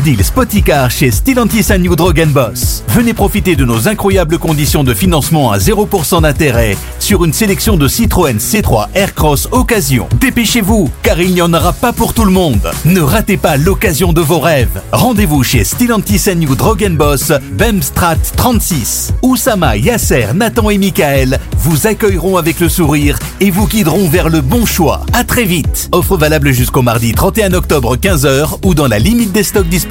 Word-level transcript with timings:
Deal 0.00 0.24
Spoticar 0.24 0.90
chez 0.90 1.10
Stellantis 1.10 1.72
and 1.72 1.78
New 1.78 1.94
Drogen 1.94 2.30
Boss. 2.30 2.82
Venez 2.88 3.14
profiter 3.14 3.54
de 3.54 3.64
nos 3.64 3.86
incroyables 3.86 4.38
conditions 4.38 4.82
de 4.82 4.92
financement 4.92 5.52
à 5.52 5.58
0% 5.58 6.22
d'intérêt 6.22 6.76
sur 6.98 7.24
une 7.24 7.32
sélection 7.32 7.76
de 7.76 7.86
Citroën 7.86 8.38
C3 8.38 8.88
Aircross 8.94 9.48
Occasion. 9.52 10.08
Dépêchez-vous, 10.20 10.90
car 11.02 11.20
il 11.20 11.32
n'y 11.32 11.42
en 11.42 11.52
aura 11.52 11.72
pas 11.72 11.92
pour 11.92 12.14
tout 12.14 12.24
le 12.24 12.32
monde. 12.32 12.70
Ne 12.84 13.00
ratez 13.00 13.36
pas 13.36 13.56
l'occasion 13.56 14.12
de 14.12 14.20
vos 14.20 14.40
rêves. 14.40 14.82
Rendez-vous 14.92 15.44
chez 15.44 15.62
Stellantis 15.64 16.28
and 16.28 16.36
New 16.36 16.56
Drogen 16.56 16.96
Boss, 16.96 17.32
Bemstrat 17.52 18.16
36. 18.36 19.14
Oussama, 19.22 19.76
Yasser, 19.76 20.28
Nathan 20.34 20.70
et 20.70 20.78
Michael 20.78 21.38
vous 21.58 21.86
accueilleront 21.86 22.36
avec 22.36 22.60
le 22.60 22.68
sourire 22.68 23.18
et 23.40 23.50
vous 23.50 23.66
guideront 23.66 24.08
vers 24.08 24.28
le 24.28 24.40
bon 24.40 24.66
choix. 24.66 25.06
À 25.12 25.24
très 25.24 25.44
vite. 25.44 25.88
Offre 25.92 26.16
valable 26.16 26.52
jusqu'au 26.52 26.82
mardi 26.82 27.12
31 27.12 27.52
octobre 27.54 27.96
15h 27.96 28.58
ou 28.64 28.74
dans 28.74 28.88
la 28.88 28.98
limite 28.98 29.32
des 29.32 29.42
stocks 29.42 29.68
disponibles. 29.68 29.83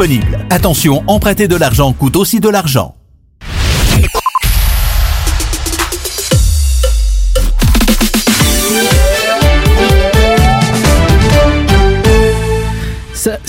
Attention, 0.50 1.04
emprunter 1.08 1.48
de 1.48 1.56
l'argent 1.56 1.94
coûte 1.94 2.16
aussi 2.16 2.40
de 2.40 2.50
l'argent. 2.50 2.96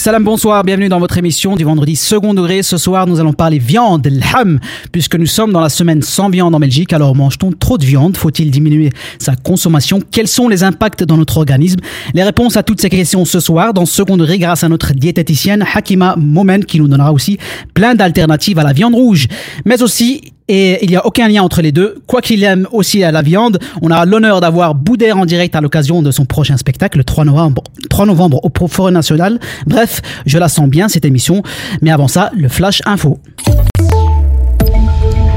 Salam, 0.04 0.22
bonsoir, 0.22 0.64
bienvenue 0.64 0.90
dans 0.90 1.00
votre 1.00 1.16
émission 1.16 1.56
du 1.56 1.64
vendredi 1.64 1.96
second 1.96 2.34
degré. 2.34 2.62
Ce 2.62 2.76
soir, 2.76 3.06
nous 3.06 3.20
allons 3.20 3.32
parler 3.32 3.58
viande, 3.58 4.06
l'ham, 4.06 4.60
puisque 4.92 5.14
nous 5.14 5.24
sommes 5.24 5.50
dans 5.50 5.62
la 5.62 5.70
semaine 5.70 6.02
sans 6.02 6.28
viande 6.28 6.54
en 6.54 6.60
Belgique. 6.60 6.92
Alors, 6.92 7.16
mange-t-on 7.16 7.52
trop 7.52 7.78
de 7.78 7.86
viande? 7.86 8.14
Faut-il 8.18 8.50
diminuer 8.50 8.90
sa 9.18 9.34
consommation? 9.34 10.02
Quels 10.10 10.28
sont 10.28 10.46
les 10.46 10.62
impacts 10.62 11.04
dans 11.04 11.16
notre 11.16 11.38
organisme? 11.38 11.80
Les 12.12 12.22
réponses 12.22 12.58
à 12.58 12.62
toutes 12.62 12.82
ces 12.82 12.90
questions 12.90 13.24
ce 13.24 13.40
soir 13.40 13.72
dans 13.72 13.86
second 13.86 14.18
degré 14.18 14.38
grâce 14.38 14.62
à 14.62 14.68
notre 14.68 14.92
diététicienne 14.92 15.64
Hakima 15.74 16.16
Momen 16.18 16.66
qui 16.66 16.80
nous 16.80 16.86
donnera 16.86 17.10
aussi 17.10 17.38
plein 17.72 17.94
d'alternatives 17.94 18.58
à 18.58 18.62
la 18.62 18.74
viande 18.74 18.94
rouge. 18.94 19.26
Mais 19.64 19.82
aussi, 19.82 20.20
et 20.48 20.84
il 20.84 20.90
n'y 20.90 20.96
a 20.96 21.06
aucun 21.06 21.28
lien 21.28 21.42
entre 21.42 21.62
les 21.62 21.72
deux. 21.72 22.02
Quoi 22.06 22.20
qu'il 22.20 22.42
aime 22.44 22.66
aussi 22.72 22.98
la 22.98 23.22
viande, 23.22 23.58
on 23.82 23.90
a 23.90 24.04
l'honneur 24.04 24.40
d'avoir 24.40 24.74
Boudère 24.74 25.16
en 25.16 25.26
direct 25.26 25.54
à 25.56 25.60
l'occasion 25.60 26.02
de 26.02 26.10
son 26.10 26.24
prochain 26.26 26.56
spectacle, 26.56 26.98
le 26.98 27.04
3 27.04 27.24
novembre, 27.24 27.62
3 27.88 28.06
novembre 28.06 28.40
au 28.44 28.68
Forêt 28.68 28.92
National. 28.92 29.38
Bref, 29.66 30.00
je 30.26 30.38
la 30.38 30.48
sens 30.48 30.68
bien 30.68 30.88
cette 30.88 31.04
émission. 31.04 31.42
Mais 31.80 31.90
avant 31.90 32.08
ça, 32.08 32.30
le 32.36 32.48
Flash 32.48 32.82
Info. 32.84 33.18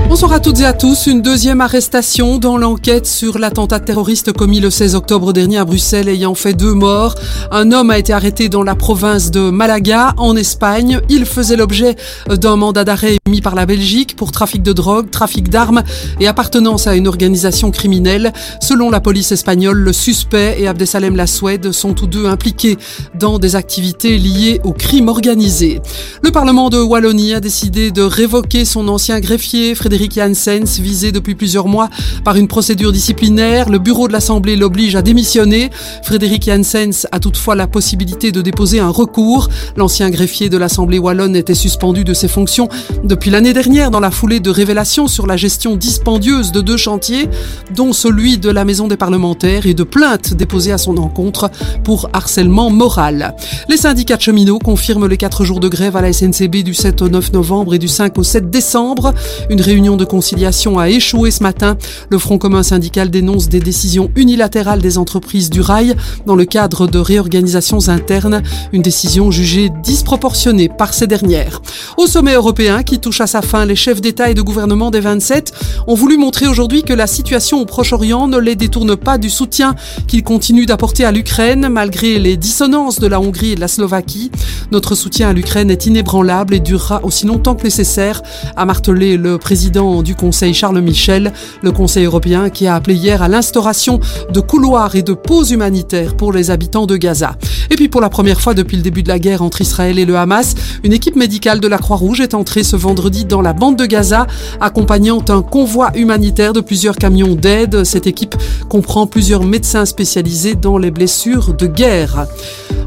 Bonsoir 0.10 0.32
à 0.32 0.40
toutes 0.40 0.62
et 0.62 0.66
à 0.66 0.72
tous. 0.72 1.08
Une 1.08 1.22
deuxième 1.22 1.60
arrestation 1.60 2.38
dans 2.38 2.58
l'enquête 2.58 3.06
sur 3.06 3.38
l'attentat 3.40 3.82
terroriste 3.82 4.32
commis 4.32 4.62
le 4.62 4.70
16 4.70 4.96
octobre 4.96 5.34
dernier 5.34 5.58
à 5.58 5.66
Bruxelles 5.66 6.08
ayant 6.08 6.34
fait 6.34 6.54
deux 6.54 6.74
morts. 6.74 7.16
Un 7.52 7.74
homme 7.74 7.92
a 7.92 7.98
été 7.98 8.14
arrêté 8.14 8.48
dans 8.48 8.64
la 8.64 8.74
province 8.74 9.32
de 9.32 9.50
Malaga, 9.50 10.14
en 10.16 10.38
Espagne. 10.38 11.02
Il 11.10 11.26
faisait 11.26 11.58
l'objet 11.58 11.98
d'un 12.30 12.56
mandat 12.56 12.86
d'arrêt 12.86 13.18
mis 13.28 13.42
par 13.42 13.54
la 13.54 13.66
Belgique 13.66 14.16
pour 14.16 14.32
trafic 14.32 14.64
de 14.64 14.72
drogue, 14.72 15.12
trafic 15.12 15.50
d'armes 15.50 15.84
et 16.22 16.28
appartenance 16.28 16.88
à 16.88 16.96
une 16.96 17.08
organisation 17.08 17.70
criminelle. 17.70 18.32
Selon 18.62 18.90
la 18.90 19.02
police 19.02 19.34
espagnole, 19.34 19.78
le 19.78 19.92
suspect 19.92 20.56
et 20.58 20.70
Abdesalem 20.70 21.18
Lassoued 21.18 21.74
sont 21.74 21.94
tous 21.94 22.08
deux 22.08 22.28
impliqués 22.28 22.78
dans 23.14 23.40
des 23.40 23.58
activités 23.58 24.18
liées 24.18 24.62
au 24.64 24.72
crime 24.72 25.10
organisé. 25.10 25.82
Le 26.24 26.32
Parlement 26.32 26.70
de 26.70 26.80
Wallonie 26.80 27.34
a 27.34 27.42
décidé 27.42 27.92
de 27.92 28.04
révoquer 28.04 28.64
son 28.64 28.88
ancien 28.88 29.20
greffier, 29.20 29.76
Frédéric 29.76 29.97
Frédéric 29.98 30.14
Janssens, 30.14 30.80
visé 30.80 31.12
depuis 31.12 31.34
plusieurs 31.34 31.68
mois 31.68 31.90
par 32.24 32.36
une 32.36 32.48
procédure 32.48 32.92
disciplinaire. 32.92 33.68
Le 33.68 33.80
bureau 33.80 34.08
de 34.08 34.14
l'Assemblée 34.14 34.56
l'oblige 34.56 34.96
à 34.96 35.02
démissionner. 35.02 35.72
Frédéric 36.04 36.46
Janssens 36.46 37.08
a 37.12 37.20
toutefois 37.20 37.56
la 37.56 37.66
possibilité 37.66 38.32
de 38.32 38.44
déposer 38.44 38.80
un 38.80 38.90
recours. 38.90 39.50
L'ancien 39.76 40.12
greffier 40.12 40.50
de 40.50 40.58
l'Assemblée 40.58 41.00
wallonne 41.00 41.36
était 41.36 41.56
suspendu 41.56 42.04
de 42.04 42.14
ses 42.14 42.28
fonctions 42.28 42.70
depuis 43.06 43.32
l'année 43.32 43.54
dernière 43.54 43.90
dans 43.90 44.00
la 44.00 44.12
foulée 44.12 44.40
de 44.40 44.52
révélations 44.52 45.08
sur 45.08 45.26
la 45.26 45.36
gestion 45.36 45.76
dispendieuse 45.76 46.52
de 46.52 46.62
deux 46.62 46.78
chantiers, 46.78 47.28
dont 47.76 47.92
celui 47.92 48.38
de 48.38 48.52
la 48.52 48.66
Maison 48.66 48.88
des 48.88 48.98
parlementaires 48.98 49.66
et 49.66 49.74
de 49.74 49.82
plaintes 49.84 50.36
déposées 50.36 50.74
à 50.74 50.78
son 50.78 50.98
encontre 50.98 51.50
pour 51.84 52.08
harcèlement 52.14 52.70
moral. 52.70 53.36
Les 53.68 53.78
syndicats 53.78 54.18
de 54.18 54.22
cheminots 54.22 54.60
confirment 54.60 55.08
les 55.08 55.18
quatre 55.18 55.44
jours 55.44 55.60
de 55.60 55.70
grève 55.70 55.96
à 55.98 56.02
la 56.02 56.14
SNCB 56.14 56.58
du 56.58 56.76
7 56.76 57.02
au 57.02 57.10
9 57.10 57.34
novembre 57.34 57.74
et 57.74 57.80
du 57.80 57.88
5 57.88 58.16
au 58.20 58.24
7 58.24 58.52
décembre. 58.52 59.16
Une 59.50 59.60
réunion 59.60 59.87
de 59.96 60.06
conciliation 60.06 60.80
a 60.80 60.90
échoué 60.90 61.32
ce 61.32 61.42
matin. 61.42 61.78
Le 62.10 62.18
Front 62.18 62.38
commun 62.38 62.64
syndical 62.64 63.10
dénonce 63.10 63.48
des 63.48 63.60
décisions 63.60 64.12
unilatérales 64.16 64.82
des 64.82 64.98
entreprises 64.98 65.50
du 65.50 65.62
rail 65.62 65.96
dans 66.26 66.36
le 66.36 66.46
cadre 66.46 66.88
de 66.88 67.00
réorganisations 67.00 67.88
internes, 67.88 68.44
une 68.74 68.82
décision 68.82 69.32
jugée 69.32 69.70
disproportionnée 69.84 70.68
par 70.68 70.94
ces 70.94 71.08
dernières. 71.08 71.62
Au 71.98 72.08
sommet 72.08 72.34
européen 72.34 72.84
qui 72.84 73.00
touche 73.00 73.22
à 73.22 73.28
sa 73.28 73.42
fin, 73.42 73.66
les 73.66 73.76
chefs 73.76 74.02
d'État 74.02 74.30
et 74.30 74.34
de 74.34 74.42
gouvernement 74.42 74.92
des 74.92 75.00
27 75.00 75.54
ont 75.88 75.96
voulu 75.96 76.18
montrer 76.18 76.48
aujourd'hui 76.48 76.84
que 76.84 76.94
la 76.94 77.08
situation 77.08 77.62
au 77.62 77.66
Proche-Orient 77.66 78.28
ne 78.28 78.38
les 78.38 78.56
détourne 78.56 78.98
pas 78.98 79.18
du 79.18 79.30
soutien 79.30 79.76
qu'ils 80.08 80.24
continuent 80.24 80.66
d'apporter 80.66 81.06
à 81.06 81.12
l'Ukraine 81.12 81.70
malgré 81.70 82.20
les 82.20 82.36
dissonances 82.36 83.00
de 83.00 83.08
la 83.08 83.22
Hongrie 83.22 83.52
et 83.52 83.56
de 83.56 83.62
la 83.62 83.68
Slovaquie. 83.68 84.32
Notre 84.72 84.96
soutien 84.96 85.30
à 85.30 85.34
l'Ukraine 85.34 85.70
est 85.70 85.86
inébranlable 85.86 86.56
et 86.56 86.60
durera 86.60 87.00
aussi 87.04 87.26
longtemps 87.28 87.56
que 87.56 87.64
nécessaire, 87.64 88.24
a 88.56 88.66
martelé 88.66 89.18
le 89.18 89.38
président 89.38 89.77
du 89.78 90.16
Conseil 90.16 90.56
Charles 90.56 90.82
Michel, 90.82 91.32
le 91.62 91.72
Conseil 91.72 92.06
européen 92.06 92.50
qui 92.50 92.66
a 92.66 92.74
appelé 92.74 92.96
hier 92.96 93.22
à 93.22 93.28
l'instauration 93.28 94.00
de 94.34 94.40
couloirs 94.40 94.96
et 94.96 95.04
de 95.04 95.14
pauses 95.14 95.52
humanitaires 95.52 96.18
pour 96.18 96.34
les 96.34 96.50
habitants 96.50 96.88
de 96.88 96.98
Gaza. 96.98 97.36
Et 97.70 97.76
puis 97.76 97.88
pour 97.88 98.02
la 98.02 98.10
première 98.10 98.42
fois 98.42 98.56
depuis 98.56 98.76
le 98.76 98.82
début 98.82 99.04
de 99.04 99.08
la 99.08 99.20
guerre 99.20 99.44
entre 99.44 99.62
Israël 99.62 100.00
et 100.00 100.06
le 100.06 100.18
Hamas, 100.18 100.56
une 100.84 100.94
équipe 100.94 101.16
médicale 101.16 101.60
de 101.60 101.68
la 101.68 101.78
Croix-Rouge 101.78 102.22
est 102.22 102.34
entrée 102.34 102.64
ce 102.64 102.76
vendredi 102.76 103.26
dans 103.26 103.42
la 103.42 103.54
bande 103.54 103.76
de 103.76 103.86
Gaza, 103.86 104.26
accompagnant 104.60 105.24
un 105.30 105.44
convoi 105.44 105.92
humanitaire 105.96 106.54
de 106.54 106.62
plusieurs 106.62 106.96
camions 106.96 107.36
d'aide. 107.36 107.84
Cette 107.84 108.08
équipe 108.08 108.36
comprend 108.70 109.06
plusieurs 109.06 109.44
médecins 109.44 109.86
spécialisés 109.86 110.56
dans 110.56 110.80
les 110.80 110.90
blessures 110.90 111.54
de 111.54 111.68
guerre. 111.68 112.26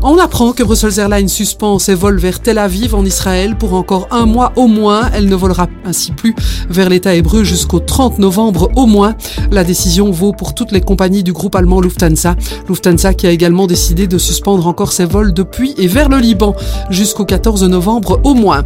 On 0.02 0.16
apprend 0.16 0.52
que 0.52 0.62
Brussels 0.62 0.98
Airlines 0.98 1.28
suspend 1.28 1.78
ses 1.78 1.94
vols 1.94 2.18
vers 2.18 2.40
Tel 2.40 2.56
Aviv 2.56 2.94
en 2.94 3.04
Israël 3.04 3.58
pour 3.58 3.74
encore 3.74 4.08
un 4.10 4.24
mois 4.24 4.52
au 4.56 4.66
moins. 4.66 5.10
Elle 5.12 5.28
ne 5.28 5.34
volera 5.34 5.68
ainsi 5.84 6.12
plus 6.12 6.34
vers 6.70 6.79
l'État 6.88 7.14
hébreu 7.14 7.44
jusqu'au 7.44 7.80
30 7.80 8.18
novembre 8.18 8.70
au 8.76 8.86
moins. 8.86 9.14
La 9.50 9.64
décision 9.64 10.10
vaut 10.10 10.32
pour 10.32 10.54
toutes 10.54 10.72
les 10.72 10.80
compagnies 10.80 11.22
du 11.22 11.32
groupe 11.32 11.54
allemand 11.54 11.80
Lufthansa. 11.80 12.36
Lufthansa 12.68 13.14
qui 13.14 13.26
a 13.26 13.30
également 13.30 13.66
décidé 13.66 14.06
de 14.06 14.18
suspendre 14.18 14.66
encore 14.66 14.92
ses 14.92 15.04
vols 15.04 15.32
depuis 15.32 15.74
et 15.78 15.86
vers 15.86 16.08
le 16.08 16.18
Liban 16.18 16.54
jusqu'au 16.90 17.24
14 17.24 17.64
novembre 17.64 18.20
au 18.24 18.34
moins. 18.34 18.64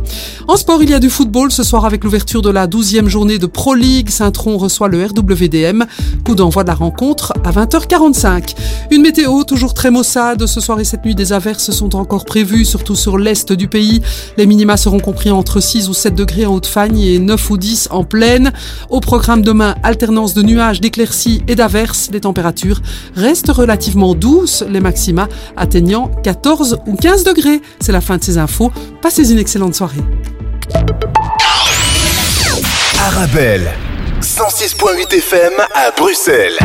En 0.48 0.56
sport, 0.56 0.82
il 0.82 0.91
y 0.91 0.94
a 0.94 1.00
du 1.00 1.10
football 1.10 1.50
ce 1.50 1.62
soir 1.62 1.84
avec 1.84 2.04
l'ouverture 2.04 2.42
de 2.42 2.50
la 2.50 2.66
12e 2.66 3.08
journée 3.08 3.38
de 3.38 3.47
Pro 3.47 3.75
League. 3.75 4.10
Saint-Tron 4.10 4.58
reçoit 4.58 4.88
le 4.88 5.04
RWDM. 5.04 5.84
Coup 6.25 6.34
d'envoi 6.34 6.62
de 6.62 6.69
la 6.69 6.75
rencontre 6.75 7.32
à 7.44 7.50
20h45. 7.50 8.54
Une 8.91 9.02
météo 9.02 9.44
toujours 9.44 9.75
très 9.75 9.91
maussade 9.91 10.46
ce 10.46 10.60
soir 10.60 10.81
et 10.81 10.84
cette 10.84 11.04
nuit 11.04 11.14
des 11.14 11.32
averses 11.32 11.70
sont 11.70 11.96
encore 11.96 12.25
prévues, 12.25 12.64
surtout 12.64 12.96
sur 12.96 13.19
l'est 13.19 13.52
du 13.52 13.69
pays. 13.69 14.02
Les 14.36 14.46
minima 14.46 14.76
seront 14.76 15.00
compris 15.00 15.31
entre 15.31 15.60
6 15.60 15.88
ou 15.88 15.94
7 15.94 16.14
degrés 16.14 16.46
en 16.46 16.54
Haute-Fagne 16.54 17.00
et 17.00 17.19
9 17.19 17.50
ou 17.50 17.56
10 17.56 17.88
en 17.91 18.03
pleine. 18.04 18.53
Au 18.91 19.00
programme 19.00 19.42
demain, 19.42 19.75
alternance 19.82 20.34
de 20.34 20.42
nuages, 20.42 20.81
d'éclaircies 20.81 21.42
et 21.48 21.54
d'averses. 21.54 22.09
Les 22.12 22.20
températures 22.20 22.81
restent 23.16 23.50
relativement 23.50 24.15
douces, 24.15 24.65
les 24.69 24.81
maxima 24.81 25.28
atteignant 25.56 26.10
14 26.22 26.78
ou 26.87 26.97
15 26.97 27.25
degrés. 27.25 27.60
C'est 27.81 27.93
la 27.93 28.00
fin 28.00 28.16
de 28.16 28.25
ces 28.25 28.38
infos. 28.38 28.72
Passez 29.03 29.32
une 29.32 29.38
excellente 29.38 29.75
soirée. 29.75 30.03
Arabelle, 32.98 33.70
106.8 34.20 35.14
FM 35.19 35.53
à 35.75 35.91
Bruxelles. 35.97 36.59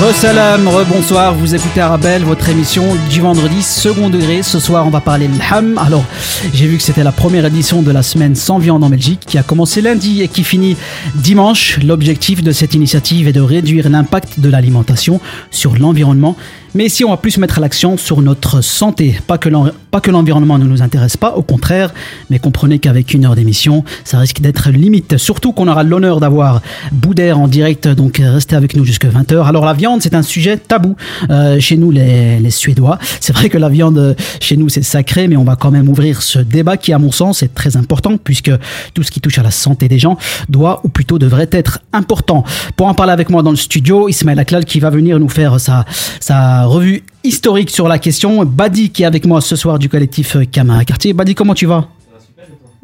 Re-salam, 0.00 0.66
re-bonsoir, 0.66 1.34
vous 1.34 1.54
écoutez 1.54 1.80
Arabelle, 1.80 2.24
votre 2.24 2.48
émission 2.48 2.82
du 3.10 3.20
vendredi 3.20 3.62
second 3.62 4.10
degré. 4.10 4.42
Ce 4.42 4.58
soir, 4.58 4.86
on 4.86 4.90
va 4.90 5.00
parler 5.00 5.28
de 5.28 5.38
l'ham. 5.38 5.78
Alors, 5.78 6.04
j'ai 6.52 6.66
vu 6.66 6.78
que 6.78 6.82
c'était 6.82 7.04
la 7.04 7.12
première 7.12 7.44
édition 7.44 7.82
de 7.82 7.90
la 7.90 8.02
semaine 8.02 8.34
sans 8.34 8.58
viande 8.58 8.82
en 8.82 8.88
Belgique 8.88 9.20
qui 9.26 9.38
a 9.38 9.42
commencé 9.42 9.80
lundi 9.80 10.22
et 10.22 10.28
qui 10.28 10.42
finit 10.42 10.76
dimanche. 11.14 11.78
L'objectif 11.84 12.42
de 12.42 12.50
cette 12.50 12.74
initiative 12.74 13.28
est 13.28 13.32
de 13.32 13.40
réduire 13.40 13.88
l'impact 13.90 14.40
de 14.40 14.48
l'alimentation 14.48 15.20
sur 15.50 15.76
l'environnement 15.76 16.36
mais 16.74 16.86
ici, 16.86 17.04
on 17.04 17.10
va 17.10 17.18
plus 17.18 17.36
mettre 17.36 17.60
l'accent 17.60 17.98
sur 17.98 18.22
notre 18.22 18.62
santé. 18.62 19.20
Pas 19.26 19.36
que 19.36 20.10
l'environnement 20.10 20.58
ne 20.58 20.64
nous 20.64 20.80
intéresse 20.80 21.18
pas, 21.18 21.34
au 21.34 21.42
contraire, 21.42 21.92
mais 22.30 22.38
comprenez 22.38 22.78
qu'avec 22.78 23.12
une 23.12 23.26
heure 23.26 23.34
d'émission, 23.34 23.84
ça 24.04 24.18
risque 24.18 24.40
d'être 24.40 24.70
limite. 24.70 25.18
Surtout 25.18 25.52
qu'on 25.52 25.68
aura 25.68 25.82
l'honneur 25.82 26.18
d'avoir 26.18 26.62
Boudère 26.90 27.38
en 27.38 27.46
direct, 27.46 27.88
donc 27.88 28.22
restez 28.22 28.56
avec 28.56 28.74
nous 28.74 28.86
jusqu'à 28.86 29.08
20h. 29.08 29.46
Alors 29.46 29.66
la 29.66 29.74
viande, 29.74 30.00
c'est 30.00 30.14
un 30.14 30.22
sujet 30.22 30.56
tabou 30.56 30.96
euh, 31.28 31.60
chez 31.60 31.76
nous, 31.76 31.90
les, 31.90 32.38
les 32.38 32.50
Suédois. 32.50 32.98
C'est 33.20 33.34
vrai 33.34 33.50
que 33.50 33.58
la 33.58 33.68
viande, 33.68 34.16
chez 34.40 34.56
nous, 34.56 34.70
c'est 34.70 34.82
sacré, 34.82 35.28
mais 35.28 35.36
on 35.36 35.44
va 35.44 35.56
quand 35.56 35.70
même 35.70 35.90
ouvrir 35.90 36.22
ce 36.22 36.38
débat 36.38 36.78
qui, 36.78 36.94
à 36.94 36.98
mon 36.98 37.12
sens, 37.12 37.42
est 37.42 37.54
très 37.54 37.76
important, 37.76 38.16
puisque 38.16 38.52
tout 38.94 39.02
ce 39.02 39.10
qui 39.10 39.20
touche 39.20 39.38
à 39.38 39.42
la 39.42 39.50
santé 39.50 39.88
des 39.88 39.98
gens 39.98 40.16
doit, 40.48 40.80
ou 40.84 40.88
plutôt 40.88 41.18
devrait 41.18 41.50
être 41.52 41.80
important. 41.92 42.44
Pour 42.76 42.86
en 42.86 42.94
parler 42.94 43.12
avec 43.12 43.28
moi 43.28 43.42
dans 43.42 43.50
le 43.50 43.56
studio, 43.56 44.08
Ismaël 44.08 44.38
Aklal 44.38 44.64
qui 44.64 44.80
va 44.80 44.88
venir 44.88 45.18
nous 45.18 45.28
faire 45.28 45.60
sa... 45.60 45.84
sa 46.18 46.61
la 46.62 46.68
revue 46.68 47.02
historique 47.24 47.70
sur 47.70 47.88
la 47.88 47.98
question. 47.98 48.44
Badi 48.44 48.90
qui 48.90 49.02
est 49.02 49.06
avec 49.06 49.26
moi 49.26 49.40
ce 49.40 49.56
soir 49.56 49.80
du 49.80 49.88
collectif 49.88 50.36
Kama 50.52 50.84
Quartier. 50.84 51.12
Badi, 51.12 51.34
comment 51.34 51.54
tu 51.54 51.66
vas? 51.66 51.88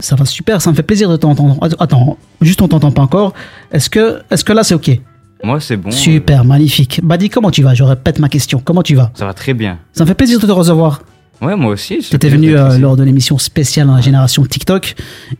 Ça 0.00 0.16
va 0.16 0.24
super, 0.24 0.60
ça 0.60 0.70
me 0.70 0.74
fait 0.74 0.82
plaisir 0.82 1.08
de 1.08 1.16
t'entendre. 1.16 1.56
Attends, 1.78 2.18
juste 2.40 2.60
on 2.60 2.66
t'entend 2.66 2.90
pas 2.90 3.02
encore. 3.02 3.34
Est-ce 3.70 3.88
que, 3.88 4.20
est-ce 4.32 4.42
que 4.42 4.52
là 4.52 4.64
c'est 4.64 4.74
ok? 4.74 5.00
Moi 5.44 5.60
c'est 5.60 5.76
bon. 5.76 5.92
Super, 5.92 6.44
magnifique. 6.44 7.00
Badi, 7.04 7.30
comment 7.30 7.52
tu 7.52 7.62
vas? 7.62 7.74
Je 7.74 7.84
répète 7.84 8.18
ma 8.18 8.28
question. 8.28 8.60
Comment 8.64 8.82
tu 8.82 8.96
vas? 8.96 9.12
Ça 9.14 9.24
va 9.24 9.32
très 9.32 9.54
bien. 9.54 9.78
Ça 9.92 10.02
me 10.02 10.08
fait 10.08 10.14
plaisir 10.14 10.40
de 10.40 10.46
te 10.46 10.50
recevoir. 10.50 11.02
Ouais, 11.40 11.56
moi 11.56 11.72
aussi. 11.72 11.98
Tu 11.98 12.16
étais 12.16 12.28
venu 12.28 12.56
euh, 12.56 12.78
lors 12.78 12.96
de 12.96 13.04
l'émission 13.04 13.38
spéciale 13.38 13.86
la 13.86 14.00
génération 14.00 14.44
TikTok 14.44 14.94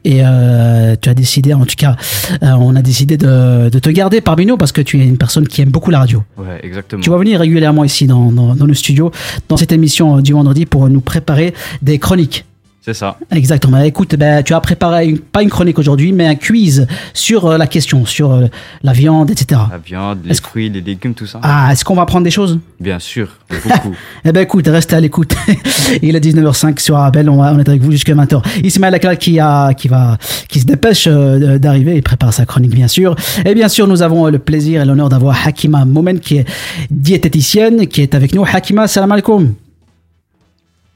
et 0.04 0.20
euh, 0.22 0.94
tu 1.00 1.08
as 1.08 1.14
décidé, 1.14 1.54
en 1.54 1.64
tout 1.64 1.74
cas, 1.76 1.96
euh, 2.42 2.52
on 2.52 2.76
a 2.76 2.82
décidé 2.82 3.16
de, 3.16 3.68
de, 3.68 3.78
te 3.78 3.90
garder 3.90 4.20
parmi 4.20 4.46
nous 4.46 4.56
parce 4.56 4.72
que 4.72 4.80
tu 4.80 5.00
es 5.00 5.04
une 5.04 5.18
personne 5.18 5.48
qui 5.48 5.60
aime 5.60 5.70
beaucoup 5.70 5.90
la 5.90 5.98
radio. 5.98 6.22
Ouais, 6.36 6.60
exactement. 6.62 7.02
Tu 7.02 7.10
vas 7.10 7.18
venir 7.18 7.40
régulièrement 7.40 7.84
ici 7.84 8.06
dans, 8.06 8.30
dans, 8.30 8.54
dans 8.54 8.66
le 8.66 8.74
studio, 8.74 9.10
dans 9.48 9.56
cette 9.56 9.72
émission 9.72 10.20
du 10.20 10.32
vendredi 10.32 10.66
pour 10.66 10.88
nous 10.88 11.00
préparer 11.00 11.52
des 11.82 11.98
chroniques. 11.98 12.44
C'est 12.88 12.94
ça. 12.94 13.18
Exactement. 13.30 13.82
Écoute, 13.82 14.16
ben, 14.16 14.42
tu 14.42 14.54
as 14.54 14.60
préparé 14.62 15.14
pas 15.30 15.42
une 15.42 15.50
chronique 15.50 15.78
aujourd'hui, 15.78 16.10
mais 16.10 16.24
un 16.24 16.36
quiz 16.36 16.86
sur 17.12 17.44
euh, 17.44 17.58
la 17.58 17.66
question, 17.66 18.06
sur 18.06 18.32
euh, 18.32 18.46
la 18.82 18.94
viande, 18.94 19.30
etc. 19.30 19.60
La 19.70 19.76
viande, 19.76 20.20
les 20.24 20.34
fruits, 20.36 20.70
les 20.70 20.80
légumes, 20.80 21.12
tout 21.12 21.26
ça. 21.26 21.38
Ah, 21.42 21.68
est-ce 21.70 21.84
qu'on 21.84 21.94
va 21.94 22.00
apprendre 22.00 22.24
des 22.24 22.30
choses? 22.30 22.58
Bien 22.80 22.98
sûr, 22.98 23.28
beaucoup. 23.50 23.94
eh 24.24 24.32
ben 24.32 24.40
écoute, 24.40 24.66
restez 24.68 24.96
à 24.96 25.00
l'écoute. 25.00 25.36
Il 26.02 26.16
est 26.16 26.24
19h05 26.24 26.80
sur 26.80 26.96
Abel, 26.96 27.28
on, 27.28 27.42
on 27.42 27.58
est 27.58 27.68
avec 27.68 27.82
vous 27.82 27.92
jusqu'à 27.92 28.14
20h. 28.14 28.42
Ismaël 28.64 28.94
Akal 28.94 29.18
qui, 29.18 29.38
a, 29.38 29.74
qui, 29.74 29.88
va, 29.88 30.16
qui 30.48 30.60
se 30.60 30.64
dépêche 30.64 31.06
euh, 31.08 31.58
d'arriver, 31.58 31.94
il 31.94 32.02
prépare 32.02 32.32
sa 32.32 32.46
chronique 32.46 32.74
bien 32.74 32.88
sûr. 32.88 33.14
Et 33.44 33.54
bien 33.54 33.68
sûr, 33.68 33.86
nous 33.86 34.00
avons 34.00 34.28
le 34.28 34.38
plaisir 34.38 34.80
et 34.80 34.86
l'honneur 34.86 35.10
d'avoir 35.10 35.46
Hakima 35.46 35.84
Momen 35.84 36.20
qui 36.20 36.38
est 36.38 36.46
diététicienne, 36.90 37.86
qui 37.86 38.00
est 38.00 38.14
avec 38.14 38.34
nous. 38.34 38.46
Hakima, 38.50 38.88
salam 38.88 39.12
alaikum. 39.12 39.52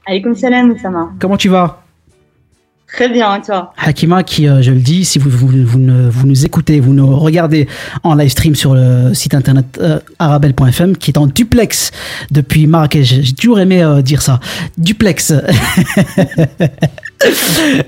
Alaykoum 0.07 0.35
salam, 0.35 0.75
Sama. 0.79 1.11
Comment 1.19 1.37
tu 1.37 1.49
vas? 1.49 1.82
Très 2.93 3.09
bien, 3.09 3.41
toi. 3.41 3.73
Hakima, 3.77 4.21
qui, 4.21 4.47
euh, 4.47 4.61
je 4.61 4.71
le 4.71 4.79
dis, 4.79 5.03
si 5.03 5.17
vous, 5.17 5.31
vous, 5.31 5.47
vous, 5.47 6.27
nous 6.27 6.45
écoutez, 6.45 6.79
vous 6.79 6.93
nous 6.93 7.17
regardez 7.17 7.67
en 8.03 8.13
live 8.13 8.29
stream 8.29 8.53
sur 8.53 8.75
le 8.75 9.15
site 9.15 9.33
internet 9.33 9.79
euh, 9.81 9.99
arabel.fm, 10.19 10.95
qui 10.97 11.09
est 11.09 11.17
en 11.17 11.25
duplex 11.25 11.89
depuis 12.29 12.67
Marrakech. 12.67 13.21
J'ai 13.21 13.33
toujours 13.33 13.59
aimé 13.59 13.81
euh, 13.81 14.03
dire 14.03 14.21
ça. 14.21 14.39
Duplex. 14.77 15.33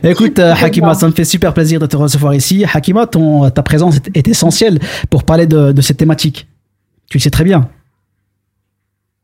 Écoute, 0.04 0.40
Hakima, 0.40 0.96
ça 0.96 1.08
me 1.08 1.12
fait 1.12 1.26
super 1.26 1.54
plaisir 1.54 1.80
de 1.80 1.86
te 1.86 1.96
recevoir 1.96 2.34
ici. 2.34 2.66
Hakima, 2.74 3.06
ton, 3.06 3.48
ta 3.52 3.62
présence 3.62 3.98
est, 3.98 4.18
est 4.18 4.28
essentielle 4.28 4.80
pour 5.12 5.24
parler 5.24 5.46
de, 5.46 5.72
de 5.72 5.82
cette 5.82 5.98
thématique. 5.98 6.48
Tu 7.10 7.20
le 7.20 7.22
sais 7.22 7.30
très 7.30 7.44
bien. 7.44 7.70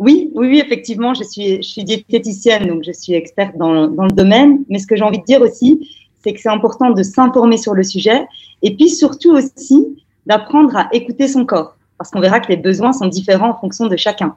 Oui, 0.02 0.32
oui, 0.34 0.48
oui, 0.48 0.60
effectivement, 0.60 1.14
je 1.14 1.24
suis, 1.24 1.58
je 1.58 1.62
suis 1.62 1.84
diététicienne, 1.84 2.66
donc 2.66 2.84
je 2.84 2.92
suis 2.92 3.14
experte 3.14 3.56
dans, 3.56 3.88
dans 3.88 4.06
le 4.06 4.12
domaine. 4.12 4.66
Mais 4.68 4.80
ce 4.80 4.88
que 4.88 4.96
j'ai 4.96 5.04
envie 5.04 5.20
de 5.20 5.26
dire 5.26 5.44
aussi, 5.44 5.88
c'est 6.24 6.34
que 6.34 6.42
c'est 6.42 6.50
important 6.50 6.90
de 6.90 7.04
s'informer 7.04 7.58
sur 7.58 7.76
le 7.76 7.84
sujet 7.84 8.26
et 8.64 8.76
puis 8.76 8.90
surtout 8.90 9.30
aussi 9.30 9.96
d'apprendre 10.26 10.76
à 10.76 10.90
écouter 10.92 11.28
son 11.28 11.46
corps. 11.46 11.76
Parce 12.00 12.10
qu'on 12.10 12.20
verra 12.20 12.40
que 12.40 12.48
les 12.48 12.58
besoins 12.58 12.94
sont 12.94 13.06
différents 13.06 13.52
en 13.52 13.60
fonction 13.60 13.86
de 13.86 13.96
chacun. 13.96 14.36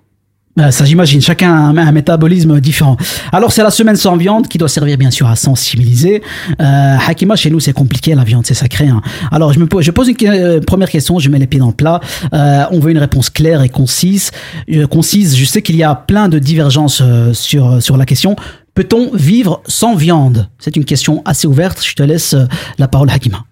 Euh, 0.61 0.71
ça, 0.71 0.85
j'imagine. 0.85 1.21
Chacun 1.21 1.53
a 1.53 1.83
un, 1.83 1.93
métabolisme 1.93 2.61
différent. 2.61 2.97
Alors, 3.33 3.53
c'est 3.53 3.63
la 3.63 3.71
semaine 3.71 3.97
sans 3.97 4.17
viande 4.17 4.47
qui 4.47 4.57
doit 4.57 4.69
servir, 4.69 4.97
bien 4.97 5.11
sûr, 5.11 5.27
à 5.27 5.35
sensibiliser. 5.35 6.23
Euh, 6.61 6.97
Hakima, 7.07 7.35
chez 7.35 7.51
nous, 7.51 7.59
c'est 7.59 7.73
compliqué, 7.73 8.15
la 8.15 8.23
viande, 8.23 8.47
c'est 8.47 8.55
sacré. 8.55 8.87
Hein. 8.87 9.03
Alors, 9.33 9.53
je 9.53 9.59
me 9.59 9.67
pose, 9.67 9.85
je 9.85 9.91
pose 9.91 10.09
une 10.09 10.17
euh, 10.23 10.61
première 10.61 10.89
question, 10.89 11.19
je 11.19 11.29
mets 11.29 11.39
les 11.39 11.49
pieds 11.49 11.59
dans 11.59 11.69
le 11.69 11.75
plat. 11.75 12.01
Euh, 12.33 12.65
on 12.71 12.79
veut 12.79 12.93
une 12.93 12.99
réponse 12.99 13.31
claire 13.31 13.63
et 13.63 13.69
concise. 13.69 14.31
Euh, 14.73 14.87
concise. 14.87 15.37
Je 15.37 15.45
sais 15.45 15.61
qu'il 15.61 15.77
y 15.77 15.83
a 15.83 15.95
plein 15.95 16.29
de 16.29 16.39
divergences 16.39 17.03
sur, 17.33 17.83
sur 17.83 17.97
la 17.97 18.07
question. 18.07 18.37
Peut-on 18.75 19.11
vivre 19.13 19.61
sans 19.67 19.97
viande? 19.97 20.49
C'est 20.59 20.77
une 20.77 20.85
question 20.85 21.23
assez 21.25 21.49
ouverte. 21.49 21.85
Je 21.85 21.95
te 21.95 22.03
laisse 22.03 22.37
la 22.79 22.87
parole, 22.87 23.11
Hakima. 23.11 23.45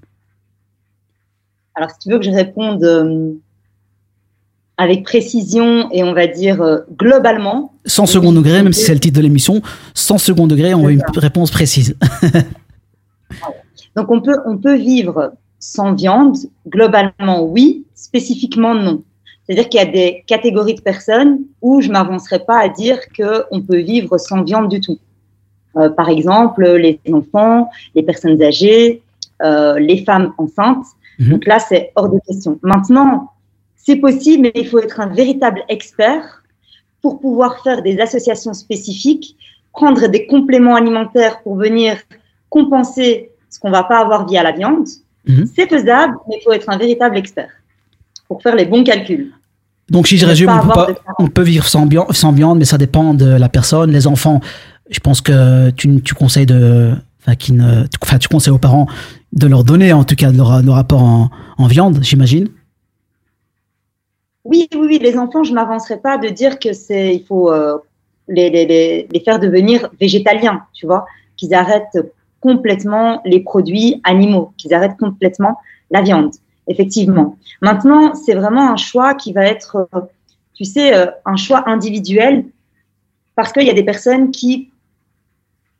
Alors, 1.75 1.91
si 1.91 1.99
tu 2.01 2.11
veux 2.13 2.19
que 2.19 2.25
je 2.25 2.31
réponde 2.31 3.41
avec 4.83 5.05
précision 5.05 5.89
et 5.93 6.03
on 6.03 6.13
va 6.13 6.27
dire 6.27 6.61
euh, 6.61 6.81
globalement. 6.99 7.73
100 7.87 8.07
secondes 8.07 8.35
degré, 8.37 8.63
même 8.63 8.73
si 8.73 8.85
c'est 8.85 8.95
le 8.95 9.01
titre 9.01 9.17
de 9.17 9.23
l'émission, 9.23 9.63
100 9.95 10.19
secondes 10.19 10.51
degré, 10.51 10.75
on 10.75 10.83
veut 10.83 10.93
une 10.93 11.03
réponse 11.17 11.51
précise. 11.51 11.97
Donc 13.97 14.11
on 14.11 14.21
peut, 14.21 14.37
on 14.47 14.59
peut 14.59 14.77
vivre 14.77 15.33
sans 15.59 15.95
viande, 15.95 16.37
globalement 16.67 17.43
oui, 17.43 17.87
spécifiquement 17.95 18.75
non. 18.75 19.03
C'est-à-dire 19.45 19.69
qu'il 19.69 19.81
y 19.81 19.83
a 19.83 19.87
des 19.87 20.25
catégories 20.27 20.75
de 20.75 20.81
personnes 20.81 21.41
où 21.61 21.81
je 21.81 21.91
m'avancerai 21.91 22.41
pas 22.41 22.59
à 22.59 22.69
dire 22.69 22.99
qu'on 23.17 23.61
peut 23.61 23.79
vivre 23.79 24.19
sans 24.19 24.43
viande 24.43 24.69
du 24.69 24.81
tout. 24.81 24.99
Euh, 25.77 25.89
par 25.89 26.09
exemple, 26.09 26.65
les 26.65 27.01
enfants, 27.13 27.71
les 27.95 28.03
personnes 28.03 28.41
âgées, 28.43 29.03
euh, 29.43 29.79
les 29.79 30.05
femmes 30.05 30.33
enceintes. 30.39 30.85
Mmh. 31.19 31.31
Donc 31.31 31.47
là, 31.47 31.59
c'est 31.59 31.93
hors 31.97 32.09
de 32.09 32.19
question. 32.27 32.59
Maintenant, 32.63 33.33
c'est 33.85 33.97
possible, 33.97 34.43
mais 34.43 34.53
il 34.55 34.69
faut 34.69 34.79
être 34.79 35.01
un 35.01 35.09
véritable 35.09 35.63
expert 35.69 36.43
pour 37.01 37.21
pouvoir 37.21 37.63
faire 37.63 37.83
des 37.83 37.99
associations 37.99 38.55
spécifiques, 38.55 39.37
prendre 39.73 40.07
des 40.07 40.27
compléments 40.27 40.77
alimentaires 40.77 41.43
pour 41.43 41.57
venir 41.57 41.97
compenser 42.49 43.31
ce 43.51 43.59
qu'on 43.59 43.71
va 43.71 43.83
pas 43.83 43.99
avoir 43.99 44.27
via 44.27 44.43
la 44.43 44.53
viande. 44.53 44.87
Mmh. 45.27 45.45
C'est 45.55 45.69
faisable, 45.69 46.15
mais 46.29 46.37
il 46.41 46.45
faut 46.45 46.53
être 46.53 46.69
un 46.69 46.79
véritable 46.79 47.17
expert 47.17 47.51
pour 48.29 48.41
faire 48.43 48.55
les 48.55 48.67
bons 48.67 48.85
calculs. 48.85 49.33
Donc, 49.91 50.07
si 50.07 50.17
je 50.17 50.27
résume, 50.27 50.49
on 50.49 50.63
peut, 50.63 50.69
pas, 50.69 50.89
on 51.19 51.27
peut, 51.27 51.43
vivre 51.43 51.67
sans, 51.67 51.89
sans, 52.11 52.33
viande, 52.33 52.59
mais 52.59 52.65
ça 52.65 52.79
dépend 52.79 53.15
de 53.15 53.27
la 53.27 53.49
personne. 53.49 53.91
Les 53.91 54.07
enfants, 54.07 54.41
je 54.91 55.01
pense 55.01 55.21
que 55.21 55.71
tu, 55.71 56.01
tu 56.03 56.15
conseilles 56.15 56.47
de, 56.47 56.93
enfin, 57.21 57.35
qui 57.35 57.53
ne, 57.53 57.85
enfin, 58.01 58.19
tu 58.19 58.29
conseilles 58.29 58.53
aux 58.53 58.59
parents 58.59 58.87
de 59.33 59.47
leur 59.47 59.65
donner, 59.65 59.93
en 59.93 60.05
tout 60.05 60.15
cas, 60.15 60.31
leur, 60.31 60.63
leur 60.63 60.77
rapport 60.77 61.03
en, 61.03 61.31
en 61.59 61.67
viande, 61.67 61.99
j'imagine. 62.01 62.49
Oui, 64.45 64.69
oui, 64.75 64.87
oui, 64.89 64.99
les 64.99 65.17
enfants, 65.17 65.45
je 65.45 65.55
m'avancerai 65.55 65.99
pas 65.99 66.19
de 66.19 66.29
dire 66.29 66.59
que 66.59 66.73
c'est, 66.73 67.15
il 67.15 67.25
faut 67.25 67.53
euh, 67.53 67.79
les, 68.29 68.51
les, 68.51 69.07
les, 69.11 69.21
faire 69.21 69.39
devenir 69.39 69.89
végétaliens, 70.01 70.67
tu 70.73 70.87
vois, 70.87 71.07
qu'ils 71.37 71.55
arrêtent 71.55 71.99
complètement 72.41 73.23
les 73.25 73.41
produits 73.41 74.01
animaux, 74.03 74.53
qu'ils 74.57 74.75
arrêtent 74.75 74.99
complètement 74.99 75.59
la 75.91 76.03
viande, 76.03 76.33
effectivement. 76.67 77.39
Maintenant, 77.61 78.15
c'est 78.15 78.35
vraiment 78.35 78.73
un 78.73 78.77
choix 78.77 79.15
qui 79.15 79.33
va 79.33 79.45
être, 79.45 79.89
tu 80.55 80.65
sais, 80.65 80.93
euh, 80.93 81.07
un 81.25 81.37
choix 81.37 81.69
individuel, 81.69 82.45
parce 83.37 83.53
qu'il 83.53 83.65
y 83.65 83.71
a 83.71 83.75
des 83.75 83.85
personnes 83.85 84.33
qui, 84.33 84.71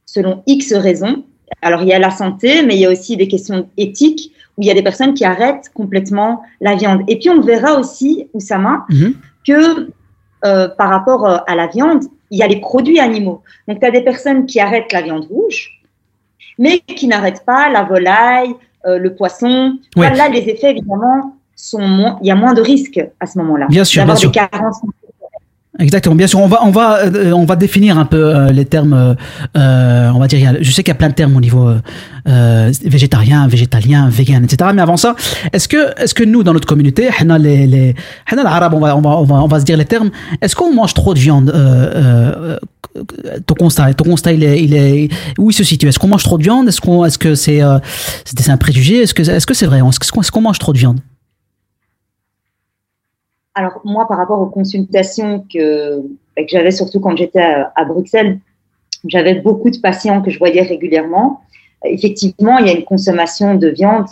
selon 0.07 0.43
X 0.47 0.73
raisons, 0.73 1.25
alors 1.61 1.83
il 1.83 1.89
y 1.89 1.93
a 1.93 1.99
la 1.99 2.11
santé, 2.11 2.63
mais 2.63 2.77
il 2.77 2.81
y 2.81 2.87
a 2.87 2.91
aussi 2.91 3.17
des 3.17 3.29
questions 3.29 3.69
éthiques, 3.77 4.32
où 4.57 4.63
il 4.63 4.67
y 4.67 4.71
a 4.71 4.75
des 4.75 4.83
personnes 4.83 5.15
qui 5.15 5.25
arrêtent 5.25 5.71
complètement 5.75 6.43
la 6.61 6.75
viande. 6.75 7.03
Et 7.09 7.19
puis 7.19 7.31
on 7.31 7.41
verra 7.41 7.79
aussi, 7.81 8.29
Oussama, 8.35 8.85
mm 8.89 8.95
-hmm. 8.95 9.15
que 9.47 9.89
euh, 10.45 10.69
par 10.81 10.89
rapport 10.91 11.23
euh, 11.27 11.39
à 11.47 11.55
la 11.55 11.67
viande, 11.69 12.05
il 12.31 12.39
y 12.39 12.43
a 12.43 12.49
les 12.49 12.61
produits 12.61 12.99
animaux. 12.99 13.43
Donc 13.67 13.79
tu 13.81 13.87
as 13.87 13.91
des 13.91 14.03
personnes 14.03 14.47
qui 14.47 14.59
arrêtent 14.59 14.93
la 14.93 15.03
viande 15.03 15.27
rouge, 15.31 15.61
mais 16.59 16.81
qui 16.99 17.07
n'arrêtent 17.07 17.45
pas 17.45 17.69
la 17.69 17.85
volaille, 17.85 18.55
euh, 18.87 18.99
le 18.99 19.15
poisson. 19.15 19.79
Ouais. 19.97 20.13
Là, 20.15 20.29
les 20.29 20.45
effets, 20.53 20.73
évidemment, 20.73 21.37
sont 21.55 21.87
moins, 21.87 22.19
il 22.23 22.27
y 22.27 22.31
a 22.31 22.35
moins 22.35 22.55
de 22.55 22.61
risques 22.61 23.03
à 23.21 23.27
ce 23.27 23.39
moment-là. 23.39 23.67
Bien 23.69 23.85
sûr, 23.85 24.05
bien 24.05 24.17
sûr. 24.17 24.31
Des 24.31 24.41
carences 24.41 24.81
Exactement, 25.79 26.15
bien 26.15 26.27
sûr. 26.27 26.39
On 26.39 26.49
va, 26.49 26.61
on 26.65 26.71
va, 26.71 26.99
euh, 26.99 27.33
on 27.33 27.47
va 27.47 27.57
définir 27.57 27.97
un 27.99 28.05
peu 28.05 28.37
euh, 28.37 28.53
les 28.53 28.67
termes. 28.67 29.17
Euh, 29.57 30.11
on 30.15 30.19
va 30.19 30.27
dire, 30.27 30.57
je 30.61 30.71
sais 30.71 30.83
qu'il 30.83 30.93
y 30.93 30.97
a 30.97 30.99
plein 30.99 31.09
de 31.09 31.15
termes 31.15 31.35
au 31.35 31.41
niveau 31.41 31.71
euh, 32.29 32.73
végétarien, 32.85 33.49
végétalien, 33.49 34.11
vegan, 34.11 34.45
etc. 34.45 34.71
Mais 34.75 34.83
avant 34.83 34.99
ça, 34.99 35.17
est-ce 35.53 35.69
que, 35.69 35.99
est-ce 35.99 36.13
que 36.13 36.25
nous, 36.25 36.43
dans 36.43 36.53
notre 36.53 36.69
communauté, 36.69 37.09
les, 37.41 37.67
les, 37.67 37.95
l'arabe, 38.31 38.75
on 38.75 38.81
va, 38.81 38.97
on 38.97 39.01
va, 39.01 39.11
on 39.11 39.25
va, 39.25 39.35
on 39.37 39.49
va 39.49 39.61
se 39.61 39.65
dire 39.65 39.79
les 39.79 39.87
termes. 39.87 40.11
Est-ce 40.43 40.55
qu'on 40.55 40.75
mange 40.75 40.93
trop 40.93 41.15
de 41.15 41.19
viande 41.19 41.51
Ton 43.47 43.55
constat, 43.55 43.95
ton 43.95 44.05
constat, 44.05 44.33
il 44.33 44.45
est, 44.45 44.63
il 44.63 44.75
est, 44.75 45.09
où 45.39 45.51
il 45.51 45.55
se 45.55 45.65
situe? 45.65 45.89
Est-ce 45.89 45.99
qu'on 45.99 46.09
mange 46.09 46.23
trop 46.23 46.37
de 46.37 46.43
viande? 46.43 46.69
Est-ce 46.69 46.83
qu'on, 46.83 47.07
est-ce 47.07 47.17
que 47.19 47.35
c'est, 47.35 47.63
c'est 48.27 48.51
un 48.51 48.59
préjugé? 48.59 48.99
Est-ce 48.99 49.15
que, 49.15 49.23
est-ce 49.23 49.47
que 49.47 49.55
c'est 49.55 49.67
vrai? 49.67 49.79
Est-ce 49.79 50.31
qu'on 50.31 50.43
mange 50.43 50.59
trop 50.59 50.75
de 50.75 50.79
viande? 50.79 51.01
Alors 53.55 53.81
moi, 53.85 54.07
par 54.09 54.17
rapport 54.17 54.41
aux 54.41 54.47
consultations 54.47 55.45
que, 55.53 56.01
que 56.37 56.45
j'avais 56.49 56.71
surtout 56.71 57.01
quand 57.01 57.17
j'étais 57.17 57.43
à, 57.43 57.85
Bruxelles, 57.85 58.39
j'avais 59.07 59.35
beaucoup 59.35 59.71
de 59.71 59.79
patients 59.79 60.23
que 60.23 60.31
je 60.31 60.39
voyais 60.39 60.63
régulièrement. 60.63 61.43
Effectivement, 61.85 62.59
il 62.59 62.67
y 62.67 62.71
a 62.71 62.73
une 62.73 62.85
consommation 62.85 63.55
de 63.57 63.69
viande 63.69 64.07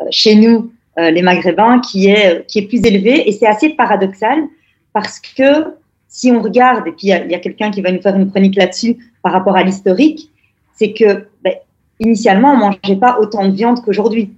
euh, 0.00 0.04
chez 0.10 0.36
nous, 0.36 0.70
euh, 0.98 1.10
les 1.10 1.22
Maghrébins, 1.22 1.80
qui 1.80 2.08
est, 2.08 2.46
qui 2.46 2.60
est 2.60 2.68
plus 2.68 2.84
élevée. 2.86 3.28
Et 3.28 3.32
c'est 3.32 3.46
assez 3.46 3.70
paradoxal 3.70 4.44
parce 4.92 5.20
que 5.20 5.74
si 6.08 6.30
on 6.30 6.40
regarde, 6.40 6.86
et 6.86 6.92
puis 6.92 7.08
il 7.08 7.08
y 7.08 7.12
a, 7.12 7.36
a 7.36 7.40
quelqu'un 7.40 7.70
qui 7.70 7.82
va 7.82 7.90
nous 7.90 8.00
faire 8.00 8.16
une 8.16 8.30
chronique 8.30 8.56
là-dessus 8.56 8.96
par 9.22 9.32
rapport 9.32 9.56
à 9.56 9.62
l'historique, 9.62 10.30
c'est 10.74 10.92
que 10.92 11.26
ben, 11.42 11.54
initialement, 12.00 12.52
on 12.52 12.56
mangeait 12.56 12.96
pas 12.98 13.18
autant 13.20 13.46
de 13.46 13.52
viande 13.52 13.82
qu'aujourd'hui. 13.82 14.32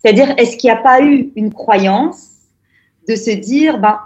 C'est-à-dire, 0.00 0.34
est-ce 0.38 0.56
qu'il 0.56 0.68
n'y 0.68 0.76
a 0.76 0.80
pas 0.80 1.02
eu 1.02 1.32
une 1.34 1.52
croyance 1.52 2.37
de 3.08 3.16
se 3.16 3.30
dire, 3.30 3.78
ben, 3.78 3.98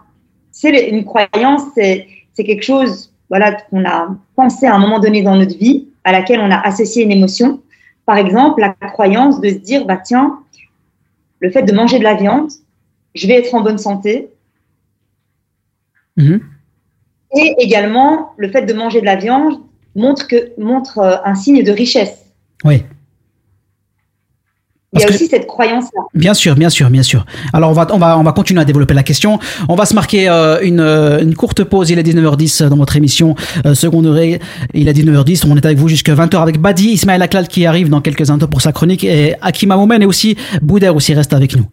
c'est 0.50 0.88
une 0.88 1.04
croyance, 1.04 1.62
c'est 1.75 2.06
quelque 2.37 2.62
chose 2.62 3.12
voilà, 3.28 3.52
qu'on 3.52 3.85
a 3.85 4.14
pensé 4.37 4.66
à 4.66 4.75
un 4.75 4.78
moment 4.78 5.00
donné 5.00 5.23
dans 5.23 5.37
notre 5.37 5.56
vie, 5.56 5.88
à 6.04 6.12
laquelle 6.12 6.40
on 6.40 6.50
a 6.50 6.59
associé 6.59 7.02
une 7.02 7.11
émotion. 7.11 7.62
Par 8.04 8.18
exemple, 8.18 8.61
la 8.61 8.75
croyance 8.88 9.40
de 9.40 9.49
se 9.49 9.54
dire, 9.54 9.87
bah, 9.87 9.97
tiens, 9.97 10.38
le 11.40 11.50
fait 11.50 11.62
de 11.62 11.73
manger 11.73 11.99
de 11.99 12.04
la 12.04 12.14
viande, 12.14 12.50
je 13.14 13.26
vais 13.26 13.35
être 13.35 13.54
en 13.54 13.62
bonne 13.62 13.78
santé. 13.78 14.28
Mhm. 16.16 16.40
Et 17.35 17.54
également, 17.59 18.32
le 18.37 18.50
fait 18.50 18.62
de 18.66 18.73
manger 18.75 19.00
de 19.00 19.06
la 19.06 19.16
viande 19.16 19.61
montre, 19.94 20.28
que, 20.28 20.52
montre 20.61 20.99
euh, 20.99 21.16
un 21.25 21.35
signe 21.35 21.62
de 21.62 21.73
richesse. 21.73 22.26
Oui. 22.64 22.85
Il 24.94 25.00
y 25.00 25.04
a 25.04 25.08
aussi 25.08 25.26
cette 25.26 25.46
croyance-là. 25.46 26.02
Bien 26.12 26.34
sûr, 26.34 26.54
bien 26.54 26.68
sûr, 26.68 26.90
bien 26.90 27.02
sûr. 27.02 27.25
Alors 27.54 27.70
on 27.70 27.72
va, 27.72 27.87
on 27.92 27.99
va, 27.99 28.18
on 28.18 28.22
va 28.22 28.32
continuer 28.32 28.61
à 28.61 28.66
développer 28.66 28.92
la 28.92 29.02
question. 29.02 29.38
On 29.70 29.75
va 29.75 29.87
se 29.87 29.94
marquer 29.94 30.28
euh, 30.28 30.61
une, 30.61 30.80
euh, 30.80 31.22
une 31.22 31.34
courte 31.34 31.64
pause. 31.64 31.88
Il 31.88 31.99
est 31.99 32.02
19h10 32.02 32.68
dans 32.68 32.76
votre 32.76 32.94
émission 32.96 33.34
euh. 33.64 33.75
Il 34.75 34.88
est 34.88 34.92
19h10. 34.92 35.46
On 35.49 35.56
est 35.56 35.64
avec 35.64 35.78
vous 35.78 35.88
jusqu'à 35.88 36.14
20h 36.14 36.42
avec 36.42 36.61
Badi, 36.61 36.90
Ismaël 36.90 37.22
Aklal 37.22 37.49
qui 37.49 37.64
arrive 37.64 37.88
dans 37.88 38.02
quelques 38.02 38.28
instants 38.28 38.49
pour 38.49 38.61
sa 38.61 38.72
chronique 38.72 39.04
et 39.04 39.34
Akima 39.40 39.76
Moumen 39.76 40.02
et 40.02 40.06
aussi 40.06 40.37
Bouder 40.61 40.90
aussi 40.90 41.14
reste 41.14 41.32
avec 41.32 41.56
nous. 41.56 41.64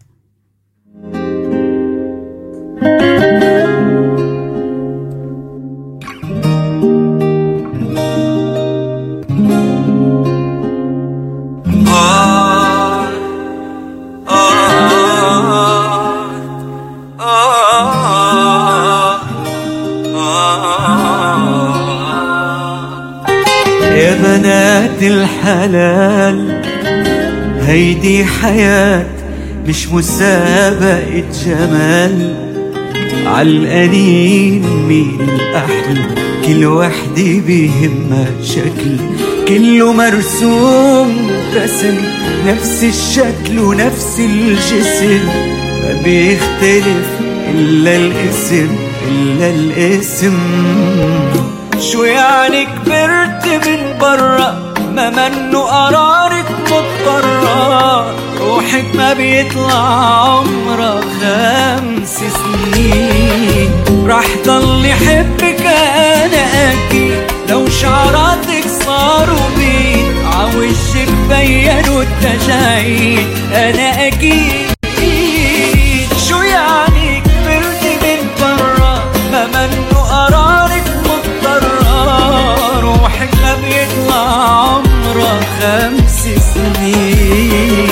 الحلال. 25.02 26.62
هيدي 27.66 28.24
حياة 28.24 29.06
مش 29.66 29.88
مسابقة 29.88 31.24
جمال. 31.44 32.34
عالقليل 33.26 34.62
مين 34.88 35.18
الأحلى؟ 35.20 36.04
كل 36.46 36.66
وحدة 36.66 37.40
بيهمها 37.46 38.26
شكل 38.44 38.96
كله 39.48 39.92
مرسوم 39.92 41.30
رسم 41.56 41.96
نفس 42.46 42.84
الشكل 42.84 43.58
ونفس 43.58 44.20
الجسم. 44.20 45.26
ما 45.82 46.00
بيختلف 46.04 47.08
إلا 47.54 47.96
الاسم 47.96 48.68
إلا 49.08 49.50
الاسم. 49.50 50.38
شو 51.92 52.04
يعني 52.04 52.66
كبرت 52.66 53.66
من 53.66 53.98
برا 54.00 54.59
ما 54.94 55.10
منه 55.10 55.58
قرارك 55.58 56.46
مضطرة 56.70 58.14
روحك 58.40 58.84
ما 58.94 59.12
بيطلع 59.12 59.74
عمرها 60.24 61.00
خمس 61.20 62.18
سنين. 62.18 63.70
راح 64.06 64.26
ضل 64.46 64.84
يحبك 64.86 65.66
أنا 65.66 66.72
أكيد. 66.72 67.18
لو 67.48 67.68
شعراتك 67.68 68.64
صاروا 68.86 69.48
بيض 69.56 70.14
عوشك 70.34 71.08
بينوا 71.28 72.02
التجاعيد 72.02 73.26
أنا 73.54 74.06
أكيد 74.06 74.69
خمس 85.70 86.28
سنين 86.54 87.88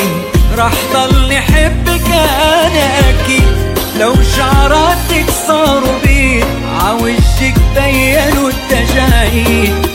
راح 0.57 0.73
ضل 0.93 1.33
يحبك 1.33 2.11
أنا 2.11 2.99
أكيد. 3.11 3.79
لو 4.01 4.15
شعراتك 4.37 5.31
صاروا 5.47 5.99
بيض 6.05 6.47
عوجك 6.85 7.55
بينوا 7.75 8.51
التجاعيد 8.51 9.88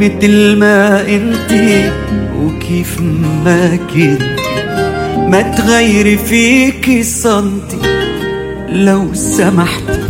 مثل 0.00 0.56
ما 0.56 1.00
انتي 1.00 1.90
وكيف 2.36 3.00
ما 3.44 3.76
كنتي 3.76 4.18
ما 5.28 5.42
تغيري 5.42 6.16
فيكي 6.16 7.02
سنتي 7.02 7.78
لو 8.72 9.14
سمحتي 9.14 10.00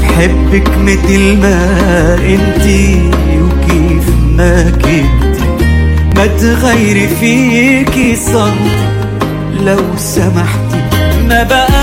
بحبك 0.00 0.68
مثل 0.78 1.36
ما 1.42 1.58
انتي 2.14 3.00
وكيف 3.42 4.04
ما 4.36 4.70
كنتي 4.70 5.44
ما 6.16 6.26
تغيري 6.26 7.08
فيكي 7.20 8.16
سنتي 8.16 8.86
لو 9.64 9.80
سمحتي 9.96 10.80
ما 11.28 11.42
بقى 11.42 11.75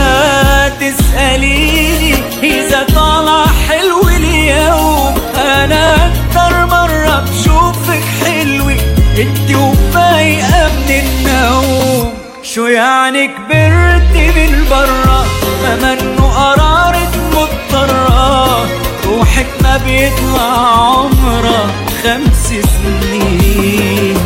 انت 9.24 9.50
وفايقة 9.56 10.72
من 10.74 10.90
النوم. 10.90 12.14
شو 12.44 12.68
يعني 12.68 13.28
كبرت 13.28 14.16
من 14.36 14.66
برا؟ 14.70 15.26
ما 15.64 15.76
منه 15.76 16.24
قرارك 16.28 17.14
مضطرة. 17.32 18.68
روحك 19.06 19.48
ما 19.64 19.78
بيطلع 19.78 20.52
عمرها 20.88 21.66
خمس 22.04 22.48
سنين. 22.48 24.18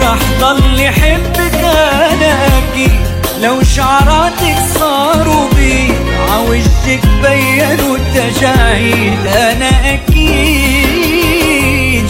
راح 0.00 0.18
ضل 0.40 0.80
يحبك 0.80 1.54
أنا 1.54 2.46
أكيد 2.46 3.00
لو 3.42 3.62
شعراتك 3.62 4.56
صاروا 4.78 5.48
بيض 5.56 5.94
عوجك 6.30 7.00
بينوا 7.22 7.96
التجاعيد 7.96 9.26
أنا 9.26 9.94
أكيد 9.94 10.92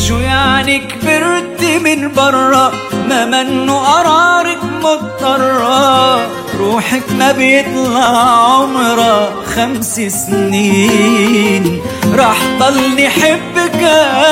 شو 0.08 0.18
يعني 0.18 0.78
كبرت 0.78 1.41
من 1.62 2.12
برا 2.12 2.72
ما 3.08 3.24
منه 3.24 3.78
قرارك 3.78 4.58
مضطرة 4.82 6.26
روحك 6.58 7.02
ما 7.18 7.32
بيطلع 7.32 8.04
عمرها 8.54 9.30
خمس 9.56 10.00
سنين. 10.00 11.80
راح 12.14 12.38
ضل 12.58 12.98
يحبك 12.98 13.82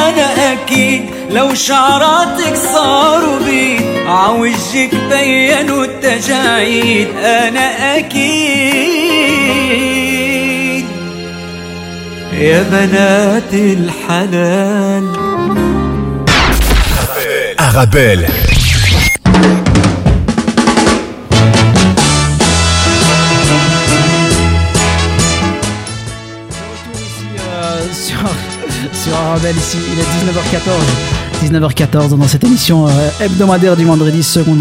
أنا 0.08 0.52
أكيد. 0.52 1.10
لو 1.30 1.54
شعراتك 1.54 2.56
صاروا 2.74 3.38
بيض 3.38 4.06
عوجك 4.06 4.94
بينوا 5.10 5.84
التجاعيد. 5.84 7.08
أنا 7.18 7.96
أكيد. 7.98 9.20
يا 12.32 12.62
بنات 12.62 13.54
الحلال. 13.54 15.06
Arabelle. 17.72 18.26
Euh, 27.38 27.86
sur, 27.92 28.18
sur 28.92 29.16
Arabelle 29.16 29.56
ici, 29.56 29.78
il 29.92 30.00
est 30.00 30.02
19h14. 30.02 31.19
19h14 31.42 32.16
dans 32.18 32.28
cette 32.28 32.44
émission 32.44 32.86
euh, 32.86 32.90
hebdomadaire 33.20 33.74
du 33.76 33.84
vendredi 33.84 34.22
second. 34.22 34.56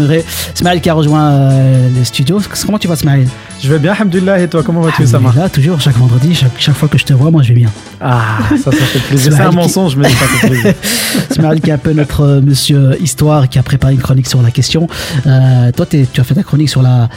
Smaël 0.54 0.80
qui 0.80 0.88
a 0.88 0.94
rejoint 0.94 1.30
euh, 1.30 1.88
les 1.94 2.04
studios. 2.04 2.40
Comment 2.64 2.78
tu 2.78 2.88
vas 2.88 2.96
Smaël 2.96 3.28
Je 3.62 3.70
vais 3.70 3.78
bien, 3.78 3.92
Alhamdulillah, 3.92 4.40
et 4.40 4.48
toi, 4.48 4.62
comment 4.62 4.80
vas-tu, 4.80 5.06
Sama 5.06 5.32
Là, 5.36 5.48
toujours 5.48 5.80
chaque 5.80 5.96
vendredi, 5.96 6.34
chaque, 6.34 6.52
chaque 6.58 6.74
fois 6.76 6.88
que 6.88 6.96
je 6.96 7.04
te 7.04 7.12
vois, 7.12 7.30
moi 7.30 7.42
je 7.42 7.48
vais 7.48 7.60
bien. 7.60 7.70
Ah, 8.00 8.38
ça, 8.50 8.70
ça 8.70 8.72
fait 8.72 8.98
plaisir. 9.00 9.32
C'est 9.34 9.40
un 9.42 9.50
qui- 9.50 9.56
mensonge, 9.56 9.96
mais 9.96 10.08
ça 10.08 10.16
fait 10.26 10.48
plaisir. 10.48 10.74
Smaël 11.30 11.60
qui 11.60 11.70
est 11.70 11.74
un 11.74 11.78
peu 11.78 11.92
notre 11.92 12.22
euh, 12.22 12.40
monsieur 12.40 12.96
histoire 13.00 13.48
qui 13.48 13.58
a 13.58 13.62
préparé 13.62 13.92
une 13.92 14.00
chronique 14.00 14.28
sur 14.28 14.40
la 14.40 14.50
question. 14.50 14.88
Toi, 15.24 15.86
tu 15.86 16.06
as 16.20 16.24
fait 16.24 16.34
ta 16.34 16.42
chronique 16.42 16.70
sur 16.70 16.82
la 16.82 17.08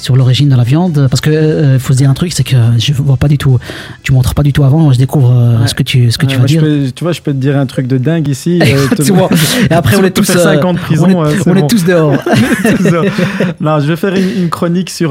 sur 0.00 0.16
l'origine 0.16 0.48
de 0.48 0.56
la 0.56 0.62
viande 0.64 1.06
Parce 1.10 1.20
que 1.20 1.30
euh, 1.30 1.78
faut 1.78 1.92
se 1.92 1.98
dire 1.98 2.10
un 2.10 2.14
truc, 2.14 2.32
c'est 2.32 2.44
que 2.44 2.56
je 2.78 2.92
vois 2.92 3.16
pas 3.16 3.28
du 3.28 3.38
tout, 3.38 3.58
tu 4.02 4.12
montres 4.12 4.34
pas 4.34 4.42
du 4.42 4.52
tout 4.52 4.64
avant, 4.64 4.92
je 4.92 4.98
découvre 4.98 5.30
euh, 5.30 5.58
Ouais. 5.60 5.66
ce 5.68 5.74
que 5.74 5.82
tu, 5.82 6.10
ce 6.10 6.18
que 6.18 6.26
Ouais, 6.26 6.32
tu 6.32 6.38
vas 6.38 6.44
dire. 6.46 6.62
peux- 6.62 6.90
tu 6.94 7.04
vois, 7.04 7.12
je 7.12 7.20
peux 7.20 7.32
te 7.32 7.36
dire 7.38 7.56
un 7.56 7.66
truc 7.66 7.86
de 7.86 7.98
dingue 7.98 8.28
ici. 8.28 8.60
euh, 8.62 8.86
te- 8.96 9.02
Tu 9.02 9.12
vois. 9.12 9.28
Et 9.70 9.74
après, 9.74 9.96
on 9.96 10.04
est 10.04 10.10
tous, 10.10 10.24
fais 10.30 10.38
euh, 10.38 10.42
5 10.44 10.64
ans 10.64 10.72
de 10.74 10.78
prison. 10.78 11.06
on 11.46 11.56
est, 11.56 11.66
tous 11.68 11.84
dehors. 11.84 12.14
non, 13.60 13.80
je 13.80 13.86
vais 13.86 13.96
faire 13.96 14.14
une, 14.14 14.42
une 14.44 14.48
chronique 14.48 14.90
sur 14.90 15.10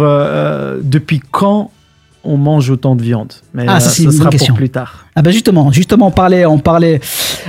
depuis 0.84 1.22
quand 1.32 1.72
on 2.24 2.38
mange 2.38 2.70
autant 2.70 2.96
de 2.96 3.02
viande. 3.02 3.32
Mais 3.54 3.66
Ah, 3.68 3.80
ça, 3.80 3.88
euh, 3.88 3.90
c'est 3.92 3.96
ce 3.98 4.02
une 4.04 4.10
bonne 4.10 4.18
sera 4.18 4.30
question. 4.30 4.54
pour 4.54 4.58
plus 4.58 4.70
tard. 4.70 5.06
Ah 5.16 5.22
ben 5.22 5.32
justement, 5.32 5.72
justement, 5.72 6.08
on 6.08 6.12
parlait, 6.12 6.46
on 6.46 6.60
parlait, 6.60 7.00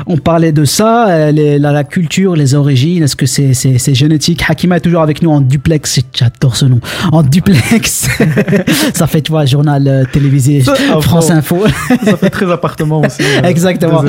on 0.07 0.17
parlait 0.17 0.53
de 0.53 0.65
ça, 0.65 1.09
euh, 1.09 1.31
les- 1.33 1.59
la, 1.59 1.73
la 1.73 1.85
culture, 1.85 2.35
les 2.37 2.55
origines. 2.55 3.03
Est-ce 3.03 3.17
que 3.17 3.27
c'est 3.27 3.95
génétique? 3.95 4.43
Hakima 4.49 4.77
est 4.77 4.81
toujours 4.81 5.03
avec 5.03 5.23
nous 5.23 5.31
en 5.31 5.41
duplex. 5.41 6.01
J'adore 6.13 6.57
ce 6.57 6.65
nom. 6.67 6.81
En 7.13 7.23
duplex. 7.23 8.09
ça 8.95 9.07
fait 9.07 9.23
tu 9.23 9.31
vois 9.33 9.45
journal 9.47 9.87
euh, 9.87 10.05
télévisé 10.13 10.63
Ah, 10.69 11.01
France 11.01 11.29
bon. 11.29 11.35
Info. 11.35 11.65
Ça 12.05 12.17
fait 12.17 12.31
très 12.31 12.51
appartement 12.51 13.01
aussi. 13.01 13.23
euh, 13.23 13.43
Exactement. 13.49 14.03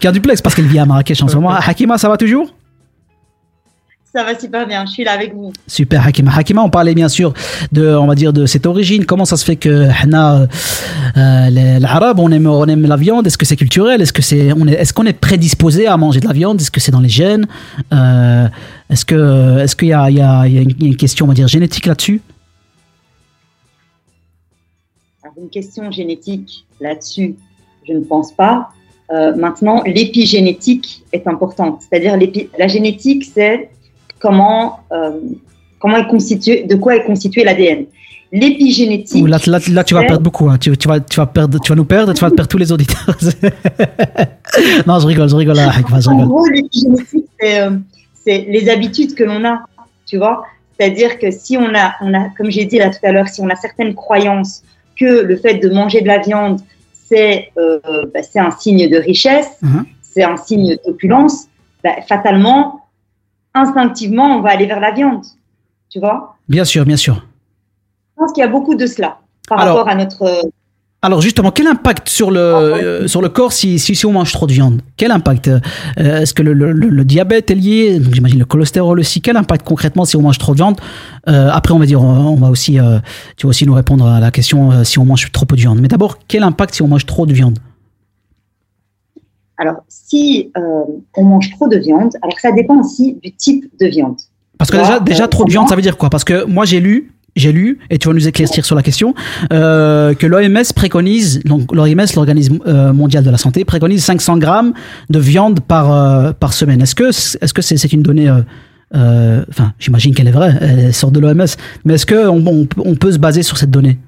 Qui 0.00 0.06
un 0.06 0.12
duplex 0.12 0.42
parce 0.42 0.54
qu'elle 0.54 0.66
vit 0.66 0.78
à 0.78 0.86
Marrakech 0.86 1.22
en 1.22 1.28
ce 1.28 1.34
moment. 1.36 1.50
Hakima, 1.50 1.98
ça 1.98 2.08
va 2.08 2.16
toujours? 2.16 2.52
Ça 4.14 4.24
va 4.24 4.38
super 4.38 4.66
bien, 4.66 4.86
je 4.86 4.90
suis 4.92 5.04
là 5.04 5.12
avec 5.12 5.34
vous. 5.34 5.52
Super 5.66 6.06
Hakima. 6.06 6.32
Hakima, 6.34 6.62
on 6.62 6.70
parlait 6.70 6.94
bien 6.94 7.08
sûr 7.10 7.34
de, 7.72 7.94
on 7.94 8.06
va 8.06 8.14
dire, 8.14 8.32
de 8.32 8.46
cette 8.46 8.64
origine. 8.64 9.04
Comment 9.04 9.26
ça 9.26 9.36
se 9.36 9.44
fait 9.44 9.56
que 9.56 9.88
Hana, 10.02 10.46
euh, 11.16 11.50
les- 11.50 11.78
l'arabe, 11.78 12.18
on 12.18 12.32
aime, 12.32 12.46
on 12.46 12.64
aime 12.66 12.86
la 12.86 12.96
viande? 12.96 13.26
Est-ce 13.26 13.36
que 13.36 13.44
c'est 13.44 13.56
culturel? 13.56 14.00
Est-ce 14.00 14.14
que 14.14 14.22
c'est, 14.22 14.52
on 14.54 14.66
est, 14.66 14.72
est-ce 14.72 14.94
qu'on 14.94 15.04
est 15.04 15.12
prédisposé 15.12 15.86
à 15.86 15.96
manger 15.98 16.20
de 16.20 16.26
la 16.26 16.32
viande? 16.32 16.58
Est-ce 16.60 16.70
que 16.70 16.80
c'est 16.80 16.90
dans 16.90 17.00
les 17.00 17.08
gènes? 17.10 17.46
Euh, 17.92 18.48
Est-ce 18.88 19.04
que, 19.04 19.58
est-ce 19.58 19.76
qu'il 19.76 19.88
y 19.88 19.92
a, 19.92 20.08
il 20.08 20.16
y, 20.16 20.22
a, 20.22 20.46
il 20.46 20.54
y 20.54 20.58
a 20.58 20.86
une 20.88 20.96
question, 20.96 21.26
on 21.26 21.28
va 21.28 21.34
dire, 21.34 21.46
génétique 21.46 21.84
là-dessus? 21.84 22.22
Une 25.36 25.50
question 25.50 25.90
génétique 25.92 26.64
là-dessus, 26.80 27.36
je 27.86 27.92
ne 27.92 28.00
pense 28.00 28.32
pas. 28.32 28.70
Euh, 29.12 29.36
maintenant, 29.36 29.82
l'épigénétique 29.84 31.04
est 31.12 31.26
importante. 31.28 31.82
C'est-à-dire 31.82 32.18
la 32.58 32.66
génétique, 32.68 33.24
c'est 33.32 33.70
comment, 34.20 34.80
euh, 34.92 35.12
comment 35.78 35.96
est 35.98 36.06
constitué, 36.08 36.64
de 36.64 36.74
quoi 36.76 36.96
est 36.96 37.04
constitué 37.04 37.44
l'ADN. 37.44 37.84
L'épigénétique. 38.30 39.26
Là, 39.26 39.38
là, 39.46 39.58
là, 39.70 39.84
tu 39.84 39.94
vas 39.94 40.02
perdre 40.04 40.22
beaucoup. 40.22 40.50
hein. 40.50 40.58
Tu, 40.58 40.76
tu 40.76 40.86
vas, 40.86 41.00
tu 41.00 41.16
vas 41.18 41.24
perdre, 41.26 41.58
tu 41.60 41.72
vas 41.72 41.76
nous 41.76 41.86
perdre. 41.86 42.12
Tu 42.12 42.20
vas 42.20 42.30
perdre 42.30 42.46
tous 42.48 42.58
les 42.58 42.70
auditeurs. 42.70 43.16
non, 44.86 44.98
je 45.00 45.06
rigole, 45.06 45.28
je 45.28 45.36
rigole. 45.36 45.58
En 45.58 46.26
gros, 46.26 46.46
l'épigénétique, 46.46 47.24
c'est 47.40 47.60
euh, 47.62 47.70
c'est 48.24 48.46
les 48.48 48.68
habitudes 48.68 49.14
que 49.14 49.24
l'on 49.24 49.44
a, 49.46 49.62
tu 50.06 50.18
vois. 50.18 50.44
C'est-à-dire 50.78 51.18
que 51.18 51.30
si 51.30 51.56
on 51.56 51.74
a, 51.74 51.94
on 52.02 52.12
a, 52.14 52.28
comme 52.36 52.50
j'ai 52.50 52.64
dit 52.66 52.78
là 52.78 52.90
tout 52.90 52.98
à 53.02 53.12
l'heure, 53.12 53.28
si 53.28 53.40
on 53.40 53.48
a 53.48 53.56
certaines 53.56 53.94
croyances 53.94 54.62
que 54.98 55.22
le 55.22 55.36
fait 55.36 55.54
de 55.54 55.68
manger 55.70 56.02
de 56.02 56.06
la 56.08 56.18
viande, 56.18 56.60
c'est 57.08 57.50
euh, 57.56 57.78
bah, 58.12 58.20
c'est 58.22 58.38
un 58.40 58.50
signe 58.50 58.88
de 58.90 58.96
richesse, 58.98 59.48
Mhm. 59.62 59.86
c'est 60.02 60.22
un 60.24 60.36
signe 60.36 60.76
d'opulence, 60.86 61.46
bah, 61.82 61.96
fatalement, 62.06 62.82
instinctivement, 63.54 64.36
on 64.36 64.40
va 64.42 64.50
aller 64.50 64.66
vers 64.66 64.80
la 64.80 64.92
viande, 64.92 65.22
tu 65.90 65.98
vois? 66.00 66.36
Bien 66.48 66.64
sûr, 66.64 66.84
bien 66.84 66.96
sûr. 66.96 67.16
Je 68.16 68.22
pense 68.24 68.32
qu'il 68.32 68.42
y 68.42 68.46
a 68.46 68.48
beaucoup 68.50 68.74
de 68.74 68.86
cela 68.86 69.18
par 69.48 69.60
Alors- 69.60 69.76
rapport 69.78 69.88
à 69.92 69.94
notre 69.94 70.22
euh, 70.22 70.42
Alors 71.02 71.20
justement, 71.20 71.50
quel 71.52 71.66
impact 71.68 72.08
sur 72.08 72.30
le 72.32 72.40
euh, 72.40 73.06
sur 73.06 73.22
le 73.22 73.28
corps 73.28 73.52
si, 73.52 73.78
si, 73.78 73.94
si 73.94 74.04
on 74.06 74.12
mange 74.12 74.32
trop 74.32 74.46
de 74.48 74.52
viande? 74.52 74.82
Quel 74.96 75.12
impact 75.12 75.46
euh, 75.48 75.60
Est-ce 75.96 76.34
que 76.34 76.42
le, 76.42 76.52
le- 76.52 77.04
diabète 77.04 77.50
est 77.52 77.54
lié? 77.54 78.00
J'imagine 78.12 78.38
le 78.40 78.44
cholestérol 78.44 78.98
aussi. 78.98 79.20
Quel 79.20 79.36
impact 79.36 79.64
concrètement 79.66 80.04
si 80.04 80.16
on 80.16 80.22
mange 80.22 80.38
trop 80.38 80.52
de 80.52 80.56
viande? 80.56 80.80
Euh, 81.28 81.50
Après, 81.52 81.72
on 81.72 81.78
va 81.78 81.86
dire, 81.86 82.02
on, 82.02 82.06
on 82.30 82.34
va 82.36 82.48
aussi, 82.50 82.78
tu 83.36 83.46
vas 83.46 83.48
aussi 83.50 83.64
nous 83.66 83.74
répondre 83.74 84.06
à 84.08 84.18
la 84.18 84.30
question 84.32 84.82
si 84.84 84.98
on 84.98 85.04
mange 85.04 85.30
trop 85.30 85.46
peu 85.46 85.54
de 85.54 85.60
viande. 85.60 85.78
Mais 85.80 85.88
d'abord, 85.88 86.18
quel 86.26 86.42
impact 86.42 86.74
si 86.74 86.82
on 86.82 86.88
mange 86.88 87.06
trop 87.06 87.24
de 87.26 87.32
viande? 87.32 87.58
Alors, 89.58 89.82
si 89.88 90.50
euh, 90.56 90.60
on 91.16 91.24
mange 91.24 91.50
trop 91.50 91.68
de 91.68 91.76
viande, 91.76 92.12
alors 92.22 92.38
ça 92.40 92.52
dépend 92.52 92.78
aussi 92.78 93.18
du 93.22 93.32
type 93.32 93.64
de 93.80 93.86
viande. 93.86 94.16
Parce 94.56 94.70
que 94.70 94.76
déjà, 94.76 95.00
déjà 95.00 95.24
euh, 95.24 95.28
trop 95.28 95.44
de 95.44 95.50
viande, 95.50 95.68
ça 95.68 95.76
veut 95.76 95.82
dire 95.82 95.96
quoi? 95.96 96.10
Parce 96.10 96.24
que 96.24 96.44
moi, 96.44 96.64
j'ai 96.64 96.80
lu, 96.80 97.12
j'ai 97.36 97.52
lu, 97.52 97.78
et 97.90 97.98
tu 97.98 98.08
vas 98.08 98.14
nous 98.14 98.28
éclaircir 98.28 98.64
sur 98.64 98.76
la 98.76 98.82
question, 98.82 99.14
euh, 99.52 100.14
que 100.14 100.26
l'OMS 100.26 100.62
préconise, 100.74 101.40
donc 101.44 101.74
l'OMS, 101.74 102.06
l'organisme 102.14 102.58
euh, 102.66 102.92
mondial 102.92 103.24
de 103.24 103.30
la 103.30 103.38
santé, 103.38 103.64
préconise 103.64 104.04
500 104.04 104.38
grammes 104.38 104.74
de 105.10 105.18
viande 105.18 105.60
par 105.60 105.92
euh, 105.92 106.32
par 106.32 106.52
semaine. 106.52 106.82
Est-ce 106.82 106.94
que 106.94 107.08
est-ce 107.08 107.54
que 107.54 107.62
c'est 107.62 107.92
une 107.92 108.02
donnée 108.02 108.28
euh, 108.28 108.40
euh, 108.94 109.44
Enfin, 109.48 109.72
j'imagine 109.78 110.14
qu'elle 110.14 110.28
est 110.28 110.32
vraie, 110.32 110.54
elle 110.60 110.94
sort 110.94 111.10
de 111.10 111.20
l'OMS, 111.20 111.46
mais 111.84 111.94
est-ce 111.94 112.06
que 112.06 112.28
on, 112.28 112.44
on, 112.46 112.68
on 112.84 112.94
peut 112.94 113.12
se 113.12 113.18
baser 113.18 113.42
sur 113.42 113.56
cette 113.56 113.70
donnée? 113.70 113.98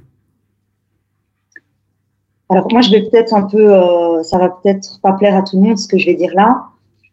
Alors 2.50 2.66
moi, 2.72 2.80
je 2.80 2.90
vais 2.90 3.02
peut-être 3.02 3.32
un 3.32 3.42
peu, 3.42 3.72
euh, 3.72 4.22
ça 4.24 4.38
va 4.38 4.48
peut-être 4.48 5.00
pas 5.00 5.12
plaire 5.12 5.36
à 5.36 5.42
tout 5.42 5.56
le 5.56 5.62
monde 5.62 5.78
ce 5.78 5.86
que 5.86 5.98
je 5.98 6.06
vais 6.06 6.14
dire 6.14 6.34
là, 6.34 6.64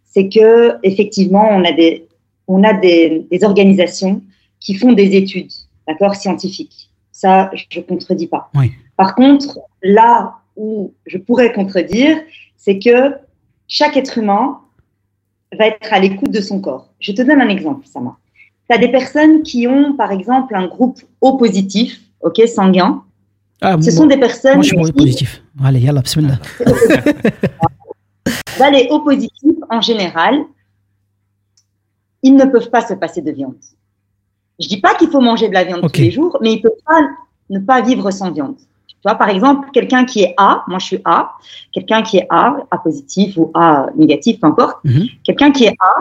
c'est 0.04 0.30
que 0.30 0.78
effectivement, 0.84 1.48
on 1.52 1.64
a 1.64 1.72
des, 1.72 2.08
on 2.48 2.64
a 2.64 2.74
des, 2.74 3.28
des 3.30 3.44
organisations 3.44 4.22
qui 4.60 4.74
font 4.74 4.94
des 4.94 5.16
études, 5.16 5.52
d'accord, 5.88 6.16
scientifiques. 6.16 6.90
Ça, 7.12 7.52
je 7.54 7.80
contredis 7.82 8.28
pas. 8.28 8.50
Oui. 8.56 8.72
Par 8.96 9.16
contre, 9.16 9.60
là 9.84 10.40
où 10.56 10.94
je 11.06 11.18
pourrais 11.20 11.54
contredire, 11.54 12.18
c'est 12.58 12.80
que 12.80 13.14
chaque 13.68 13.96
être 13.96 14.18
humain 14.18 14.60
va 15.58 15.68
être 15.68 15.94
à 15.94 16.00
l'écoute 16.00 16.32
de 16.32 16.42
son 16.42 16.60
corps. 16.62 16.90
Je 17.00 17.12
te 17.12 17.22
donne 17.22 17.42
un 17.42 17.50
exemple, 17.50 17.86
Sama. 17.86 18.18
Tu 18.70 18.76
as 18.76 18.80
des 18.80 18.90
personnes 18.90 19.44
qui 19.44 19.68
ont, 19.68 19.94
par 19.94 20.12
exemple, 20.12 20.56
un 20.56 20.68
groupe 20.68 21.00
O 21.22 21.38
positif, 21.38 22.02
ok, 22.22 22.42
sanguin. 22.48 23.04
Ah, 23.62 23.76
Ce 23.82 23.92
sont 23.92 24.06
des 24.06 24.18
personnes 24.18 24.56
moi, 24.56 24.64
je 24.64 24.76
suis 24.76 24.94
positif. 24.94 25.44
Allez, 25.64 25.80
yallah, 25.80 26.02
bismillah. 26.02 26.40
Bah, 28.60 28.72
les 28.72 28.88
O 28.90 29.00
positifs, 29.02 29.58
en 29.70 29.82
général, 29.82 30.40
ils 32.24 32.36
ne 32.36 32.46
peuvent 32.46 32.70
pas 32.72 32.82
se 32.86 32.94
passer 32.96 33.22
de 33.22 33.32
viande. 33.32 33.56
Je 34.60 34.68
dis 34.68 34.82
pas 34.82 34.96
qu'il 34.96 35.10
faut 35.10 35.22
manger 35.22 35.48
de 35.50 35.54
la 35.54 35.64
viande 35.64 35.82
tous 35.92 36.02
les 36.02 36.10
jours, 36.12 36.38
mais 36.42 36.54
ils 36.54 36.62
peuvent 36.62 36.72
pas 36.86 37.02
ne 37.50 37.60
pas 37.60 37.82
vivre 37.82 38.10
sans 38.10 38.32
viande. 38.32 38.56
Tu 38.88 38.96
vois, 39.06 39.16
par 39.16 39.30
exemple, 39.30 39.70
quelqu'un 39.72 40.06
qui 40.06 40.24
est 40.24 40.34
A, 40.38 40.64
moi 40.68 40.80
je 40.80 40.86
suis 40.86 41.02
A, 41.06 41.34
quelqu'un 41.72 42.02
qui 42.02 42.18
est 42.18 42.26
A, 42.32 42.58
A 42.72 42.78
positif 42.80 43.38
ou 43.38 43.52
A 43.54 43.88
négatif, 43.96 44.40
peu 44.40 44.48
importe, 44.48 44.78
Mhm. 44.84 45.06
quelqu'un 45.24 45.52
qui 45.52 45.66
est 45.66 45.76
A, 45.80 45.94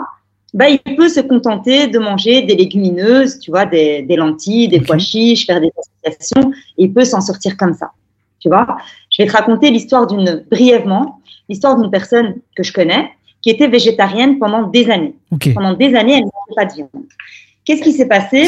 bah, 0.53 0.69
il 0.69 0.79
peut 0.95 1.09
se 1.09 1.19
contenter 1.19 1.87
de 1.87 1.99
manger 1.99 2.41
des 2.43 2.55
légumineuses, 2.55 3.39
tu 3.39 3.51
vois, 3.51 3.65
des, 3.65 4.01
des 4.03 4.15
lentilles, 4.15 4.67
des 4.69 4.79
Ok. 4.79 4.87
pois 4.87 4.97
chiches, 4.97 5.45
faire 5.45 5.59
des 5.61 5.71
associations, 5.77 6.51
et 6.77 6.85
il 6.85 6.93
peut 6.93 7.03
s'en 7.05 7.21
sortir 7.21 7.57
comme 7.57 7.73
ça. 7.73 7.91
Tu 8.39 8.47
vois, 8.49 8.77
je 9.11 9.21
vais 9.21 9.27
te 9.27 9.33
raconter 9.33 9.69
l'histoire 9.71 10.07
d'une, 10.07 10.45
brièvement, 10.49 11.19
l'histoire 11.49 11.79
d'une 11.79 11.91
personne 11.91 12.35
que 12.55 12.63
je 12.63 12.71
connais, 12.71 13.09
qui 13.41 13.49
était 13.49 13.67
végétarienne 13.67 14.39
pendant 14.39 14.67
des 14.67 14.89
années. 14.89 15.15
Ok. 15.31 15.53
Pendant 15.53 15.73
des 15.73 15.93
années, 15.95 16.13
elle 16.13 16.19
ne 16.21 16.25
mangeait 16.25 16.55
pas 16.55 16.65
de 16.65 16.73
viande. 16.73 16.89
Qu'est-ce 17.65 17.81
qui 17.81 17.91
s'est 17.91 18.07
passé? 18.07 18.47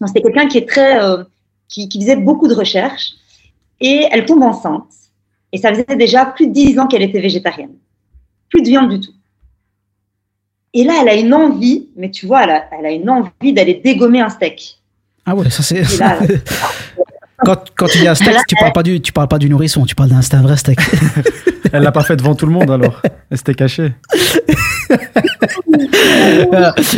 Bon, 0.00 0.06
C'était 0.06 0.22
quelqu'un 0.22 0.46
qui 0.46 0.58
est 0.58 0.68
très, 0.68 1.02
euh, 1.02 1.24
qui, 1.68 1.88
qui 1.88 2.00
faisait 2.00 2.16
beaucoup 2.16 2.48
de 2.48 2.54
recherches, 2.54 3.12
et 3.80 4.06
elle 4.10 4.26
tombe 4.26 4.42
enceinte. 4.42 4.86
Et 5.52 5.58
ça 5.58 5.70
faisait 5.70 5.96
déjà 5.96 6.26
plus 6.26 6.46
de 6.46 6.52
10 6.52 6.78
ans 6.78 6.86
qu'elle 6.86 7.02
était 7.02 7.20
végétarienne. 7.20 7.74
Plus 8.48 8.62
de 8.62 8.68
viande 8.68 8.90
du 8.90 9.00
tout. 9.00 9.12
Et 10.74 10.84
là, 10.84 11.00
elle 11.02 11.08
a 11.08 11.14
une 11.14 11.34
envie, 11.34 11.88
mais 11.96 12.10
tu 12.10 12.26
vois, 12.26 12.44
elle 12.44 12.50
a, 12.50 12.64
elle 12.78 12.86
a 12.86 12.90
une 12.90 13.10
envie 13.10 13.52
d'aller 13.52 13.80
dégommer 13.84 14.20
un 14.20 14.30
steak. 14.30 14.78
Ah 15.26 15.34
ouais, 15.34 15.50
ça 15.50 15.62
c'est. 15.62 15.82
Là, 15.98 16.18
Quand, 17.44 17.56
quand 17.76 17.86
tu 17.86 17.98
dis 17.98 18.06
un 18.06 18.14
steak, 18.14 18.36
tu 18.46 18.54
parles 18.54 18.72
pas 18.72 18.84
du, 18.84 19.00
tu 19.00 19.12
parles 19.12 19.28
pas 19.28 19.38
du 19.38 19.50
nourrisson, 19.50 19.84
tu 19.84 19.96
parles 19.96 20.10
d'un 20.10 20.20
un 20.20 20.42
vrai 20.42 20.56
steak. 20.56 20.78
Elle 21.72 21.82
l'a 21.82 21.90
pas 21.90 22.04
fait 22.04 22.16
devant 22.16 22.34
tout 22.34 22.46
le 22.46 22.52
monde 22.52 22.70
alors. 22.70 23.02
Elle 23.30 23.36
s'était 23.36 23.54
cachée. 23.54 23.92
Je 24.90 24.96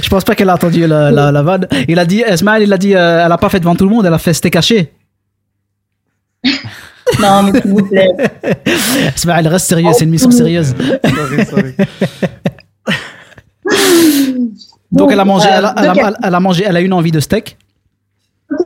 pense 0.08 0.24
pas 0.24 0.34
qu'elle 0.34 0.50
a 0.50 0.54
entendu 0.54 0.86
la, 0.86 1.10
la, 1.10 1.32
la 1.32 1.42
vanne. 1.42 1.66
Il 1.88 1.98
a 1.98 2.04
dit, 2.04 2.20
Esmaël, 2.20 2.62
il 2.62 2.72
a 2.72 2.76
dit, 2.76 2.94
euh, 2.94 3.24
elle 3.24 3.32
a 3.32 3.38
pas 3.38 3.48
fait 3.48 3.60
devant 3.60 3.74
tout 3.74 3.84
le 3.84 3.90
monde, 3.90 4.04
elle 4.04 4.12
a 4.12 4.18
fait 4.18 4.34
steak 4.34 4.52
caché. 4.52 4.92
non, 7.20 7.44
mais 7.44 7.60
s'il 7.60 7.70
vous 7.70 7.86
plaît. 7.86 8.10
Esmaël, 9.16 9.48
reste 9.48 9.66
sérieux, 9.66 9.90
c'est 9.94 10.04
une 10.04 10.10
mission 10.10 10.30
sérieuse. 10.30 10.74
Sorry, 11.04 11.46
sorry. 11.46 11.74
Donc 14.92 15.10
elle 15.12 15.20
a 15.20 15.24
mangé, 15.24 15.48
elle 15.50 15.64
a, 15.64 15.74
elle 15.78 15.88
a- 16.00 16.12
elle- 16.22 16.40
mangé, 16.40 16.64
elle 16.66 16.76
a 16.76 16.80
une 16.80 16.92
envie 16.92 17.10
de 17.10 17.20
steak? 17.20 17.56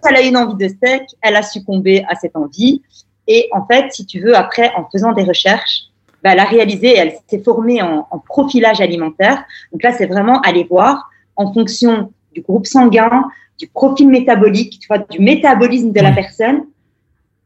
Elle 0.09 0.17
a 0.17 0.21
une 0.23 0.37
envie 0.37 0.63
de 0.63 0.69
steak, 0.69 1.03
elle 1.23 1.37
a 1.37 1.43
succombé 1.43 2.05
à 2.09 2.15
cette 2.15 2.37
envie. 2.37 2.83
Et 3.27 3.49
en 3.53 3.67
fait, 3.67 3.93
si 3.93 4.05
tu 4.07 4.21
veux, 4.21 4.37
après, 4.37 4.71
en 4.77 4.87
faisant 4.91 5.13
des 5.13 5.23
recherches, 5.23 5.85
bah, 6.23 6.31
elle 6.33 6.41
a 6.41 6.45
réalisé, 6.45 6.95
elle 6.97 7.15
s'est 7.29 7.43
formée 7.43 7.81
en, 7.83 8.07
en 8.11 8.19
profilage 8.19 8.81
alimentaire. 8.81 9.45
Donc 9.73 9.83
là, 9.83 9.93
c'est 9.93 10.07
vraiment 10.07 10.41
aller 10.41 10.65
voir 10.65 11.09
en 11.37 11.53
fonction 11.53 12.13
du 12.35 12.41
groupe 12.43 12.67
sanguin, 12.67 13.25
du 13.59 13.67
profil 13.69 14.09
métabolique, 14.09 14.79
tu 14.81 14.89
vois, 14.89 14.99
du 14.99 15.21
métabolisme 15.21 15.93
de 15.93 16.01
la 16.01 16.13
personne, 16.13 16.65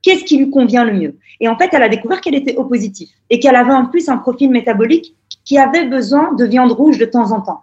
qu'est-ce 0.02 0.24
qui 0.24 0.36
lui 0.38 0.50
convient 0.50 0.84
le 0.84 0.92
mieux. 0.92 1.16
Et 1.40 1.48
en 1.48 1.56
fait, 1.56 1.70
elle 1.72 1.82
a 1.82 1.88
découvert 1.88 2.20
qu'elle 2.20 2.34
était 2.34 2.56
au 2.56 2.64
positif 2.64 3.10
et 3.30 3.38
qu'elle 3.38 3.56
avait 3.56 3.72
en 3.72 3.86
plus 3.86 4.08
un 4.08 4.16
profil 4.18 4.50
métabolique 4.50 5.14
qui 5.44 5.58
avait 5.58 5.86
besoin 5.86 6.32
de 6.34 6.44
viande 6.44 6.72
rouge 6.72 6.98
de 6.98 7.04
temps 7.04 7.32
en 7.32 7.40
temps. 7.40 7.62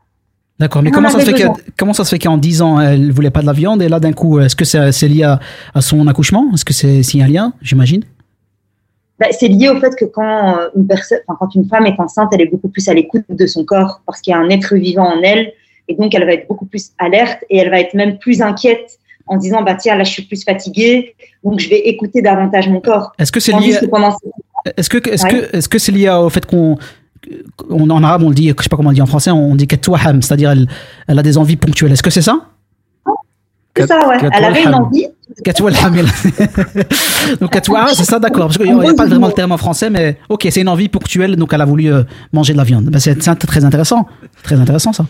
D'accord, 0.60 0.84
mais 0.84 0.92
comment 0.92 1.10
ça, 1.10 1.20
se 1.20 1.26
fait 1.26 1.32
besoin. 1.32 1.54
que- 1.54 1.62
comment 1.78 1.94
ça 1.94 2.04
se 2.04 2.10
fait 2.10 2.20
qu'en 2.20 2.38
10 2.38 2.62
ans, 2.62 2.80
elle 2.82 3.12
voulait 3.12 3.30
pas 3.30 3.42
de 3.42 3.46
la 3.46 3.54
viande 3.54 3.82
et 3.82 3.88
là, 3.88 4.00
d'un 4.00 4.12
coup, 4.12 4.40
est-ce 4.40 4.56
que 4.56 4.66
c'est 4.66 5.08
lié 5.08 5.24
à, 5.24 5.40
à 5.74 5.82
son 5.82 6.06
accouchement? 6.08 6.48
Est-ce 6.54 6.66
que 6.66 6.74
c'est 6.74 7.22
un 7.22 7.28
lien, 7.28 7.54
j'imagine? 7.62 8.04
Bah, 9.20 9.28
c'est 9.32 9.48
lié 9.50 9.70
au 9.70 9.80
fait 9.80 9.94
que 9.98 10.06
quand 10.06 10.58
euh, 10.58 10.70
une 10.78 10.88
personne, 10.88 11.20
quand 11.28 11.54
une 11.56 11.66
femme 11.66 11.86
est 11.86 12.00
enceinte, 12.00 12.30
elle 12.34 12.42
est 12.42 12.46
beaucoup 12.52 12.70
plus 12.70 12.88
à 12.88 12.94
l'écoute 12.94 13.24
de 13.30 13.46
son 13.48 13.66
corps 13.66 14.02
parce 14.06 14.22
qu'il 14.22 14.32
y 14.32 14.34
a 14.34 14.40
un 14.40 14.50
être 14.50 14.76
vivant 14.76 15.08
en 15.08 15.22
elle 15.22 15.52
et 15.90 15.96
donc 15.96 16.16
elle 16.16 16.26
va 16.26 16.34
être 16.34 16.48
beaucoup 16.48 16.66
plus 16.66 16.92
alerte 16.98 17.40
et 17.50 17.58
elle 17.58 17.70
va 17.70 17.82
être 17.82 17.94
même 17.96 18.18
plus 18.18 18.42
inquiète 18.42 18.98
en 19.28 19.36
disant 19.36 19.62
bah 19.62 19.76
tiens 19.76 19.96
là 19.98 20.06
je 20.06 20.12
suis 20.12 20.24
plus 20.24 20.42
fatiguée 20.46 21.16
donc 21.44 21.60
je 21.60 21.70
vais 21.70 21.80
écouter 21.80 22.22
davantage 22.22 22.70
mon 22.70 22.80
corps. 22.80 23.12
Est-ce 23.20 23.34
que 23.34 23.42
c'est 23.42 23.52
lié 23.52 23.78
Est-ce 24.78 24.90
que 24.90 25.10
est-ce 25.10 25.26
que 25.26 25.56
est-ce 25.56 25.68
que 25.68 25.80
c'est 25.80 25.92
lié 25.92 26.10
au 26.10 26.30
fait 26.30 26.46
qu'on 26.46 26.78
on, 27.70 27.90
en 27.90 28.04
arabe 28.04 28.24
on 28.24 28.30
le 28.30 28.36
dit, 28.36 28.48
je 28.48 28.64
sais 28.64 28.70
pas 28.70 28.78
comment 28.78 28.90
on 28.90 28.92
le 28.92 28.96
dit 28.96 29.02
en 29.02 29.06
français, 29.06 29.32
on 29.32 29.56
dit 29.56 29.68
katouaham, 29.68 30.22
c'est-à-dire 30.22 30.52
elle, 30.52 30.68
elle 31.08 31.20
a 31.20 31.24
des 31.24 31.38
envies 31.38 31.58
ponctuelles. 31.58 31.92
Est-ce 31.92 32.04
que 32.04 32.10
c'est 32.10 32.22
ça 32.22 32.50
c'est 33.78 33.88
ça 33.88 34.08
ouais. 34.08 34.18
Elle 34.34 34.44
avait 34.44 34.64
une 34.64 34.74
envie. 34.74 35.08
Katouaham. 35.44 35.96
donc 37.40 37.52
katouah, 37.52 37.88
c'est 37.94 38.04
ça, 38.04 38.20
d'accord. 38.20 38.48
Parce 38.48 38.58
qu'il 38.58 38.76
n'y 38.76 38.90
a, 38.90 38.94
pas 38.94 39.06
vraiment 39.06 39.28
le 39.28 39.34
terme 39.34 39.52
en 39.52 39.58
français, 39.58 39.90
mais 39.90 40.18
ok, 40.28 40.48
c'est 40.50 40.62
une 40.62 40.70
envie 40.70 40.90
ponctuelle, 40.90 41.36
donc 41.36 41.54
elle 41.54 41.62
a 41.62 41.66
voulu 41.66 41.94
euh, 41.94 42.04
manger 42.34 42.54
de 42.54 42.58
la 42.58 42.64
viande. 42.64 42.86
Ben, 42.86 43.00
c'est 43.00 43.22
c'est 43.22 43.36
très 43.36 43.64
intéressant, 43.64 44.06
très 44.44 44.56
intéressant 44.56 44.92
ça. 44.92 45.06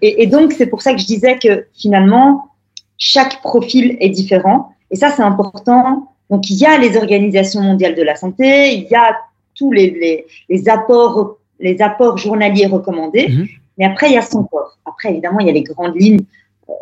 Et, 0.00 0.22
et 0.22 0.26
donc, 0.26 0.52
c'est 0.52 0.66
pour 0.66 0.80
ça 0.80 0.94
que 0.94 1.00
je 1.00 1.06
disais 1.06 1.38
que 1.38 1.66
finalement, 1.76 2.52
chaque 2.96 3.42
profil 3.42 3.96
est 4.00 4.10
différent. 4.10 4.72
Et 4.90 4.96
ça, 4.96 5.10
c'est 5.10 5.22
important. 5.22 6.12
Donc, 6.30 6.48
il 6.48 6.56
y 6.56 6.64
a 6.64 6.78
les 6.78 6.96
organisations 6.96 7.60
mondiales 7.60 7.96
de 7.96 8.02
la 8.02 8.14
santé, 8.14 8.74
il 8.74 8.88
y 8.88 8.94
a 8.94 9.16
tous 9.58 9.72
les, 9.72 9.90
les, 9.90 10.26
les 10.48 10.68
apports, 10.68 11.38
les 11.58 11.82
apports 11.82 12.16
journaliers 12.16 12.66
recommandés. 12.66 13.28
Mhm. 13.28 13.48
Mais 13.76 13.84
après, 13.84 14.08
il 14.10 14.14
y 14.14 14.16
a 14.16 14.22
son 14.22 14.44
corps. 14.44 14.78
Après, 14.84 15.10
évidemment, 15.10 15.40
il 15.40 15.46
y 15.46 15.50
a 15.50 15.52
les 15.52 15.62
grandes 15.62 15.96
lignes. 15.96 16.24
Euh, 16.68 16.72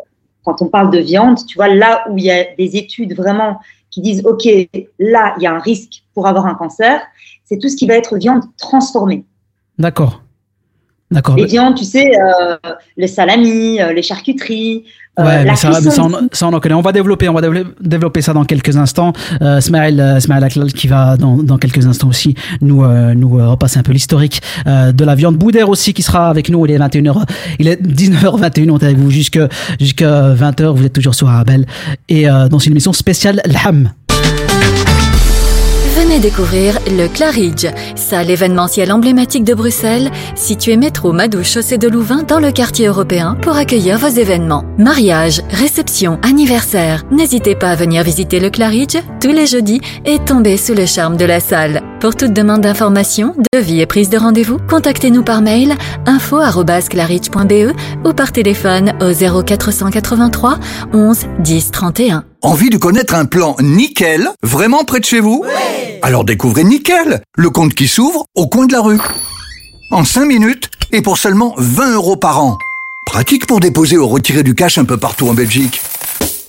Quand 0.43 0.61
on 0.61 0.67
parle 0.67 0.91
de 0.91 0.99
viande, 0.99 1.37
tu 1.45 1.57
vois, 1.57 1.67
là 1.67 2.05
où 2.09 2.17
il 2.17 2.25
y 2.25 2.31
a 2.31 2.45
des 2.55 2.77
études 2.77 3.15
vraiment 3.15 3.59
qui 3.89 4.01
disent, 4.01 4.25
OK, 4.25 4.47
là, 4.99 5.35
il 5.37 5.43
y 5.43 5.47
a 5.47 5.53
un 5.53 5.59
risque 5.59 6.03
pour 6.13 6.27
avoir 6.27 6.45
un 6.45 6.55
cancer, 6.55 7.01
c'est 7.45 7.57
tout 7.57 7.69
ce 7.69 7.75
qui 7.75 7.87
va 7.87 7.95
être 7.95 8.17
viande 8.17 8.43
transformée. 8.57 9.23
D'accord, 9.77 10.21
d'accord. 11.11 11.35
Les 11.35 11.45
viandes, 11.45 11.75
tu 11.75 11.85
sais, 11.85 12.11
euh, 12.19 12.55
les 12.97 13.07
salamis, 13.07 13.81
euh, 13.81 13.93
les 13.93 14.01
charcuteries, 14.01 14.83
euh, 15.19 15.23
Ouais, 15.23 15.43
la 15.43 15.51
mais 15.51 15.55
ça, 15.55 15.71
ça, 15.81 16.03
on, 16.03 16.13
aussi. 16.13 16.27
ça, 16.31 16.47
on 16.47 16.53
en 16.53 16.59
connaît. 16.59 16.75
On 16.75 16.81
va 16.81 16.91
développer, 16.91 17.27
on 17.27 17.33
va 17.33 17.41
développer, 17.81 18.21
ça 18.21 18.33
dans 18.33 18.45
quelques 18.45 18.77
instants. 18.77 19.13
Euh, 19.41 19.59
Smaël, 19.61 19.99
euh, 19.99 20.19
Smaël 20.19 20.43
Aklal 20.43 20.71
qui 20.71 20.87
va 20.87 21.17
dans, 21.17 21.37
dans 21.37 21.57
quelques 21.57 21.87
instants 21.87 22.09
aussi 22.09 22.35
nous 22.61 22.83
euh, 22.83 23.15
nous 23.15 23.39
euh, 23.39 23.47
repasser 23.49 23.79
un 23.79 23.83
peu 23.83 23.93
l'historique 23.93 24.41
euh, 24.67 24.91
de 24.91 25.03
la 25.03 25.15
viande. 25.15 25.35
Boudère 25.35 25.69
aussi 25.69 25.93
qui 25.95 26.03
sera 26.03 26.29
avec 26.29 26.49
nous. 26.49 26.63
Il 26.67 26.71
est 26.71 26.77
21h, 26.77 27.23
il 27.57 27.67
est 27.67 27.81
19h21. 27.81 28.69
On 28.69 28.77
est 28.77 28.83
avec 28.83 28.97
vous 28.97 29.09
jusqu'à 29.09 29.47
jusqu'à 29.79 30.35
20h. 30.35 30.67
Vous 30.75 30.85
êtes 30.85 30.93
toujours 30.93 31.15
sur 31.15 31.27
Arabelle 31.27 31.65
et 32.09 32.29
euh, 32.29 32.47
dans 32.47 32.59
une 32.59 32.73
émission 32.73 32.93
spéciale 32.93 33.41
L'Ham. 33.45 33.91
Venez 36.07 36.19
découvrir 36.19 36.79
le 36.87 37.09
Claridge, 37.09 37.67
salle 37.97 38.29
événementielle 38.29 38.93
emblématique 38.93 39.43
de 39.43 39.53
Bruxelles, 39.53 40.09
située 40.35 40.77
métro 40.77 41.11
Madouche 41.11 41.51
chaussée 41.51 41.77
de 41.77 41.89
Louvain 41.89 42.23
dans 42.23 42.39
le 42.39 42.53
quartier 42.53 42.87
européen 42.87 43.35
pour 43.41 43.57
accueillir 43.57 43.97
vos 43.97 44.07
événements. 44.07 44.63
Mariage, 44.77 45.41
réception, 45.49 46.17
anniversaire. 46.23 47.03
N'hésitez 47.11 47.55
pas 47.55 47.71
à 47.71 47.75
venir 47.75 48.03
visiter 48.03 48.39
le 48.39 48.49
Claridge 48.49 48.95
tous 49.19 49.33
les 49.33 49.47
jeudis 49.47 49.81
et 50.05 50.17
tomber 50.19 50.55
sous 50.55 50.73
le 50.73 50.85
charme 50.85 51.17
de 51.17 51.25
la 51.25 51.41
salle. 51.41 51.81
Pour 51.99 52.15
toute 52.15 52.31
demande 52.31 52.61
d'information, 52.61 53.35
devis 53.53 53.81
et 53.81 53.85
prise 53.85 54.09
de 54.09 54.17
rendez-vous, 54.17 54.59
contactez-nous 54.69 55.23
par 55.23 55.41
mail 55.41 55.75
info@claridge.be 56.05 57.75
ou 58.07 58.13
par 58.13 58.31
téléphone 58.31 58.93
au 59.01 59.11
0483 59.11 60.57
11 60.93 61.25
10 61.39 61.71
31. 61.71 62.23
Envie 62.47 62.69
de 62.69 62.77
connaître 62.77 63.13
un 63.13 63.25
plan 63.25 63.57
nickel, 63.59 64.29
vraiment 64.41 64.85
près 64.85 65.01
de 65.01 65.05
chez 65.05 65.19
vous? 65.19 65.43
Alors 66.01 66.23
découvrez 66.23 66.63
Nickel, 66.63 67.21
le 67.35 67.49
compte 67.49 67.73
qui 67.73 67.89
s'ouvre 67.89 68.23
au 68.35 68.47
coin 68.47 68.67
de 68.67 68.71
la 68.71 68.79
rue. 68.79 69.01
En 69.91 70.05
5 70.05 70.23
minutes 70.23 70.69
et 70.93 71.01
pour 71.01 71.17
seulement 71.17 71.53
20 71.57 71.95
euros 71.95 72.15
par 72.15 72.41
an. 72.41 72.57
Pratique 73.05 73.47
pour 73.47 73.59
déposer 73.59 73.97
ou 73.97 74.07
retirer 74.07 74.43
du 74.43 74.55
cash 74.55 74.77
un 74.77 74.85
peu 74.85 74.95
partout 74.95 75.27
en 75.27 75.33
Belgique. 75.33 75.81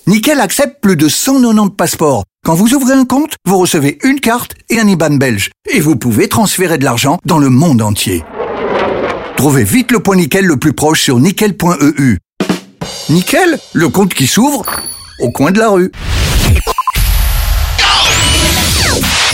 Nickel 0.06 0.38
accepte 0.38 0.80
plus 0.80 0.94
de 0.94 1.08
190 1.08 1.74
passeports. 1.74 2.22
Quand 2.44 2.54
vous 2.54 2.74
ouvrez 2.74 2.94
un 2.94 3.04
compte, 3.04 3.32
vous 3.44 3.58
recevez 3.58 3.98
une 4.04 4.20
carte 4.20 4.52
et 4.70 4.78
un 4.78 4.86
IBAN 4.86 5.16
belge. 5.16 5.50
Et 5.68 5.80
vous 5.80 5.96
pouvez 5.96 6.28
transférer 6.28 6.78
de 6.78 6.84
l'argent 6.84 7.18
dans 7.24 7.38
le 7.38 7.50
monde 7.50 7.82
entier. 7.82 8.22
Trouvez 9.36 9.64
vite 9.64 9.90
le 9.90 9.98
point 9.98 10.14
Nickel 10.14 10.44
le 10.44 10.58
plus 10.58 10.74
proche 10.74 11.02
sur 11.02 11.18
nickel.eu. 11.18 12.18
Nickel, 13.10 13.58
le 13.72 13.88
compte 13.88 14.14
qui 14.14 14.28
s'ouvre 14.28 14.64
au 15.18 15.30
coin 15.30 15.50
de 15.50 15.58
la 15.58 15.68
rue. 15.70 15.90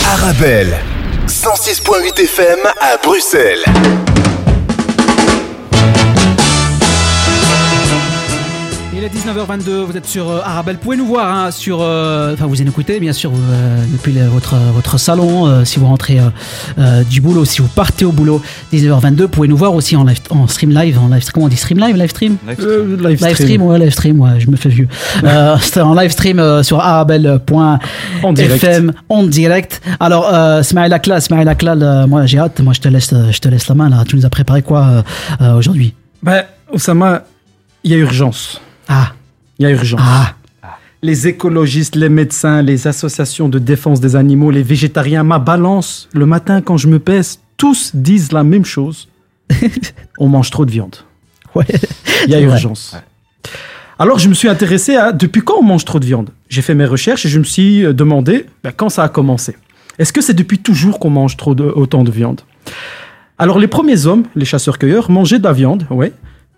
Arabelle, 0.05 0.77
106.8 1.27 2.21
FM 2.23 2.59
à 2.79 2.97
Bruxelles. 2.97 3.63
Est 9.05 9.09
19h22, 9.09 9.69
vous 9.83 9.95
êtes 9.97 10.05
sur 10.05 10.29
euh, 10.29 10.39
Arabelle. 10.43 10.75
Vous 10.75 10.81
pouvez 10.81 10.97
nous 10.97 11.05
voir 11.05 11.31
hein, 11.33 11.51
sur. 11.51 11.79
euh, 11.81 12.33
Enfin, 12.33 12.45
vous 12.47 12.55
nous 12.55 12.61
écoutez, 12.69 12.99
bien 12.99 13.13
sûr, 13.13 13.31
euh, 13.33 13.83
depuis 13.91 14.11
le- 14.13 14.25
votre, 14.25 14.55
votre 14.73 14.97
salon. 14.97 15.45
euh, 15.47 15.63
si 15.65 15.79
vous 15.79 15.85
rentrez 15.85 16.19
euh, 16.19 16.23
euh, 16.79 17.03
du 17.03 17.21
boulot, 17.21 17.45
si 17.45 17.61
vous 17.61 17.67
partez 17.67 18.03
au 18.05 18.11
boulot, 18.11 18.41
19h22, 18.73 19.21
vous 19.23 19.27
pouvez 19.27 19.47
nous 19.47 19.57
voir 19.57 19.73
aussi 19.75 19.95
en, 19.95 20.03
live, 20.03 20.19
en 20.31 20.47
stream 20.47 20.71
live. 20.71 20.97
En 20.99 21.07
live 21.09 21.23
comment 21.31 21.45
on 21.45 21.49
dit 21.49 21.55
stream 21.57 21.79
live 21.79 21.95
Live 21.95 22.09
stream? 22.09 22.37
Live 22.47 22.57
Euh, 22.59 22.63
stream. 22.63 22.95
live 22.95 23.03
Live 23.07 23.17
stream, 23.19 23.35
stream. 23.35 23.61
ouais, 23.61 23.79
live 23.79 23.91
stream, 23.93 24.19
ouais, 24.21 24.39
je 24.39 24.49
me 24.49 24.55
fais 24.55 24.69
vieux. 24.69 24.87
Euh, 25.23 25.57
C'était 25.61 25.81
en 25.81 25.93
live 25.93 26.11
stream 26.11 26.39
euh, 26.39 26.63
sur 26.63 26.79
arabelle.fm 26.79 27.79
En 28.23 28.33
direct. 28.33 28.67
en 29.09 29.23
direct. 29.23 29.81
Alors, 29.99 30.29
euh, 30.33 30.63
Smaïl 30.63 30.91
Aklal, 30.93 31.21
Smaïl 31.21 31.47
Aklal, 31.47 31.83
euh, 31.83 32.07
moi 32.07 32.25
j'ai 32.25 32.39
hâte, 32.39 32.59
moi 32.59 32.73
je 32.73 32.81
te 32.81 32.87
laisse, 32.87 33.13
euh, 33.13 33.31
je 33.31 33.39
te 33.39 33.47
laisse 33.49 33.67
la 33.67 33.75
main 33.75 33.89
là. 33.89 34.03
Tu 34.07 34.15
nous 34.15 34.25
as 34.25 34.29
préparé 34.29 34.61
quoi 34.61 34.81
euh, 34.87 35.01
euh, 35.41 35.57
aujourd'hui? 35.57 35.93
Ben, 36.23 36.43
Oussama, 36.73 37.23
il 37.83 37.91
y 37.91 37.93
a 37.93 37.97
urgence. 37.97 38.59
Ah, 38.87 39.13
Il 39.59 39.63
y 39.63 39.65
a 39.65 39.71
urgence. 39.71 40.01
ah, 40.03 40.35
Les 41.01 41.27
écologistes, 41.27 41.95
les 41.95 42.09
médecins, 42.09 42.61
les 42.61 42.87
associations 42.87 43.49
de 43.49 43.59
défense 43.59 43.99
des 43.99 44.15
animaux, 44.15 44.51
les 44.51 44.63
végétariens, 44.63 45.23
ma 45.23 45.39
balance, 45.39 46.09
le 46.13 46.25
matin 46.25 46.61
quand 46.61 46.77
je 46.77 46.87
me 46.87 46.99
pèse, 46.99 47.39
tous 47.57 47.91
disent 47.95 48.31
la 48.31 48.43
même 48.43 48.65
chose. 48.65 49.07
On 50.17 50.27
mange 50.27 50.49
trop 50.49 50.65
de 50.65 50.71
viande. 50.71 50.95
ouais. 51.55 51.65
Il 52.25 52.31
y 52.31 52.35
a 52.35 52.39
urgence. 52.41 52.95
Alors 53.99 54.19
je 54.19 54.27
me 54.27 54.33
suis 54.33 54.49
intéressé 54.49 54.95
à 54.95 55.11
depuis 55.13 55.41
quand 55.41 55.55
on 55.59 55.63
mange 55.63 55.85
trop 55.85 55.99
de 56.01 56.05
viande? 56.05 56.31
J'ai 56.49 56.61
fait 56.61 56.73
mes 56.75 56.85
recherches 56.85 57.25
et 57.25 57.29
je 57.29 57.39
me 57.39 57.45
suis 57.45 57.85
euh, 57.85 57.93
demandé 57.93 58.45
ben, 58.63 58.73
quand 58.75 58.89
ça 58.89 59.03
a 59.03 59.09
commencé. 59.09 59.55
Est-ce 59.99 60.11
que 60.11 60.19
c'est 60.19 60.33
depuis 60.33 60.57
toujours 60.59 60.99
qu'on 60.99 61.09
mange 61.11 61.37
trop 61.37 61.55
de, 61.55 61.63
autant 61.63 62.03
de 62.03 62.11
viande? 62.11 62.41
Alors 63.37 63.57
les 63.57 63.67
premiers 63.67 64.05
hommes, 64.05 64.23
les 64.35 64.43
chasseurs-cueilleurs, 64.43 65.09
mangeaient 65.09 65.39
de 65.39 65.45
la 65.45 65.53
viande, 65.53 65.85
ouais, 65.91 66.11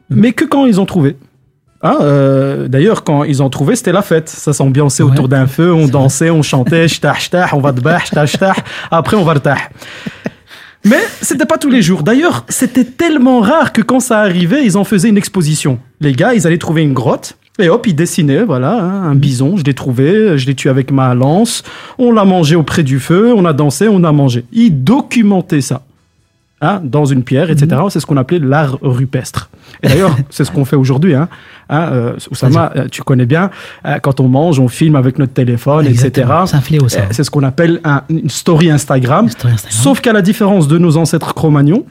mais 0.09 0.31
que 0.33 0.45
quand 0.45 0.65
ils 0.65 0.79
ont 0.81 0.87
trouvé? 0.87 1.15
Ah, 1.81 1.97
euh, 2.01 2.67
D'ailleurs, 2.67 3.03
quand 3.03 3.23
ils 3.23 3.43
ont 3.43 3.49
trouvé, 3.49 3.75
c'était 3.75 3.91
la 3.91 4.01
fête. 4.01 4.29
Ça 4.29 4.53
s'ambiançait 4.53 5.03
Ouais. 5.03 5.11
autour 5.11 5.27
d'un 5.27 5.47
feu, 5.47 5.71
on 5.73 5.87
dansait, 5.87 6.29
on 6.29 6.41
chantait, 6.41 6.87
shtah, 6.87 7.15
shtah, 7.15 7.49
on 7.53 7.59
va 7.59 7.71
de 7.71 7.81
bah, 7.81 7.99
shtah, 7.99 8.25
shtah. 8.25 8.55
Après, 8.91 9.15
on 9.15 9.23
va 9.23 9.35
de 9.35 9.39
tah. 9.39 9.57
Mais 10.85 10.99
c'était 11.21 11.45
pas 11.45 11.57
tous 11.57 11.69
les 11.69 11.81
jours. 11.81 12.03
D'ailleurs, 12.03 12.45
c'était 12.49 12.85
tellement 12.85 13.41
rare 13.41 13.73
que 13.73 13.81
quand 13.81 13.99
ça 13.99 14.19
arrivait, 14.19 14.63
ils 14.65 14.77
en 14.77 14.83
faisaient 14.83 15.09
une 15.09 15.17
exposition. 15.17 15.79
Les 15.99 16.13
gars, 16.13 16.33
ils 16.33 16.47
allaient 16.47 16.57
trouver 16.57 16.81
une 16.83 16.93
grotte. 16.93 17.37
Et 17.59 17.69
hop, 17.69 17.87
ils 17.87 17.95
dessinaient, 17.95 18.43
voilà, 18.43 18.73
hein, 18.73 19.03
un 19.03 19.15
bison, 19.15 19.57
je 19.57 19.63
l'ai 19.63 19.73
trouvé, 19.73 20.37
je 20.37 20.45
l'ai 20.45 20.53
tué 20.53 20.69
avec 20.69 20.91
ma 20.91 21.15
lance, 21.15 21.63
on 21.97 22.11
l'a 22.11 22.23
mangé 22.23 22.55
auprès 22.55 22.83
du 22.83 22.99
feu, 22.99 23.33
on 23.35 23.45
a 23.45 23.53
dansé, 23.53 23.87
on 23.87 24.03
a 24.03 24.11
mangé. 24.11 24.45
Ils 24.53 24.83
documentaient 24.83 25.61
ça, 25.61 25.81
hein, 26.61 26.81
dans 26.83 27.05
une 27.05 27.23
pierre, 27.23 27.49
etc. 27.49 27.81
C'est 27.89 27.99
ce 27.99 28.05
qu'on 28.05 28.17
appelait 28.17 28.39
l'art 28.39 28.77
rupestre. 28.81 29.49
Et 29.83 29.89
d'ailleurs, 29.89 30.15
c'est 30.29 30.43
ce 30.43 30.51
qu'on 30.51 30.65
fait 30.65 30.75
aujourd'hui. 30.75 31.13
Hein. 31.15 31.27
Hein, 31.69 31.89
euh, 31.91 32.13
Oussama, 32.31 32.71
euh, 32.75 32.87
tu 32.89 33.03
connais 33.03 33.25
bien, 33.25 33.49
euh, 33.85 33.99
quand 33.99 34.19
on 34.19 34.27
mange, 34.27 34.59
on 34.59 34.67
filme 34.67 34.95
avec 34.95 35.19
notre 35.19 35.33
téléphone, 35.33 35.85
etc. 35.85 36.07
Exactement. 36.07 36.45
C'est. 36.87 36.99
Euh, 36.99 37.03
C'est 37.11 37.23
ce 37.23 37.29
qu'on 37.31 37.43
appelle 37.43 37.79
un- 37.83 38.03
une 38.09 38.29
story 38.29 38.69
Instagram. 38.71 39.27
Story 39.29 39.53
Instagram. 39.53 39.81
Sauf 39.83 40.01
qu'à 40.01 40.13
la 40.13 40.21
différence 40.21 40.67
de 40.67 40.77
nos 40.77 40.97
ancêtres 40.97 41.33
cro-magnons, 41.33 41.85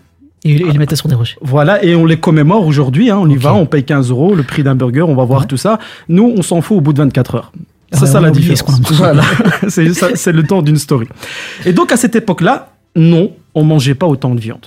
Et 0.45 0.51
ils 0.53 0.67
les 0.67 0.79
mettaient 0.79 0.97
sur 0.97 1.09
des 1.09 1.15
rochers. 1.15 1.37
voilà, 1.43 1.83
et 1.85 1.95
on 1.97 2.05
les 2.07 2.19
commémore 2.19 2.67
aujourd'hui. 2.67 3.11
hein, 3.11 3.19
on 3.21 3.29
y 3.29 3.37
va, 3.37 3.53
on 3.55 3.67
paye 3.67 3.85
15 3.85 4.11
euros, 4.11 4.35
le 4.35 4.43
prix 4.45 4.63
d'un 4.63 4.75
burger, 4.75 5.03
on 5.03 5.15
va 5.15 5.25
voir 5.25 5.41
Ouais. 5.43 5.47
tout 5.47 5.57
ça. 5.57 5.79
Nous, 6.09 6.33
on 6.37 6.43
s'en 6.43 6.61
fout 6.63 6.79
au 6.79 6.81
bout 6.81 6.93
de 6.93 6.99
24 6.99 7.35
heures. 7.35 7.53
C'est 7.93 8.01
Ouais, 8.03 8.07
ça 8.09 8.21
la 8.21 8.31
différence. 8.31 8.81
Voilà. 8.93 9.23
c'est 9.69 9.93
c'est 10.17 10.33
le 10.33 10.43
temps 10.43 10.61
d'une 10.63 10.77
story. 10.77 11.07
Et 11.65 11.73
donc, 11.73 11.93
à 11.93 11.97
cette 11.97 12.17
époque-là, 12.17 12.71
non, 12.97 13.31
on 13.57 13.65
mangeait 13.65 13.97
pas 13.97 14.07
autant 14.07 14.35
de 14.37 14.41
viande. 14.41 14.67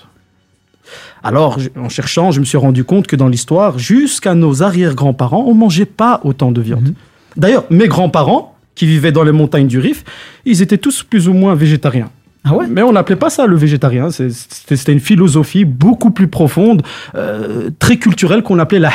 Alors, 1.24 1.60
en 1.78 1.90
cherchant, 1.90 2.32
je 2.32 2.40
me 2.40 2.46
suis 2.46 2.58
rendu 2.58 2.84
compte 2.84 3.08
que 3.08 3.16
dans 3.16 3.28
l'histoire, 3.28 3.78
jusqu'à 3.78 4.36
nos 4.36 4.64
arrière-grands-parents, 4.64 5.46
on 5.48 5.54
mangeait 5.54 5.86
pas 5.86 6.20
autant 6.24 6.52
de 6.52 6.60
viande. 6.60 6.90
Mhm. 6.90 6.94
D'ailleurs, 7.38 7.64
mes 7.70 7.88
grands-parents, 7.88 8.56
qui 8.76 8.86
vivaient 8.86 9.12
dans 9.12 9.24
les 9.24 9.34
montagnes 9.34 9.68
du 9.68 9.78
Rif, 9.78 10.06
ils 10.46 10.62
étaient 10.62 10.78
tous 10.78 11.04
plus 11.04 11.28
ou 11.28 11.34
moins 11.34 11.54
végétariens. 11.54 12.10
Ah 12.46 12.56
ouais? 12.56 12.66
Mais 12.70 12.82
on 12.82 12.94
n'appelait 12.94 13.18
pas 13.18 13.30
ça 13.30 13.46
le 13.46 13.58
végétarien. 13.58 14.10
C'était 14.10 14.94
une 14.94 15.02
philosophie 15.02 15.66
beaucoup 15.66 16.12
plus 16.12 16.30
profonde, 16.30 16.82
euh, 17.16 17.70
très 17.78 17.98
culturelle 17.98 18.42
qu'on 18.42 18.58
appelait 18.58 18.80
la. 18.80 18.90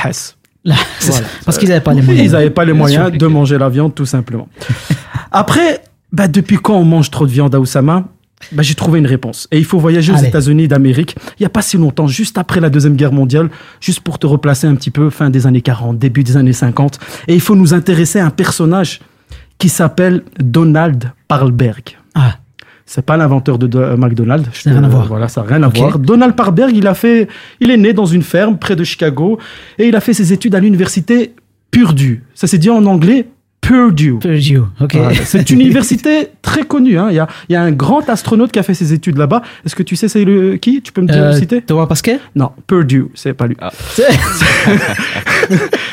Là, 0.65 0.75
Voilà. 1.01 1.27
Parce 1.45 1.59
qu'ils 1.59 1.69
n'avaient 1.69 1.83
pas 1.83 1.93
les 1.93 2.01
moyens. 2.01 2.27
Ils 2.27 2.33
n'avaient 2.33 2.49
pas 2.49 2.65
les 2.65 2.73
moyens 2.73 3.13
de 3.13 3.27
manger 3.27 3.59
la 3.59 3.69
viande, 3.69 3.95
tout 3.95 4.07
simplement. 4.07 4.49
Après, 5.33 5.83
bah, 6.13 6.29
depuis 6.29 6.57
quand 6.57 6.77
on 6.77 6.85
mange 6.85 7.11
trop 7.11 7.27
de 7.27 7.31
viande 7.31 7.55
à 7.55 7.61
Oussama? 7.61 8.05
Bah, 8.53 8.63
J'ai 8.63 8.75
trouvé 8.75 8.99
une 8.99 9.07
réponse. 9.07 9.49
Et 9.51 9.59
il 9.59 9.65
faut 9.65 9.79
voyager 9.79 10.13
aux. 10.13 10.17
États-Unis 10.17 10.69
d'Amérique. 10.69 11.17
Il 11.39 11.43
n'y 11.43 11.47
a 11.47 11.51
pas 11.51 11.63
si 11.63 11.77
longtemps, 11.77 12.07
juste 12.07 12.39
après 12.39 12.61
la 12.61 12.71
Deuxième 12.71 12.97
Guerre 12.97 13.13
mondiale, 13.13 13.51
juste 13.81 14.01
pour 14.01 14.19
te 14.19 14.27
replacer 14.27 14.67
un 14.67 14.75
petit 14.75 14.91
peu, 14.91 15.11
fin 15.11 15.31
des 15.31 15.47
années 15.47 15.61
40, 15.61 15.99
début 15.99 16.23
des 16.25 16.37
années 16.37 16.53
50. 16.53 16.99
Et 17.29 17.35
il 17.35 17.41
faut 17.41 17.57
nous 17.57 17.75
intéresser 17.75 18.19
à 18.19 18.27
un 18.27 18.31
personnage 18.31 19.01
qui 19.59 19.69
s'appelle 19.69 20.23
Donald 20.39 21.13
Parlberg. 21.29 21.97
Ah, 22.15 22.37
C'est 22.87 23.05
pas 23.05 23.17
l'inventeur 23.17 23.59
de, 23.59 23.67
de- 23.67 23.95
McDonald's. 23.97 24.49
Je 24.53 24.61
Ça 24.63 24.71
n'a 24.71 24.77
rien 24.77 24.85
à 24.85 24.89
voir. 24.89 25.07
Voilà, 25.07 25.29
ça 25.29 25.43
n'a 25.43 25.49
rien 25.49 25.63
à 25.63 25.69
voir. 25.69 25.99
Donald 25.99 26.35
Parlberg, 26.35 26.77
il 26.77 26.87
a 26.87 26.95
fait, 26.95 27.29
il 27.61 27.71
est 27.71 27.77
né 27.77 27.93
dans 27.93 28.07
une 28.07 28.23
ferme 28.23 28.59
près 28.59 28.77
de 28.77 28.85
Chicago 28.85 29.39
et 29.79 29.87
il 29.89 29.97
a 29.97 30.01
fait 30.01 30.13
ses 30.15 30.33
études 30.33 30.55
à 30.55 30.61
l'université 30.61 31.35
Purdue. 31.71 32.23
Ça 32.35 32.47
s'est 32.47 32.59
dit 32.59 32.71
en 32.71 32.85
anglais 32.87 33.27
Purdue. 33.67 34.19
Purdue, 34.21 34.59
ok. 34.81 34.95
Voilà. 34.97 35.15
C'est 35.25 35.49
une 35.51 35.61
université 35.61 36.29
très 36.43 36.63
connue. 36.65 36.99
hein. 36.99 37.09
Il, 37.11 37.17
y 37.17 37.19
a, 37.19 37.27
il 37.49 37.53
y 37.53 37.57
a 37.57 37.63
un 37.63 37.73
grand 37.73 38.09
astronaute 38.09 38.53
qui 38.53 38.59
a 38.59 38.63
fait 38.63 38.75
ses 38.75 38.93
études 38.93 39.17
là-bas. 39.19 39.43
Est-ce 39.65 39.75
que 39.75 39.83
tu 39.83 39.97
sais 39.97 40.09
c'est 40.09 40.25
le 40.25 40.57
qui? 40.57 40.83
Tu 40.83 40.93
peux 40.93 41.01
me 41.03 41.11
Euh, 41.13 41.33
le 41.33 41.39
citer? 41.39 41.63
Thomas 41.63 41.87
Pasquet 41.87 42.19
Non, 42.35 42.51
Purdue, 42.67 43.07
c'est 43.15 43.33
pas 43.33 43.47
lui. 43.47 43.57
Ah. 43.61 43.73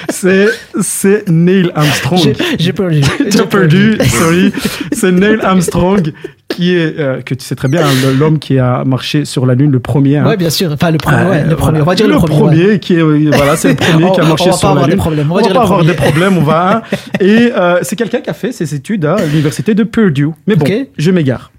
C'est 0.09 0.47
c'est 0.81 1.29
Neil 1.29 1.71
Armstrong. 1.75 2.19
J'ai- 2.21 2.35
J'ai 2.59 2.73
perdu. 2.73 3.01
As 3.01 3.43
perdu, 3.45 3.97
sorry. 4.05 4.51
C'est 4.91 5.11
Neil 5.11 5.39
Armstrong 5.41 6.11
qui 6.61 6.75
est, 6.75 6.99
euh, 6.99 7.21
que 7.21 7.33
tu 7.33 7.43
sais 7.43 7.55
très 7.55 7.67
bien, 7.67 7.85
hein, 7.85 7.89
le- 8.05 8.13
l'homme 8.13 8.39
qui 8.39 8.59
a 8.59 8.83
marché 8.85 9.25
sur 9.25 9.45
la 9.45 9.55
Lune, 9.55 9.71
le 9.71 9.79
premier. 9.79 10.17
hein. 10.17 10.27
Ouais, 10.27 10.37
bien 10.37 10.49
sûr. 10.49 10.71
Enfin, 10.71 10.91
le 10.91 10.97
premier, 10.97 11.23
ouais, 11.29 11.43
le 11.43 11.55
premier. 11.55 11.79
voilà. 11.79 11.81
On 11.81 11.85
va 11.85 11.95
dire 11.95 12.07
le, 12.07 12.15
premier. 12.17 12.65
ouais. 12.67 12.79
qui 12.79 12.93
est, 12.95 13.01
voilà, 13.01 13.55
c'est 13.55 13.69
le 13.69 13.75
premier 13.91 14.11
qui 14.11 14.19
a 14.19 14.23
On- 14.23 14.27
marché 14.27 14.45
on 14.47 14.51
va 14.51 14.57
sur 14.57 14.61
pas 14.61 14.67
la 14.67 14.71
avoir 14.71 14.87
Lune. 14.87 14.95
des 14.95 14.97
problèmes. 15.01 15.31
On 15.31 15.33
On 15.33 15.37
va 15.37 15.41
va 15.41 15.47
pas 15.47 15.53
le 15.53 15.59
avoir 15.59 15.77
premier. 15.79 15.91
des 15.91 15.97
problèmes, 15.97 16.37
on 16.37 16.43
va. 16.43 16.77
hein. 16.93 16.97
Et 17.19 17.51
euh, 17.55 17.79
c'est 17.81 17.95
quelqu'un 17.95 18.21
qui 18.21 18.29
a 18.29 18.33
fait 18.33 18.51
ses 18.51 18.73
études 18.75 19.05
à 19.05 19.17
l'université 19.25 19.73
de 19.73 19.83
Purdue. 19.83 20.29
Mais 20.47 20.55
bon, 20.55 20.65
je 20.97 21.11
m'égare. 21.11 21.51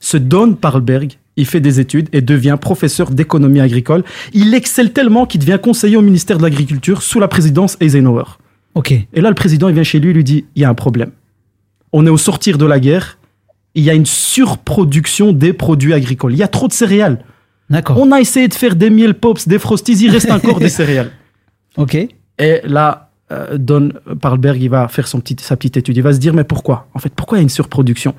Ce 0.00 0.16
Don 0.16 0.52
Parlberg, 0.54 1.12
il 1.36 1.46
fait 1.46 1.60
des 1.60 1.80
études 1.80 2.08
et 2.12 2.20
devient 2.20 2.56
professeur 2.60 3.10
d'économie 3.10 3.60
agricole. 3.60 4.04
Il 4.34 4.54
excelle 4.54 4.92
tellement 4.92 5.26
qu'il 5.26 5.40
devient 5.40 5.58
conseiller 5.62 5.96
au 5.96 6.02
ministère 6.02 6.36
de 6.38 6.42
l'Agriculture 6.42 7.02
sous 7.02 7.20
la 7.20 7.28
présidence 7.28 7.76
Eisenhower. 7.80 8.24
Ok. 8.74 8.92
Et 8.92 9.20
là, 9.20 9.28
le 9.30 9.34
président, 9.34 9.68
il 9.68 9.74
vient 9.74 9.82
chez 9.82 9.98
lui, 9.98 10.10
il 10.10 10.14
lui 10.16 10.24
dit, 10.24 10.44
il 10.54 10.62
y 10.62 10.64
a 10.64 10.68
un 10.68 10.74
problème. 10.74 11.10
On 11.92 12.06
est 12.06 12.10
au 12.10 12.18
sortir 12.18 12.56
de 12.58 12.64
la 12.66 12.78
guerre, 12.78 13.18
il 13.74 13.84
y 13.84 13.90
a 13.90 13.94
une 13.94 14.06
surproduction 14.06 15.32
des 15.32 15.52
produits 15.52 15.94
agricoles. 15.94 16.32
Il 16.32 16.38
y 16.38 16.42
a 16.42 16.48
trop 16.48 16.68
de 16.68 16.72
céréales. 16.72 17.24
D'accord. 17.68 17.98
On 17.98 18.10
a 18.10 18.20
essayé 18.20 18.48
de 18.48 18.54
faire 18.54 18.74
des 18.74 18.90
miel 18.90 19.14
pops, 19.14 19.46
des 19.46 19.58
frosties, 19.58 19.92
il 19.92 20.10
reste 20.10 20.30
encore 20.30 20.58
des 20.58 20.68
céréales. 20.80 21.12
Ok. 21.76 21.94
Et 21.94 22.60
là, 22.64 23.10
euh, 23.30 23.58
Don 23.58 23.90
Parlberg, 24.20 24.60
il 24.60 24.70
va 24.70 24.88
faire 24.88 25.06
son 25.06 25.20
petit, 25.20 25.36
sa 25.40 25.56
petite 25.56 25.76
étude. 25.76 25.96
Il 25.96 26.02
va 26.02 26.12
se 26.12 26.18
dire, 26.18 26.34
mais 26.34 26.42
pourquoi? 26.42 26.88
En 26.94 26.98
fait, 26.98 27.12
pourquoi 27.14 27.38
il 27.38 27.40
y 27.40 27.42
a 27.42 27.44
une 27.44 27.48
surproduction? 27.48 28.14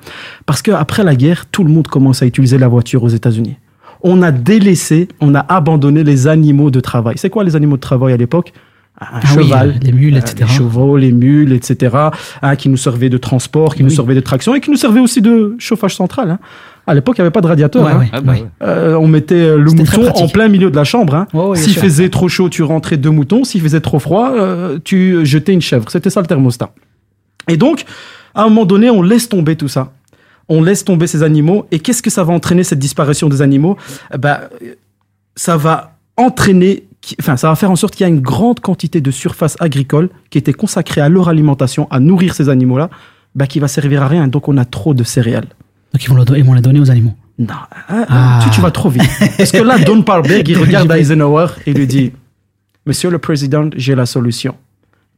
Parce 0.46 0.62
qu'après 0.62 1.04
la 1.04 1.14
guerre, 1.14 1.46
tout 1.46 1.64
le 1.64 1.70
monde 1.70 1.86
commence 1.86 2.22
à 2.22 2.26
utiliser 2.26 2.56
la 2.56 2.68
voiture 2.68 3.02
aux 3.02 3.08
États-Unis. 3.08 3.56
On 4.02 4.22
a 4.22 4.32
délaissé, 4.32 5.08
on 5.20 5.34
a 5.34 5.40
abandonné 5.40 6.02
les 6.02 6.26
animaux 6.28 6.70
de 6.70 6.80
travail. 6.80 7.16
C'est 7.18 7.30
quoi 7.30 7.44
les 7.44 7.54
animaux 7.54 7.76
de 7.76 7.82
travail 7.82 8.14
à 8.14 8.16
l'époque? 8.16 8.52
Un 9.00 9.06
Ah 9.14 9.20
oui, 9.36 9.44
cheval, 9.44 9.80
les 9.82 9.90
mules, 9.92 10.14
euh, 10.14 10.18
etc. 10.18 10.36
les 10.40 10.46
chevaux, 10.46 10.96
les 10.96 11.12
mules, 11.12 11.52
etc., 11.52 11.96
hein, 12.42 12.56
qui 12.56 12.68
nous 12.68 12.76
servaient 12.76 13.08
de 13.08 13.16
transport, 13.18 13.74
qui 13.74 13.82
nous 13.82 13.90
servaient 13.90 14.14
de 14.14 14.20
traction 14.20 14.54
et 14.54 14.60
qui 14.60 14.70
nous 14.70 14.76
servaient 14.76 15.00
aussi 15.00 15.20
de 15.20 15.56
chauffage 15.58 15.96
central. 15.96 16.30
hein. 16.30 16.38
À 16.86 16.94
l'époque, 16.94 17.16
il 17.16 17.20
n'y 17.20 17.26
avait 17.26 17.30
pas 17.32 17.40
de 17.40 17.46
radiateur. 17.46 17.84
Ouais, 17.84 17.92
hein. 17.92 17.98
ouais, 18.00 18.08
Ah 18.12 18.20
bah 18.20 18.32
ouais. 18.32 18.44
Euh, 18.62 18.94
on 18.96 19.06
mettait 19.08 19.34
euh, 19.36 19.56
le 19.56 19.70
mouton 19.70 20.08
en 20.10 20.28
plein 20.28 20.48
milieu 20.48 20.70
de 20.70 20.76
la 20.76 20.84
chambre. 20.84 21.14
hein. 21.14 21.26
Bien 21.32 21.54
S'il 21.54 21.74
faisait 21.76 22.10
trop 22.10 22.28
chaud, 22.28 22.48
tu 22.48 22.62
rentrais 22.62 22.96
deux 22.96 23.10
moutons. 23.10 23.44
S'il 23.44 23.60
faisait 23.62 23.80
trop 23.80 23.98
froid, 23.98 24.32
euh, 24.32 24.78
tu 24.84 25.24
jetais 25.24 25.52
une 25.52 25.60
chèvre. 25.62 25.88
C'était 25.90 26.10
ça 26.10 26.20
le 26.20 26.26
thermostat. 26.26 26.72
Et 27.48 27.56
donc, 27.56 27.84
à 28.34 28.42
un 28.42 28.48
moment 28.48 28.66
donné, 28.66 28.90
on 28.90 29.00
laisse 29.02 29.28
tomber 29.28 29.56
tout 29.56 29.68
ça. 29.68 29.92
On 30.48 30.62
laisse 30.62 30.84
tomber 30.84 31.06
ces 31.06 31.22
animaux. 31.22 31.66
Et 31.70 31.78
qu'est-ce 31.78 32.02
que 32.02 32.10
ça 32.10 32.24
va 32.24 32.32
entraîner, 32.32 32.62
cette 32.64 32.80
disparition 32.80 33.28
des 33.28 33.42
animaux? 33.42 33.76
Eh 34.14 34.18
ben, 34.18 34.40
euh, 34.62 34.74
Ça 35.36 35.56
va 35.56 35.96
entraîner, 36.16 36.84
qui- 37.02 37.16
enfin, 37.20 37.36
ça 37.36 37.48
va 37.50 37.54
faire 37.56 37.70
en 37.70 37.76
sorte 37.76 37.94
qu'il 37.94 38.04
y 38.04 38.06
a 38.06 38.08
une 38.08 38.20
grande 38.20 38.60
quantité 38.60 39.00
de 39.02 39.10
surface 39.10 39.56
agricole 39.60 40.08
qui 40.30 40.38
était 40.38 40.54
consacrée 40.54 41.02
à 41.02 41.08
leur 41.10 41.28
alimentation, 41.28 41.86
à 41.90 42.00
nourrir 42.00 42.34
ces 42.34 42.48
animaux-là, 42.48 42.88
bah, 43.34 43.46
qui 43.46 43.60
va 43.60 43.68
servir 43.68 44.02
à 44.02 44.08
rien. 44.08 44.26
Donc, 44.28 44.48
on 44.48 44.56
a 44.56 44.64
trop 44.64 44.94
de 44.94 45.04
céréales. 45.04 45.48
Donc 45.92 46.02
ils 46.04 46.08
vont, 46.08 46.14
le 46.16 46.24
don- 46.24 46.34
ils 46.34 46.44
vont 46.44 46.54
les 46.54 46.62
donner 46.62 46.80
aux 46.80 46.90
animaux. 46.90 47.14
Non, 47.38 47.52
hein, 47.90 48.06
Ah. 48.08 48.40
tu, 48.42 48.48
tu 48.50 48.60
vas 48.62 48.70
trop 48.70 48.88
vite. 48.88 49.02
Parce 49.36 49.52
que 49.52 49.58
là, 49.62 49.78
Don 49.84 50.00
Parlberg, 50.02 50.48
il 50.48 50.56
regarde 50.56 50.90
Eisenhower 50.90 51.48
et 51.66 51.74
lui 51.74 51.86
dit 51.86 52.12
Monsieur 52.86 53.10
le 53.10 53.18
Président, 53.18 53.68
j'ai 53.76 53.94
la 53.94 54.06
solution. 54.06 54.54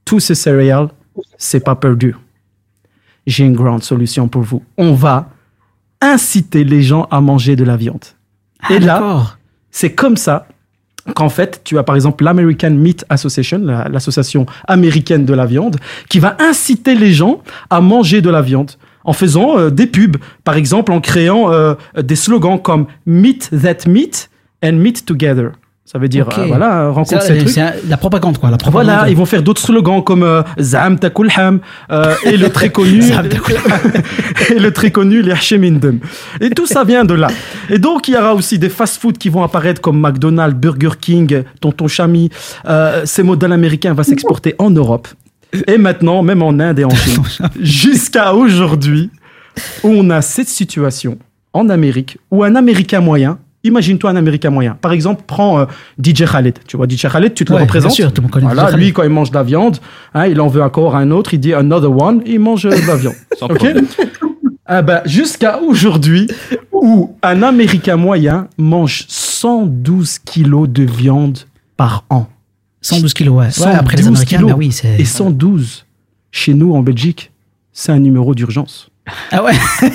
Tous 0.05 0.19
ces 0.21 0.35
céréales, 0.35 0.89
c'est 1.39 1.61
pas 1.63 1.77
perdu. 1.77 2.17
J'ai 3.27 3.45
une 3.45 3.55
grande 3.55 3.83
solution 3.85 4.27
pour 4.29 4.43
vous. 4.43 4.63
On 4.77 4.95
va 4.95 5.29
inciter 6.01 6.65
les 6.65 6.83
gens 6.83 7.07
à 7.11 7.21
manger 7.21 7.57
de 7.57 7.65
la 7.65 7.77
viande. 7.77 8.05
et 8.71 8.75
Ah, 8.77 8.79
là, 8.81 8.87
d'accord. 8.87 9.39
c'est 9.71 9.93
comme 9.95 10.17
ça 10.17 10.47
qu'en 11.15 11.29
fait, 11.29 11.61
tu 11.65 11.79
as 11.79 11.83
par 11.83 11.95
exemple 11.97 12.25
l'American 12.25 12.71
Meat 12.71 13.05
Association, 13.09 13.59
la- 13.63 13.89
l'association 13.89 14.47
américaine 14.67 15.25
de 15.25 15.35
la 15.35 15.47
viande, 15.47 15.77
qui 16.09 16.19
va 16.19 16.37
inciter 16.41 16.95
les 16.95 17.13
gens 17.13 17.41
à 17.71 17.81
manger 17.81 18.23
de 18.23 18.31
la 18.31 18.41
viande 18.43 18.73
en 19.05 19.13
faisant 19.13 19.59
euh, 19.59 19.71
des 19.71 19.87
pubs, 19.87 20.17
par 20.45 20.57
exemple 20.57 20.91
en 20.93 21.01
créant 21.01 21.53
euh, 21.53 21.75
des 22.03 22.17
slogans 22.17 22.59
comme 22.61 22.87
Meat 23.05 23.51
That 23.63 23.87
Meat 23.89 24.31
and 24.65 24.73
Meat 24.75 25.05
Together. 25.05 25.51
Ça 25.87 25.99
veut 25.99 26.09
dire, 26.09 26.27
Ok. 26.29 26.39
euh, 26.39 26.45
voilà, 26.47 26.89
rencontre 26.89 27.23
ces 27.23 27.35
la- 27.35 27.43
trucs. 27.45 27.59
un- 27.59 27.73
la 27.89 27.97
propagande, 27.99 28.39
quoi. 28.39 28.51
La 28.51 28.57
propagande. 28.57 28.87
Voilà, 28.87 29.11
ils 29.11 29.17
vont 29.17 29.27
faire 29.27 29.43
d'autres 29.43 29.61
slogans 29.61 30.03
comme 30.03 30.23
euh, 30.23 30.43
Zam 30.59 30.99
takul 30.99 31.29
ham 31.37 31.61
euh, 31.93 32.15
et 32.25 32.39
le 32.39 32.49
très 32.49 32.71
connu 32.71 33.03
et 34.51 34.59
le 34.59 34.71
très 34.73 34.91
connu 34.91 35.21
les 35.21 35.33
Hashemindem. 35.33 36.01
Et 36.41 36.51
tout 36.51 36.67
ça 36.67 36.85
vient 36.85 37.05
de 37.05 37.13
là. 37.15 37.29
Et 37.69 37.79
donc 37.79 38.09
il 38.09 38.15
y 38.15 38.17
aura 38.17 38.35
aussi 38.35 38.59
des 38.59 38.71
fast-food 38.71 39.19
qui 39.19 39.29
vont 39.29 39.43
apparaître 39.43 39.81
comme 39.83 40.01
McDonald's, 40.01 40.57
Burger 40.59 40.97
King, 40.99 41.43
Tonton 41.61 41.87
Chami. 41.87 42.31
Euh, 42.67 43.03
ces 43.05 43.23
modèles 43.23 43.53
américains 43.53 43.93
vont 43.93 44.03
s'exporter 44.03 44.55
en 44.59 44.71
Europe 44.71 45.07
et 45.67 45.77
maintenant 45.77 46.23
même 46.23 46.43
en 46.43 46.59
Inde 46.59 46.79
et 46.79 46.85
en 46.85 46.91
Chine. 46.91 47.23
Jusqu'à 47.61 48.35
aujourd'hui 48.35 49.11
où 49.83 49.89
on 49.89 50.09
a 50.11 50.23
cette 50.23 50.49
situation 50.49 51.19
en 51.53 51.69
Amérique 51.69 52.19
où 52.31 52.43
un 52.43 52.55
Américain 52.57 53.01
moyen 53.01 53.39
Imagine-toi 53.65 54.11
un 54.11 54.17
Américain 54.17 54.51
moyen. 54.51 54.77
Par 54.81 54.93
exemple, 54.93 55.23
prends 55.27 55.59
euh, 55.61 55.65
DJ 56.03 56.25
Khaled. 56.31 56.59
Tu 56.67 56.77
vois, 56.77 56.87
DJ 56.87 57.07
Khaled, 57.11 57.33
tu 57.35 57.45
te 57.45 57.53
Ouais, 57.53 57.59
le 57.61 57.65
bien 57.65 57.67
représentes. 57.67 57.93
sûr, 57.93 58.13
tout 58.13 58.21
le 58.21 58.25
monde 58.27 58.31
connaît 58.33 58.45
Voilà, 58.47 58.71
DJ 58.71 58.75
lui, 58.77 58.93
quand 58.93 59.03
il 59.03 59.09
mange 59.09 59.31
de 59.31 59.35
la 59.35 59.43
viande, 59.43 59.79
hein, 60.13 60.27
il 60.27 60.41
en 60.41 60.49
veut 60.49 60.63
encore 60.63 60.95
un 60.97 61.11
autre, 61.11 61.33
il 61.35 61.41
dit 61.41 61.55
another 61.55 61.91
one, 61.91 62.23
et 62.27 62.33
il 62.35 62.41
mange 62.41 62.67
euh, 62.67 62.71
de 62.71 62.87
la 62.87 62.97
viande. 62.97 63.15
Sans. 63.39 63.49
Ah 64.67 64.83
ben, 64.83 65.03
Jusqu'à 65.05 65.61
aujourd'hui, 65.61 66.27
où 66.73 67.15
un 67.23 67.43
Américain 67.43 67.97
moyen 67.97 68.49
mange 68.57 69.05
112 69.09 70.19
kilos 70.21 70.69
de 70.69 70.83
viande 70.85 71.39
par 71.77 72.05
an. 72.11 72.29
112 72.81 73.15
kilos, 73.15 73.35
ouais. 73.35 73.45
Ouais, 73.47 73.51
112 73.51 73.75
après 73.79 73.97
les 73.97 74.07
Américains, 74.07 74.37
kilos. 74.37 74.51
bah 74.51 74.57
oui, 74.59 74.73
c'est. 74.73 75.01
Et 75.01 75.05
112, 75.05 75.85
chez 76.31 76.55
nous 76.55 76.75
en 76.75 76.83
Belgique, 76.83 77.31
c'est 77.73 77.93
un 77.93 77.99
numéro 77.99 78.35
d'urgence. 78.35 78.91
Ah 79.31 79.45
ouais 79.45 79.53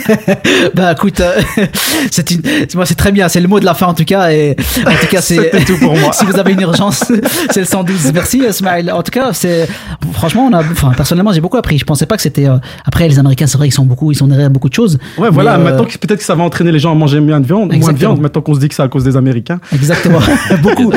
Bah 0.75 0.91
écoute, 0.91 1.19
euh, 1.19 1.41
c'est 2.11 2.29
une... 2.29 2.41
moi 2.75 2.85
c'est 2.85 2.93
très 2.95 3.11
bien, 3.11 3.27
c'est 3.27 3.39
le 3.41 3.47
mot 3.47 3.59
de 3.59 3.65
la 3.65 3.73
fin 3.73 3.87
en 3.87 3.95
tout 3.95 4.05
cas. 4.05 4.31
Et 4.31 4.55
en 4.85 4.91
tout 4.91 5.07
cas, 5.09 5.21
c'est 5.21 5.49
tout 5.65 5.77
pour 5.79 5.97
moi. 5.97 6.11
si 6.13 6.25
vous 6.25 6.37
avez 6.37 6.53
une 6.53 6.61
urgence, 6.61 7.11
c'est 7.49 7.59
le 7.61 7.65
112. 7.65 8.11
Merci 8.13 8.43
Ismaël. 8.47 8.91
En 8.91 9.01
tout 9.01 9.11
cas, 9.11 9.33
c'est 9.33 9.67
franchement, 10.13 10.47
on 10.51 10.53
a, 10.53 10.59
enfin 10.59 10.91
personnellement, 10.95 11.33
j'ai 11.33 11.41
beaucoup 11.41 11.57
appris. 11.57 11.79
Je 11.79 11.85
pensais 11.85 12.05
pas 12.05 12.17
que 12.17 12.21
c'était. 12.21 12.47
euh, 12.47 12.57
Après, 12.85 13.07
les 13.07 13.17
Américains, 13.17 13.47
c'est 13.47 13.57
vrai 13.57 13.65
qu'ils 13.67 13.73
sont 13.73 13.85
beaucoup, 13.85 14.11
ils 14.11 14.15
sont 14.15 14.27
derrière 14.27 14.51
beaucoup 14.51 14.69
de 14.69 14.75
choses. 14.75 14.99
Ouais, 15.17 15.29
voilà, 15.31 15.55
euh, 15.55 15.63
maintenant 15.63 15.85
que 15.85 15.97
peut-être 15.97 16.19
que 16.19 16.25
ça 16.25 16.35
va 16.35 16.43
entraîner 16.43 16.71
les 16.71 16.79
gens 16.79 16.91
à 16.91 16.95
manger 16.95 17.19
moins 17.19 17.39
de 17.39 17.47
viande, 17.47 17.73
moins 17.73 17.93
de 17.93 17.97
viande, 17.97 18.21
maintenant 18.21 18.41
qu'on 18.43 18.53
se 18.53 18.59
dit 18.59 18.69
que 18.69 18.75
c'est 18.75 18.83
à 18.83 18.87
cause 18.89 19.03
des 19.05 19.17
Américains. 19.17 19.59
Exactement. 19.73 20.19
beaucoup, 20.61 20.93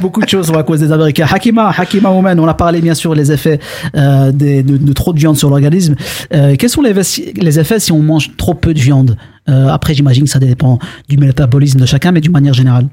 beaucoup 0.00 0.22
de 0.22 0.28
choses 0.28 0.46
sont 0.46 0.56
à 0.56 0.62
cause 0.62 0.78
des 0.80 0.92
Américains. 0.92 1.26
Hakima, 1.28 1.74
Hakima 1.76 2.10
Omen, 2.10 2.38
on 2.38 2.46
a 2.46 2.54
parlé 2.54 2.80
bien 2.80 2.94
sûr 2.94 3.12
les 3.14 3.32
effets 3.32 3.58
euh, 3.96 4.30
des- 4.30 4.62
de, 4.62 4.76
de 4.76 4.92
trop 4.92 5.12
de 5.12 5.18
viande 5.18 5.36
sur 5.36 5.50
l'organisme. 5.50 5.96
Euh, 6.32 6.54
quels 6.56 6.70
sont 6.70 6.82
les, 6.82 6.90
effets- 6.90 7.32
les 7.56 7.60
effets 7.60 7.80
si 7.80 7.92
on 7.92 8.00
mange 8.00 8.36
trop 8.36 8.54
peu 8.54 8.74
de 8.74 8.78
viande 8.78 9.16
Euh, 9.48 9.68
Après, 9.68 9.94
j'imagine 9.94 10.24
que 10.24 10.30
ça 10.30 10.40
dépend 10.40 10.78
du 11.08 11.16
métabolisme 11.18 11.78
de 11.78 11.86
chacun, 11.86 12.10
mais 12.10 12.20
d'une 12.20 12.32
manière 12.32 12.52
générale. 12.52 12.88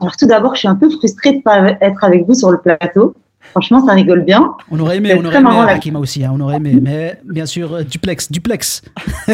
Alors 0.00 0.16
tout 0.16 0.26
d'abord, 0.26 0.54
je 0.54 0.60
suis 0.60 0.68
un 0.68 0.76
peu 0.76 0.88
frustrée 0.88 1.32
de 1.38 1.42
pas 1.42 1.72
être 1.80 2.04
avec 2.04 2.26
vous 2.26 2.34
sur 2.34 2.52
le 2.52 2.58
plateau. 2.58 3.14
Franchement, 3.50 3.84
ça 3.84 3.92
rigole 3.92 4.24
bien. 4.24 4.52
On 4.70 4.78
aurait 4.78 4.98
aimé, 4.98 5.14
on 5.18 5.24
aurait 5.24 5.38
aimé. 5.38 5.48
Hakima 5.68 5.98
aussi, 5.98 6.24
hein, 6.24 6.32
on 6.34 6.40
aurait 6.40 6.56
aimé. 6.56 6.78
Mais 6.80 7.18
bien 7.24 7.46
sûr, 7.46 7.74
euh, 7.74 7.82
duplex, 7.82 8.30
duplex. 8.30 8.82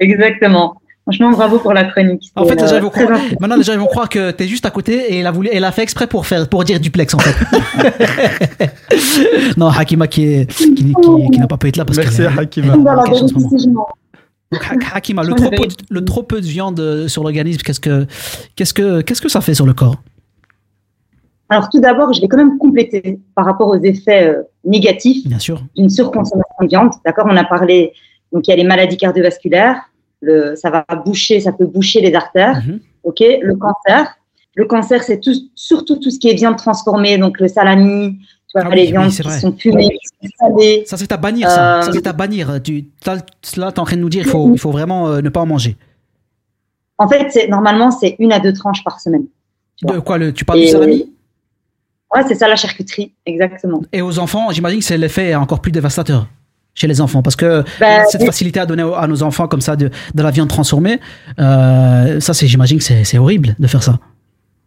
Exactement. 0.00 0.80
Franchement, 1.06 1.30
bravo 1.32 1.58
pour 1.58 1.74
la 1.74 1.84
chronique. 1.84 2.32
En 2.34 2.46
fait, 2.46 2.58
C'est, 2.58 2.62
les 2.62 2.68
gens, 2.68 2.74
euh, 2.74 2.78
ils 2.78 2.82
vont 2.82 2.88
croire, 2.90 3.20
maintenant, 3.38 3.56
les 3.56 3.62
gens 3.62 3.74
ils 3.74 3.78
vont 3.78 3.84
croire 3.86 4.08
que 4.08 4.30
t'es 4.30 4.48
juste 4.48 4.64
à 4.64 4.70
côté 4.70 5.12
et 5.12 5.18
elle 5.18 5.26
a 5.26 5.32
voulu, 5.32 5.50
elle 5.52 5.64
a 5.64 5.70
fait 5.70 5.82
exprès 5.82 6.06
pour 6.06 6.26
faire, 6.26 6.48
pour 6.48 6.64
dire 6.64 6.80
duplex 6.80 7.12
en 7.12 7.18
fait. 7.18 7.34
non, 9.58 9.68
Hakima 9.68 10.06
qui 10.06 10.24
est, 10.24 10.50
qui, 10.50 10.74
qui- 10.74 10.94
qui 11.32 11.38
n'a 11.38 11.46
pas 11.46 11.58
pu 11.58 11.68
être 11.68 11.76
là 11.76 11.84
parce 11.84 11.98
Merci 11.98 12.22
à 12.22 12.30
est- 12.30 12.38
Hakima. 12.38 12.74
Hakima, 14.94 15.22
le 15.24 15.34
trop, 15.34 15.50
peu 15.50 15.66
de, 15.66 15.74
le 15.90 16.04
trop 16.04 16.22
peu 16.22 16.40
de 16.40 16.46
viande 16.46 16.80
euh, 16.80 17.08
sur 17.08 17.22
l'organisme, 17.22 17.60
qu'est-ce 17.62 17.80
que, 17.80 18.06
qu'est-ce 18.56 18.72
que, 18.72 19.00
qu'est-ce 19.00 19.20
que 19.20 19.28
ça 19.28 19.40
fait 19.40 19.54
sur 19.54 19.66
le 19.66 19.74
corps? 19.74 19.96
Alors 21.48 21.68
tout 21.68 21.80
d'abord, 21.80 22.12
je 22.12 22.20
vais 22.20 22.28
quand 22.28 22.36
même 22.38 22.56
compléter 22.58 23.18
par 23.34 23.44
rapport 23.44 23.68
aux 23.68 23.82
effets 23.82 24.28
euh, 24.28 24.42
négatifs 24.64 25.26
Bien 25.26 25.38
sûr. 25.38 25.62
d'une 25.76 25.90
surconsommation 25.90 26.54
de 26.62 26.68
viande. 26.68 26.90
D'accord, 27.04 27.26
on 27.28 27.36
a 27.36 27.44
parlé. 27.44 27.92
Donc 28.32 28.46
il 28.46 28.50
y 28.50 28.54
a 28.54 28.56
les 28.56 28.64
maladies 28.64 28.96
cardiovasculaires. 28.96 29.76
Le, 30.24 30.56
ça 30.56 30.70
va 30.70 30.84
boucher, 31.04 31.40
ça 31.40 31.52
peut 31.52 31.66
boucher 31.66 32.00
les 32.00 32.14
artères. 32.14 32.62
Mhm. 32.66 32.80
Ok, 33.02 33.20
le 33.20 33.54
cancer. 33.56 34.16
Le 34.56 34.64
cancer, 34.66 35.02
c'est 35.02 35.20
tout, 35.20 35.34
surtout 35.54 35.96
tout 35.96 36.10
ce 36.10 36.18
qui 36.18 36.28
est 36.28 36.34
viande 36.34 36.56
transformée, 36.56 37.18
donc 37.18 37.40
le 37.40 37.48
salami, 37.48 38.18
tu 38.20 38.58
vois, 38.58 38.68
Ah 38.70 38.74
les 38.74 38.82
oui, 38.82 38.90
viandes 38.92 39.10
qui 39.10 39.22
vrai. 39.22 39.40
sont 39.40 39.52
fumées, 39.56 39.88
qui 40.20 40.28
sont 40.28 40.32
salées. 40.38 40.84
Ça, 40.86 40.96
c'est 40.96 41.10
à 41.12 41.16
bannir, 41.16 41.50
ça. 41.50 41.78
Euh, 41.78 41.82
Ça, 41.82 41.92
c'est 41.92 42.06
à 42.06 42.12
bannir. 42.12 42.60
Tu, 42.62 42.86
là, 43.56 43.72
t'es 43.72 43.80
en 43.80 43.84
train 43.84 43.96
de 43.96 44.00
nous 44.00 44.08
dire 44.08 44.22
qu'il 44.22 44.30
faut, 44.30 44.52
il 44.52 44.58
faut 44.60 44.70
vraiment 44.70 45.08
euh, 45.08 45.20
ne 45.20 45.28
pas 45.28 45.40
en 45.40 45.46
manger. 45.46 45.76
En 46.98 47.08
fait, 47.08 47.28
c'est 47.30 47.48
normalement 47.48 47.90
c'est 47.90 48.14
une 48.20 48.32
à 48.32 48.38
deux 48.38 48.52
tranches 48.52 48.84
par 48.84 49.00
semaine. 49.00 49.24
Tu. 49.76 49.86
De 49.86 49.98
quoi 49.98 50.16
le, 50.18 50.32
Tu 50.32 50.44
parles 50.44 50.60
Et- 50.60 50.66
du 50.66 50.68
salami? 50.70 51.10
Ouais, 52.14 52.22
c'est 52.28 52.36
ça 52.36 52.46
la 52.46 52.54
charcuterie, 52.54 53.12
exactement. 53.26 53.82
Et 53.92 54.00
aux 54.00 54.20
enfants, 54.20 54.52
j'imagine 54.52 54.78
que 54.78 54.84
c'est 54.84 54.96
l'effet 54.96 55.34
encore 55.34 55.60
plus 55.60 55.72
dévastateur 55.72 56.28
chez 56.74 56.86
les 56.86 57.00
enfants. 57.00 57.22
Parce 57.22 57.36
que 57.36 57.64
Ben, 57.80 58.04
cette 58.08 58.24
facilité 58.24 58.60
à 58.60 58.66
donner 58.66 58.82
à 58.96 59.06
nos 59.06 59.22
enfants 59.22 59.48
comme 59.48 59.60
ça 59.60 59.76
de, 59.76 59.90
de 60.14 60.22
la 60.22 60.30
viande 60.30 60.48
transformée, 60.48 61.00
euh, 61.38 62.20
ça, 62.20 62.34
c'est, 62.34 62.46
j'imagine 62.46 62.78
que 62.78 62.84
c'est, 62.84 63.18
horrible 63.18 63.54
de 63.58 63.66
faire 63.66 63.82
ça. 63.82 63.98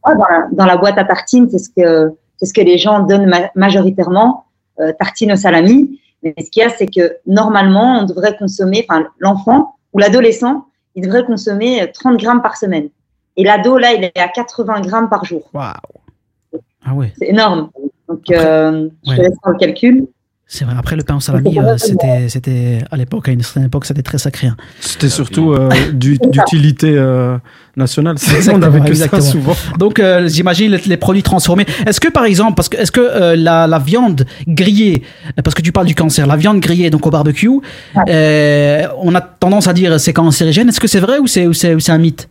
Dans, 0.05 0.13
la, 0.13 0.47
dans 0.51 0.65
la 0.65 0.77
boîte 0.77 0.97
à 0.97 1.03
tartines, 1.03 1.49
c'est 1.49 1.57
ce 1.59 1.69
que 1.69 2.13
c'est 2.37 2.45
ce 2.45 2.53
que 2.53 2.61
les 2.61 2.77
gens 2.77 2.99
donnent 3.01 3.25
ma- 3.25 3.49
majoritairement, 3.55 4.45
euh, 4.79 4.93
tartines 4.97 5.31
au 5.33 5.35
salami. 5.35 5.99
Mais 6.23 6.33
ce 6.39 6.49
qu'il 6.49 6.61
y 6.61 6.65
a, 6.65 6.69
c'est 6.69 6.87
que 6.87 7.17
normalement, 7.25 7.99
on 7.99 8.03
devrait 8.05 8.37
consommer, 8.37 8.85
enfin 8.87 9.07
l'enfant 9.19 9.75
ou 9.93 9.99
l'adolescent, 9.99 10.65
il 10.95 11.03
devrait 11.03 11.25
consommer 11.25 11.81
euh, 11.81 11.87
30 11.93 12.17
grammes 12.17 12.41
par 12.41 12.57
semaine. 12.57 12.89
Et 13.35 13.43
l'ado 13.43 13.77
là, 13.77 13.93
il 13.93 14.03
est 14.03 14.17
à 14.19 14.27
80 14.27 14.81
grammes 14.81 15.09
par 15.09 15.25
jour. 15.25 15.49
Waouh 15.53 15.73
Ah 16.85 16.93
ouais, 16.93 17.11
C'est 17.19 17.29
énorme. 17.29 17.69
Donc, 18.07 18.29
euh, 18.31 18.87
je 19.05 19.15
te 19.15 19.21
laisse 19.21 19.33
faire 19.43 19.51
le 19.51 19.57
calcul. 19.57 20.07
C'est 20.49 20.63
vrai. 20.63 20.75
Après, 20.77 20.95
le 20.95 21.03
pain 21.03 21.15
au 21.15 21.19
salami, 21.19 21.59
euh, 21.59 21.77
c'était, 21.77 22.29
c'était, 22.29 22.79
à 22.89 22.95
l'époque, 22.95 23.27
à 23.27 23.31
une 23.33 23.41
certaine 23.41 23.65
époque, 23.65 23.83
c'était 23.85 24.01
très 24.01 24.17
sacré. 24.17 24.47
hein. 24.47 24.55
C'était 24.79 25.09
surtout 25.09 25.51
euh, 25.51 25.69
du- 25.91 26.17
d'utilité 26.17 26.93
euh, 26.95 27.37
nationale. 27.75 28.17
C'est- 28.17 28.49
On 28.53 28.57
n'avait 28.57 28.79
que 28.79 28.87
exactement. 28.87 29.21
ça 29.21 29.29
souvent. 29.31 29.53
Donc, 29.77 29.99
euh, 29.99 30.29
j'imagine 30.29 30.71
les, 30.71 30.77
les 30.77 30.95
produits 30.97 31.21
transformés. 31.21 31.65
Est-ce 31.85 31.99
que, 31.99 32.07
par 32.07 32.23
exemple, 32.23 32.53
parce 32.55 32.69
que 32.69 32.77
est-ce 32.77 32.93
que 32.93 33.01
euh, 33.01 33.35
la, 33.35 33.67
la 33.67 33.77
viande 33.79 34.25
grillée, 34.47 35.03
parce 35.43 35.53
que 35.53 35.61
tu 35.61 35.73
parles 35.73 35.85
du 35.87 35.95
cancer, 35.95 36.25
la 36.25 36.37
viande 36.37 36.61
grillée 36.61 36.89
donc 36.89 37.05
au 37.05 37.09
barbecue, 37.09 37.49
euh, 38.07 38.87
on 38.99 39.13
a 39.15 39.21
tendance 39.21 39.67
à 39.67 39.73
dire 39.73 39.99
c'est 39.99 40.13
cancérigène. 40.13 40.69
Est-ce 40.69 40.79
que 40.79 40.87
c'est 40.87 41.01
vrai 41.01 41.19
ou 41.19 41.27
c'est 41.27 41.45
ou 41.45 41.51
c'est 41.53 41.75
ou 41.75 41.81
c'est 41.81 41.91
un 41.91 41.97
mythe? 41.97 42.29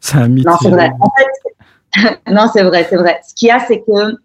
C'est 0.00 0.18
un 0.18 0.28
mythe. 0.28 0.46
Non, 0.46 0.56
c'est 0.60 0.68
vrai. 0.68 0.90
En 1.00 1.10
fait, 1.16 2.20
non, 2.30 2.50
c'est 2.52 2.64
vrai, 2.64 2.86
c'est 2.90 2.96
vrai. 2.96 3.18
Ce 3.26 3.34
qu'il 3.34 3.48
y 3.48 3.50
a, 3.50 3.60
c'est 3.66 3.78
que 3.78 4.16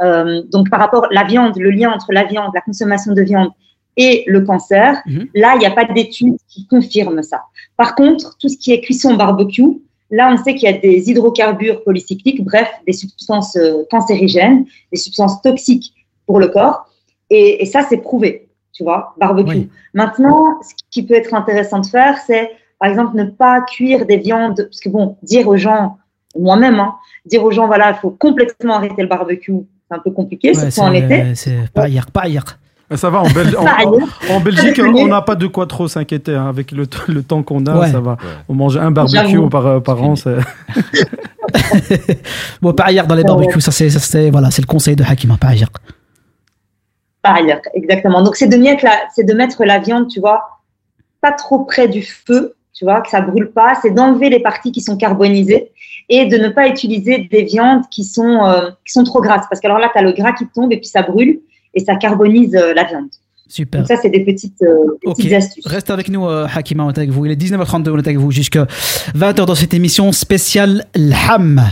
euh, 0.00 0.42
donc 0.50 0.70
par 0.70 0.80
rapport 0.80 1.04
à 1.04 1.08
la 1.10 1.24
viande, 1.24 1.56
le 1.56 1.70
lien 1.70 1.90
entre 1.92 2.12
la 2.12 2.24
viande, 2.24 2.50
la 2.54 2.60
consommation 2.60 3.12
de 3.12 3.22
viande 3.22 3.50
et 3.96 4.24
le 4.26 4.40
cancer, 4.40 5.00
Mhm. 5.06 5.28
là, 5.34 5.52
il 5.54 5.60
n'y 5.60 5.66
a 5.66 5.70
pas 5.70 5.84
d'études 5.84 6.36
qui 6.48 6.66
confirment 6.66 7.22
ça. 7.22 7.42
Par 7.76 7.94
contre, 7.94 8.36
tout 8.38 8.48
ce 8.48 8.56
qui 8.56 8.72
est 8.72 8.80
cuisson 8.80 9.14
barbecue, 9.14 9.80
là, 10.10 10.30
on 10.32 10.36
sait 10.42 10.54
qu'il 10.54 10.68
y 10.68 10.72
a 10.72 10.76
des 10.76 11.10
hydrocarbures 11.10 11.84
polycycliques, 11.84 12.44
bref, 12.44 12.68
des 12.86 12.92
substances 12.92 13.56
euh, 13.56 13.84
cancérigènes, 13.90 14.66
des 14.92 14.98
substances 14.98 15.40
toxiques 15.42 15.94
pour 16.26 16.40
le 16.40 16.48
corps, 16.48 16.86
et, 17.30 17.62
et 17.62 17.66
ça, 17.66 17.82
c'est 17.88 17.98
prouvé, 17.98 18.48
tu 18.72 18.82
vois, 18.82 19.14
barbecue. 19.18 19.58
Oui. 19.58 19.70
Maintenant, 19.92 20.60
ce 20.62 20.74
qui 20.90 21.04
peut 21.06 21.14
être 21.14 21.32
intéressant 21.34 21.78
de 21.78 21.86
faire, 21.86 22.18
c'est, 22.26 22.50
par 22.80 22.90
exemple, 22.90 23.16
ne 23.16 23.24
pas 23.24 23.60
cuire 23.62 24.06
des 24.06 24.16
viandes, 24.16 24.56
parce 24.56 24.80
que 24.80 24.88
bon, 24.88 25.16
dire 25.22 25.46
aux 25.46 25.56
gens, 25.56 25.98
moi-même, 26.36 26.80
hein, 26.80 26.94
dire 27.26 27.44
aux 27.44 27.52
gens, 27.52 27.66
voilà, 27.68 27.90
il 27.90 27.96
faut 27.96 28.10
complètement 28.10 28.74
arrêter 28.74 29.02
le 29.02 29.08
barbecue, 29.08 29.52
un 29.94 29.98
peu 29.98 30.10
compliqué, 30.10 30.48
Ouais, 30.56 30.70
surtout 30.70 30.88
en 30.88 30.92
été. 30.92 31.34
c'est 31.34 31.70
pas 31.72 31.88
hier, 31.88 32.06
pas 32.10 32.28
hier. 32.28 32.44
Mais 32.90 32.96
Ça 32.98 33.08
va, 33.08 33.20
en, 33.22 33.28
Bel- 33.30 33.56
en- 33.58 33.64
Pas 33.64 33.76
ailleurs. 33.78 34.40
Belgique, 34.42 34.80
on 34.84 35.06
n'a 35.06 35.22
pas 35.22 35.34
de 35.36 35.46
quoi 35.46 35.66
trop 35.66 35.88
s'inquiéter. 35.88 36.34
hein. 36.34 36.48
Avec 36.48 36.70
le, 36.72 36.86
temps 37.22 37.42
qu'on 37.42 37.64
a, 37.66 37.78
Ouais. 37.78 37.90
ça 37.90 38.00
va. 38.00 38.16
On 38.48 38.54
mange 38.54 38.76
un 38.76 38.90
barbecue 38.90 39.48
par, 39.48 39.82
par 39.82 40.02
an. 40.02 40.14
Bon, 42.60 42.72
pas 42.72 42.90
hier 42.90 43.06
dans 43.06 43.14
les 43.14 43.22
barbecues, 43.24 43.60
ça 43.60 43.70
c'est 43.70 44.30
voilà, 44.30 44.50
c'est 44.50 44.62
le 44.62 44.66
conseil 44.66 44.96
de 44.96 45.04
Hakima, 45.04 45.36
pas 45.36 45.54
hier. 45.54 45.68
Par 47.22 47.36
ailleurs, 47.36 47.60
exactement. 47.74 48.22
Donc, 48.22 48.36
c'est 48.36 48.48
de 48.48 48.56
mettre 48.56 48.84
la, 48.84 48.98
c'est 49.14 49.24
de 49.24 49.32
mettre 49.32 49.64
la 49.64 49.78
viande, 49.78 50.08
tu 50.08 50.20
vois, 50.20 50.60
pas 51.22 51.32
trop 51.32 51.60
près 51.64 51.88
du 51.88 52.02
feu, 52.02 52.54
tu 52.74 52.84
vois, 52.84 53.00
que 53.00 53.08
ça 53.08 53.22
brûle 53.22 53.50
pas. 53.50 53.74
C'est 53.80 53.92
d'enlever 53.92 54.28
les 54.28 54.40
parties 54.40 54.72
qui 54.72 54.82
sont 54.82 54.96
carbonisées 54.98 55.70
et 56.08 56.26
de 56.26 56.36
ne 56.36 56.48
pas 56.48 56.68
utiliser 56.68 57.28
des 57.30 57.44
viandes 57.44 57.82
qui 57.90 58.04
sont, 58.04 58.44
euh, 58.44 58.70
qui 58.84 58.92
sont 58.92 59.04
trop 59.04 59.20
grasses. 59.20 59.46
Parce 59.48 59.60
que 59.60 59.66
alors 59.66 59.78
là, 59.78 59.90
tu 59.92 59.98
as 59.98 60.02
le 60.02 60.12
gras 60.12 60.32
qui 60.32 60.46
tombe 60.46 60.72
et 60.72 60.76
puis 60.76 60.88
ça 60.88 61.02
brûle 61.02 61.40
et 61.74 61.80
ça 61.80 61.96
carbonise 61.96 62.54
euh, 62.54 62.74
la 62.74 62.84
viande. 62.84 63.08
Super. 63.46 63.80
Donc, 63.80 63.88
ça, 63.88 63.96
c'est 63.96 64.10
des 64.10 64.24
petites, 64.24 64.62
euh, 64.62 64.98
des 65.04 65.12
petites 65.12 65.32
astuces. 65.32 65.66
reste 65.66 65.90
avec 65.90 66.08
nous, 66.08 66.26
euh, 66.26 66.46
Hakima, 66.52 66.84
on 66.84 66.90
est 66.90 66.98
avec 66.98 67.10
vous. 67.10 67.26
Il 67.26 67.32
est 67.32 67.40
19h32, 67.40 67.90
on 67.90 67.98
est 67.98 68.06
avec 68.06 68.16
vous 68.16 68.30
jusqu'à 68.30 68.66
20h 69.14 69.44
dans 69.44 69.54
cette 69.54 69.74
émission 69.74 70.12
spéciale 70.12 70.86
L'Ham. 70.94 71.62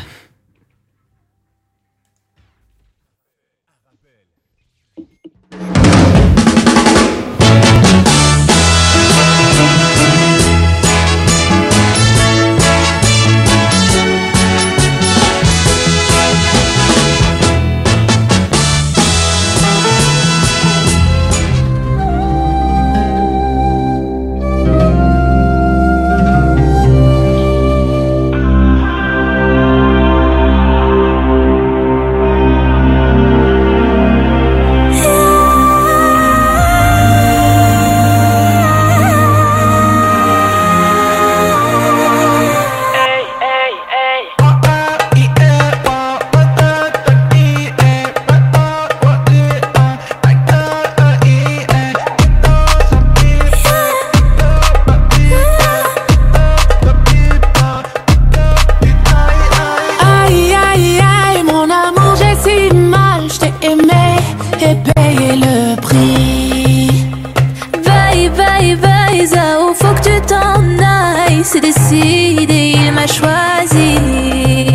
Il 72.05 72.93
m'a 72.93 73.07
choisi. 73.07 73.97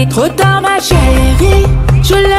Trop 0.09 0.27
tard, 0.29 0.61
ma 0.61 0.79
chérie, 0.79 1.65
je 2.01 2.13
l'aime, 2.15 2.36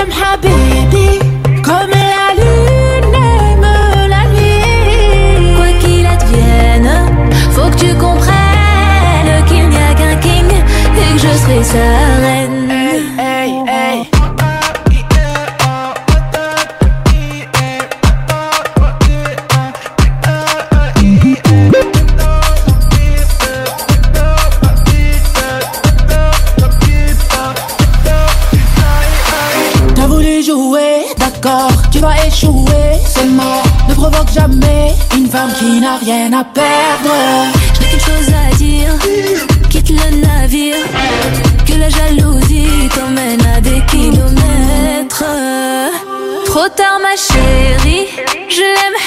rien 36.08 36.32
à 36.32 36.44
perdre. 36.44 37.14
Je 37.74 37.80
n'ai 37.84 38.00
chose 38.00 38.30
à 38.44 38.54
dire, 38.56 38.94
quitte 39.68 39.90
le 39.90 40.08
navire. 40.26 40.76
Que 41.66 41.74
la 41.74 41.88
jalousie 41.90 42.88
t'emmène 42.94 43.44
à 43.54 43.60
des 43.60 43.80
kilomètres. 43.90 45.24
Trop 46.46 46.68
tard, 46.76 46.98
ma 47.02 47.14
chérie, 47.16 48.08
je 48.48 48.66
l'aime, 48.74 48.98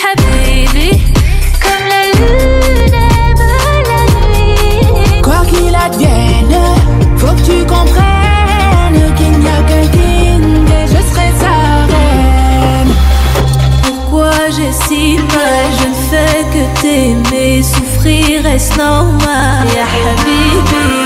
سنوما 18.61 19.65
يا 19.75 19.85
حبيبي. 19.85 21.00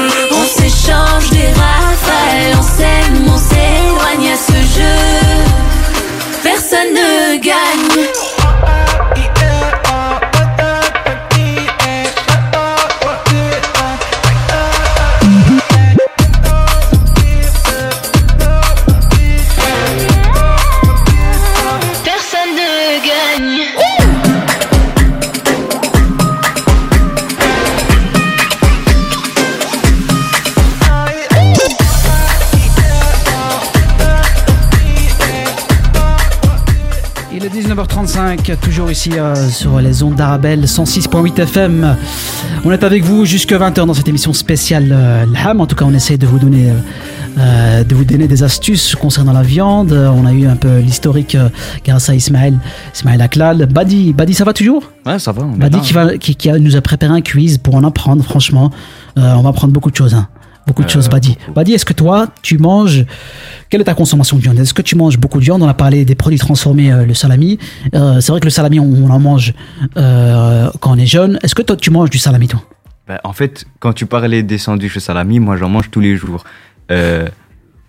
Il 37.37 37.43
est 37.43 37.49
19h35, 37.49 38.55
toujours 38.59 38.89
ici 38.89 39.11
euh, 39.17 39.35
sur 39.49 39.81
les 39.81 40.03
ondes 40.03 40.15
d'Arabelle 40.15 40.63
106.8 40.63 41.41
FM. 41.41 41.97
On 42.63 42.71
est 42.71 42.81
avec 42.83 43.03
vous 43.03 43.25
jusque 43.25 43.51
20h 43.51 43.85
dans 43.85 43.93
cette 43.93 44.07
émission 44.07 44.31
spéciale 44.31 44.89
euh, 44.91 45.25
L'Ham. 45.33 45.59
En 45.59 45.67
tout 45.67 45.75
cas, 45.75 45.83
on 45.85 45.93
essaie 45.93 46.17
de 46.17 46.25
vous 46.25 46.39
donner, 46.39 46.69
euh, 46.69 46.73
euh, 47.37 47.83
de 47.83 47.93
vous 47.93 48.05
donner 48.05 48.29
des 48.29 48.43
astuces 48.43 48.95
concernant 48.95 49.33
la 49.33 49.41
viande. 49.41 49.91
On 49.91 50.25
a 50.25 50.31
eu 50.31 50.47
un 50.47 50.55
peu 50.55 50.79
l'historique 50.79 51.35
grâce 51.83 52.09
à 52.09 52.15
Ismaël, 52.15 52.57
Ismaël 52.95 53.21
Aklal. 53.21 53.65
Badi, 53.65 54.13
Badi, 54.13 54.33
ça 54.33 54.45
va 54.45 54.53
toujours? 54.53 54.91
Ouais, 55.05 55.19
ça 55.19 55.33
va. 55.33 55.43
Badi 55.43 55.81
qui, 55.81 55.91
va, 55.93 56.17
qui, 56.17 56.37
nous 56.61 56.77
a 56.77 56.81
préparé 56.81 57.11
un 57.13 57.21
quiz 57.21 57.57
pour 57.57 57.75
en 57.75 57.83
apprendre, 57.83 58.23
franchement. 58.23 58.71
On 59.17 59.41
va 59.41 59.49
apprendre 59.49 59.73
beaucoup 59.73 59.91
de 59.91 59.95
choses. 59.95 60.13
hein. 60.13 60.27
Beaucoup 60.67 60.81
de 60.83 60.87
Euh, 60.87 60.91
choses, 60.91 61.09
Badi. 61.09 61.37
Badi, 61.53 61.73
est-ce 61.73 61.85
que 61.85 61.93
toi, 61.93 62.27
tu 62.41 62.57
manges. 62.57 63.05
Quelle 63.69 63.81
est 63.81 63.85
ta 63.85 63.93
consommation 63.93 64.37
de 64.37 64.41
viande? 64.41 64.57
Est-ce 64.59 64.73
que 64.73 64.81
tu 64.81 64.95
manges 64.95 65.17
beaucoup 65.19 65.39
de 65.39 65.43
viande? 65.43 65.61
On 65.61 65.67
a 65.67 65.73
parlé 65.73 66.05
des 66.05 66.15
produits 66.15 66.39
transformés, 66.39 66.91
euh, 66.91 67.05
le 67.05 67.13
salami. 67.13 67.59
Euh, 67.93 68.19
c'est 68.21 68.31
vrai 68.31 68.39
que 68.39 68.45
le 68.45 68.51
salami, 68.51 68.79
on, 68.79 68.85
on 69.05 69.09
en 69.11 69.19
mange 69.19 69.53
euh, 69.97 70.69
quand 70.79 70.91
on 70.93 70.97
est 70.97 71.05
jeune. 71.05 71.39
Est-ce 71.43 71.53
que 71.55 71.61
toi, 71.61 71.75
tu 71.75 71.91
manges 71.91 72.09
du 72.09 72.17
salami, 72.17 72.47
toi? 72.47 72.61
Bah, 73.07 73.21
en 73.23 73.33
fait, 73.33 73.65
quand 73.79 73.93
tu 73.93 74.07
parlais 74.07 74.41
des 74.41 74.57
sandwichs 74.57 74.97
au 74.97 74.99
salami, 74.99 75.39
moi 75.39 75.57
j'en 75.57 75.69
mange 75.69 75.91
tous 75.91 75.99
les 75.99 76.17
jours. 76.17 76.43
Euh, 76.91 77.27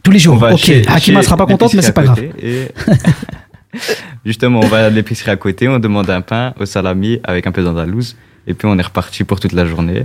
Tous 0.03 0.11
les 0.11 0.18
jours, 0.18 0.37
ok. 0.43 0.59
chez- 0.59 0.87
Hakima 0.87 1.20
chez 1.20 1.24
sera 1.27 1.37
pas 1.39 1.47
contente, 1.47 1.72
mais 1.74 1.81
c'est 1.83 1.93
pas 1.93 2.03
grave. 2.05 2.20
et- 2.43 2.68
Justement, 4.24 4.61
on 4.61 4.66
va 4.68 4.87
à 4.87 4.91
l'épicerie 4.91 5.31
à 5.31 5.37
côté, 5.37 5.68
on 5.68 5.79
demande 5.79 6.09
un 6.11 6.20
pain 6.20 6.55
au 6.59 6.66
salami 6.66 7.20
avec 7.24 7.47
un 7.47 7.53
peu 7.53 7.62
d'andalouse, 7.62 8.16
et 8.47 8.55
puis 8.55 8.66
on 8.70 8.79
est 8.79 8.83
reparti 8.83 9.24
pour 9.24 9.39
toute 9.41 9.53
la 9.53 9.66
journée. 9.66 10.05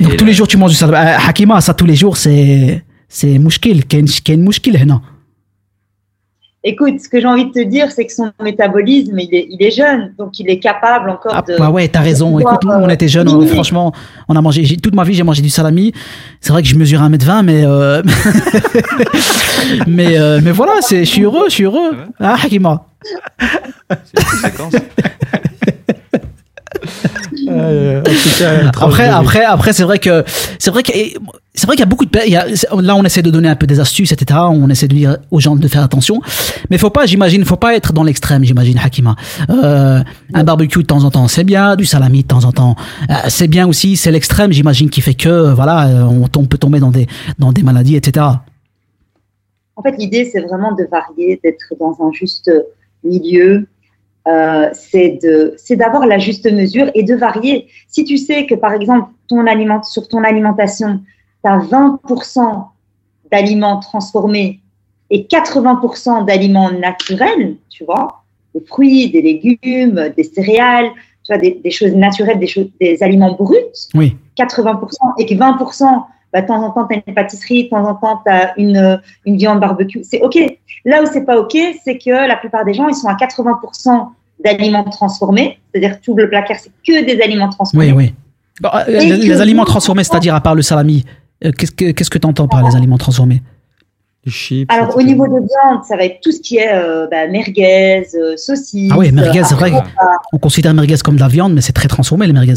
Donc 0.00 0.16
tous 0.16 0.24
les 0.24 0.32
jours, 0.32 0.48
tu 0.48 0.56
manges 0.56 0.70
du 0.72 0.76
salami. 0.76 1.08
Euh, 1.08 1.28
Hakima, 1.28 1.60
ça, 1.60 1.74
tous 1.74 1.86
les 1.86 1.94
jours, 1.96 2.16
c'est. 2.16 2.82
C'est 3.08 3.38
mouchkil. 3.38 3.84
Ken 3.86 4.06
mouchkil, 4.42 4.84
non 4.86 5.00
Écoute, 6.64 7.00
ce 7.00 7.08
que 7.08 7.20
j'ai 7.20 7.26
envie 7.26 7.46
de 7.46 7.52
te 7.52 7.64
dire, 7.64 7.90
c'est 7.90 8.04
que 8.04 8.12
son 8.12 8.30
métabolisme, 8.42 9.16
il 9.18 9.32
est, 9.32 9.46
il 9.48 9.62
est 9.64 9.70
jeune, 9.70 10.12
donc 10.18 10.38
il 10.40 10.50
est 10.50 10.58
capable 10.58 11.08
encore 11.08 11.32
Ah, 11.34 11.40
de. 11.40 11.56
bah 11.56 11.70
ouais, 11.70 11.86
t'as 11.86 12.00
raison. 12.00 12.38
Écoute, 12.38 12.64
nous, 12.64 12.72
on 12.72 12.88
euh, 12.88 12.92
était 12.92 13.06
jeunes, 13.06 13.28
diminuer. 13.28 13.46
franchement, 13.54 13.92
on 14.28 14.34
a 14.34 14.42
mangé, 14.42 14.76
toute 14.76 14.94
ma 14.94 15.04
vie, 15.04 15.14
j'ai 15.14 15.22
mangé 15.22 15.40
du 15.40 15.50
salami. 15.50 15.92
C'est 16.40 16.52
vrai 16.52 16.62
que 16.62 16.68
je 16.68 16.74
mesure 16.74 17.00
1m20, 17.00 17.44
mais, 17.44 17.62
euh, 17.64 18.02
mais, 19.86 20.18
euh, 20.18 20.40
mais 20.42 20.50
voilà, 20.50 20.72
c'est, 20.80 21.04
je 21.04 21.10
suis 21.10 21.22
heureux, 21.22 21.44
je 21.48 21.54
suis 21.54 21.64
heureux. 21.64 21.96
Ah, 22.18 22.34
Hakima. 22.42 22.86
C'est 23.40 24.20
une 24.20 24.38
séquence. 24.40 24.72
Euh, 27.48 28.02
cas, 28.38 28.70
Après, 28.80 29.08
après, 29.08 29.44
après, 29.44 29.72
c'est 29.72 29.82
vrai 29.82 29.98
que, 29.98 30.24
c'est 30.58 30.70
vrai 30.70 30.82
que, 30.82 30.92
c'est 31.54 31.66
vrai 31.66 31.76
qu'il 31.76 31.80
y 31.80 31.82
a 31.82 31.86
beaucoup 31.86 32.04
de, 32.04 32.10
il 32.26 32.32
y 32.32 32.36
a- 32.36 32.46
là, 32.80 32.94
on 32.96 33.02
essaie 33.04 33.22
de 33.22 33.30
donner 33.30 33.48
un 33.48 33.56
peu 33.56 33.66
des 33.66 33.80
astuces, 33.80 34.12
etc. 34.12 34.40
On 34.50 34.68
essaie 34.68 34.88
de 34.88 34.94
dire 34.94 35.16
aux 35.30 35.40
gens 35.40 35.56
de 35.56 35.68
faire 35.68 35.82
attention. 35.82 36.20
Mais 36.70 36.78
faut 36.78 36.90
pas, 36.90 37.06
j'imagine, 37.06 37.44
faut 37.44 37.56
pas 37.56 37.74
être 37.74 37.92
dans 37.92 38.02
l'extrême, 38.02 38.44
j'imagine, 38.44 38.78
Hakima. 38.78 39.16
Euh, 39.50 40.00
un 40.34 40.44
barbecue 40.44 40.80
de 40.80 40.86
temps 40.86 41.04
en 41.04 41.10
temps, 41.10 41.28
c'est 41.28 41.44
bien. 41.44 41.76
Du 41.76 41.84
salami 41.86 42.22
de 42.22 42.28
temps 42.28 42.44
en 42.44 42.52
temps, 42.52 42.76
euh, 43.10 43.14
c'est 43.28 43.48
bien 43.48 43.66
aussi. 43.66 43.96
C'est 43.96 44.10
l'extrême, 44.10 44.52
j'imagine, 44.52 44.90
qui 44.90 45.00
fait 45.00 45.14
que, 45.14 45.28
euh, 45.28 45.54
voilà, 45.54 45.88
on, 46.10 46.24
on 46.36 46.44
peut 46.46 46.58
tomber 46.58 46.80
dans 46.80 46.90
des, 46.90 47.06
dans 47.38 47.52
des 47.52 47.62
maladies, 47.62 47.96
etc. 47.96 48.26
En 49.76 49.82
fait, 49.82 49.94
l'idée, 49.98 50.28
c'est 50.30 50.40
vraiment 50.40 50.72
de 50.72 50.84
varier, 50.90 51.40
d'être 51.42 51.72
dans 51.78 51.96
un 52.04 52.10
juste 52.12 52.50
milieu. 53.04 53.66
Euh, 54.28 54.68
c'est 54.74 55.76
d'avoir 55.76 56.06
la 56.06 56.18
juste 56.18 56.50
mesure 56.50 56.90
et 56.94 57.02
de 57.02 57.14
varier. 57.14 57.68
Si 57.86 58.04
tu 58.04 58.18
sais 58.18 58.44
que, 58.46 58.54
par 58.54 58.74
exemple, 58.74 59.10
ton 59.26 59.46
aliment, 59.46 59.82
sur 59.82 60.06
ton 60.06 60.22
alimentation, 60.22 61.00
tu 61.42 61.50
as 61.50 61.58
20% 61.58 62.66
d'aliments 63.30 63.80
transformés 63.80 64.60
et 65.10 65.22
80% 65.24 66.26
d'aliments 66.26 66.70
naturels, 66.70 67.56
tu 67.70 67.84
vois, 67.84 68.22
des 68.54 68.60
fruits, 68.60 69.10
des 69.10 69.22
légumes, 69.22 70.12
des 70.14 70.24
céréales, 70.24 70.90
tu 71.24 71.32
vois, 71.32 71.38
des, 71.38 71.60
des 71.64 71.70
choses 71.70 71.94
naturelles, 71.94 72.38
des, 72.38 72.46
choses, 72.46 72.68
des 72.80 73.02
aliments 73.02 73.34
bruts, 73.34 73.56
Oui. 73.94 74.16
80% 74.36 74.92
et 75.18 75.26
que 75.26 75.34
20%, 75.34 76.04
bah, 76.32 76.42
de 76.42 76.46
temps 76.46 76.62
en 76.62 76.70
temps, 76.70 76.86
tu 76.86 76.96
as 76.96 77.02
une 77.06 77.14
pâtisserie, 77.14 77.64
de 77.64 77.68
temps 77.70 77.86
en 77.86 77.94
temps, 77.94 78.20
tu 78.26 78.30
as 78.30 78.58
une, 78.58 79.00
une 79.24 79.36
viande 79.38 79.60
barbecue. 79.60 80.04
C'est 80.04 80.20
OK. 80.20 80.38
Là 80.84 81.02
où 81.02 81.06
c'est 81.10 81.24
pas 81.24 81.38
OK, 81.38 81.56
c'est 81.82 81.96
que 81.96 82.10
la 82.10 82.36
plupart 82.36 82.66
des 82.66 82.74
gens, 82.74 82.88
ils 82.88 82.94
sont 82.94 83.08
à 83.08 83.14
80% 83.14 84.08
d'aliments 84.44 84.84
transformés. 84.84 85.58
C'est-à-dire 85.72 86.00
tout 86.00 86.16
le 86.16 86.28
placard, 86.28 86.56
c'est 86.60 86.70
que 86.86 87.04
des 87.04 87.20
aliments 87.22 87.48
transformés. 87.48 87.92
Oui, 87.92 88.06
oui. 88.06 88.14
Bon, 88.60 88.70
euh, 88.74 88.84
les, 88.86 89.40
aliments 89.40 89.64
transformés, 89.64 90.04
c'est-à-dire 90.04 90.34
à 90.34 90.40
part 90.40 90.54
le 90.54 90.62
salami, 90.62 91.04
euh, 91.44 91.52
qu'est-ce 91.56 91.72
que, 91.72 91.92
qu'est-ce 91.92 92.10
que 92.10 92.18
tu 92.18 92.26
entends 92.26 92.48
par 92.48 92.68
les 92.68 92.74
aliments 92.76 92.98
transformés? 92.98 93.42
Les 94.24 94.32
chips. 94.32 94.72
Alors, 94.72 94.96
au 94.96 95.02
niveau 95.02 95.26
de 95.26 95.34
viande, 95.34 95.84
ça 95.84 95.96
va 95.96 96.04
être 96.04 96.20
tout 96.20 96.32
ce 96.32 96.40
qui 96.40 96.56
est 96.56 96.72
euh, 96.72 97.06
bah, 97.08 97.28
merguez, 97.28 98.04
euh, 98.14 98.36
saucisses. 98.36 98.90
Ah 98.92 98.98
oui, 98.98 99.12
merguez, 99.12 99.44
c'est 99.44 99.54
vrai. 99.54 99.72
On 100.32 100.38
considère 100.38 100.74
merguez 100.74 100.96
comme 101.04 101.16
de 101.16 101.20
la 101.20 101.28
viande, 101.28 101.54
mais 101.54 101.60
c'est 101.60 101.72
très 101.72 101.88
transformé, 101.88 102.26
les 102.26 102.32
merguez. 102.32 102.54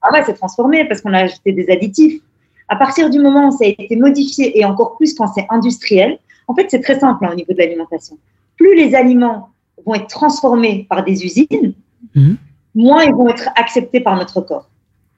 Ah 0.00 0.12
ouais, 0.12 0.22
c'est 0.24 0.34
transformé 0.34 0.86
parce 0.88 1.00
qu'on 1.00 1.12
a 1.12 1.20
ajouté 1.20 1.52
des 1.52 1.70
additifs. 1.70 2.20
À 2.68 2.76
partir 2.76 3.10
du 3.10 3.18
moment 3.18 3.48
où 3.48 3.50
ça 3.50 3.64
a 3.64 3.68
été 3.68 3.94
modifié 3.96 4.58
et 4.58 4.64
encore 4.64 4.96
plus 4.96 5.14
quand 5.14 5.26
c'est 5.32 5.46
industriel, 5.50 6.18
en 6.48 6.54
fait, 6.54 6.66
c'est 6.70 6.80
très 6.80 6.98
simple 6.98 7.24
hein, 7.24 7.30
au 7.32 7.34
niveau 7.34 7.52
de 7.52 7.58
l'alimentation. 7.58 8.16
Plus 8.56 8.74
les 8.74 8.94
aliments 8.94 9.50
vont 9.86 9.94
être 9.94 10.08
transformés 10.08 10.86
par 10.88 11.04
des 11.04 11.24
usines, 11.24 11.74
Mhm. 12.14 12.36
moins 12.74 13.02
ils 13.04 13.12
vont 13.14 13.28
être 13.28 13.48
acceptés 13.56 14.00
par 14.00 14.16
notre 14.16 14.40
corps. 14.40 14.68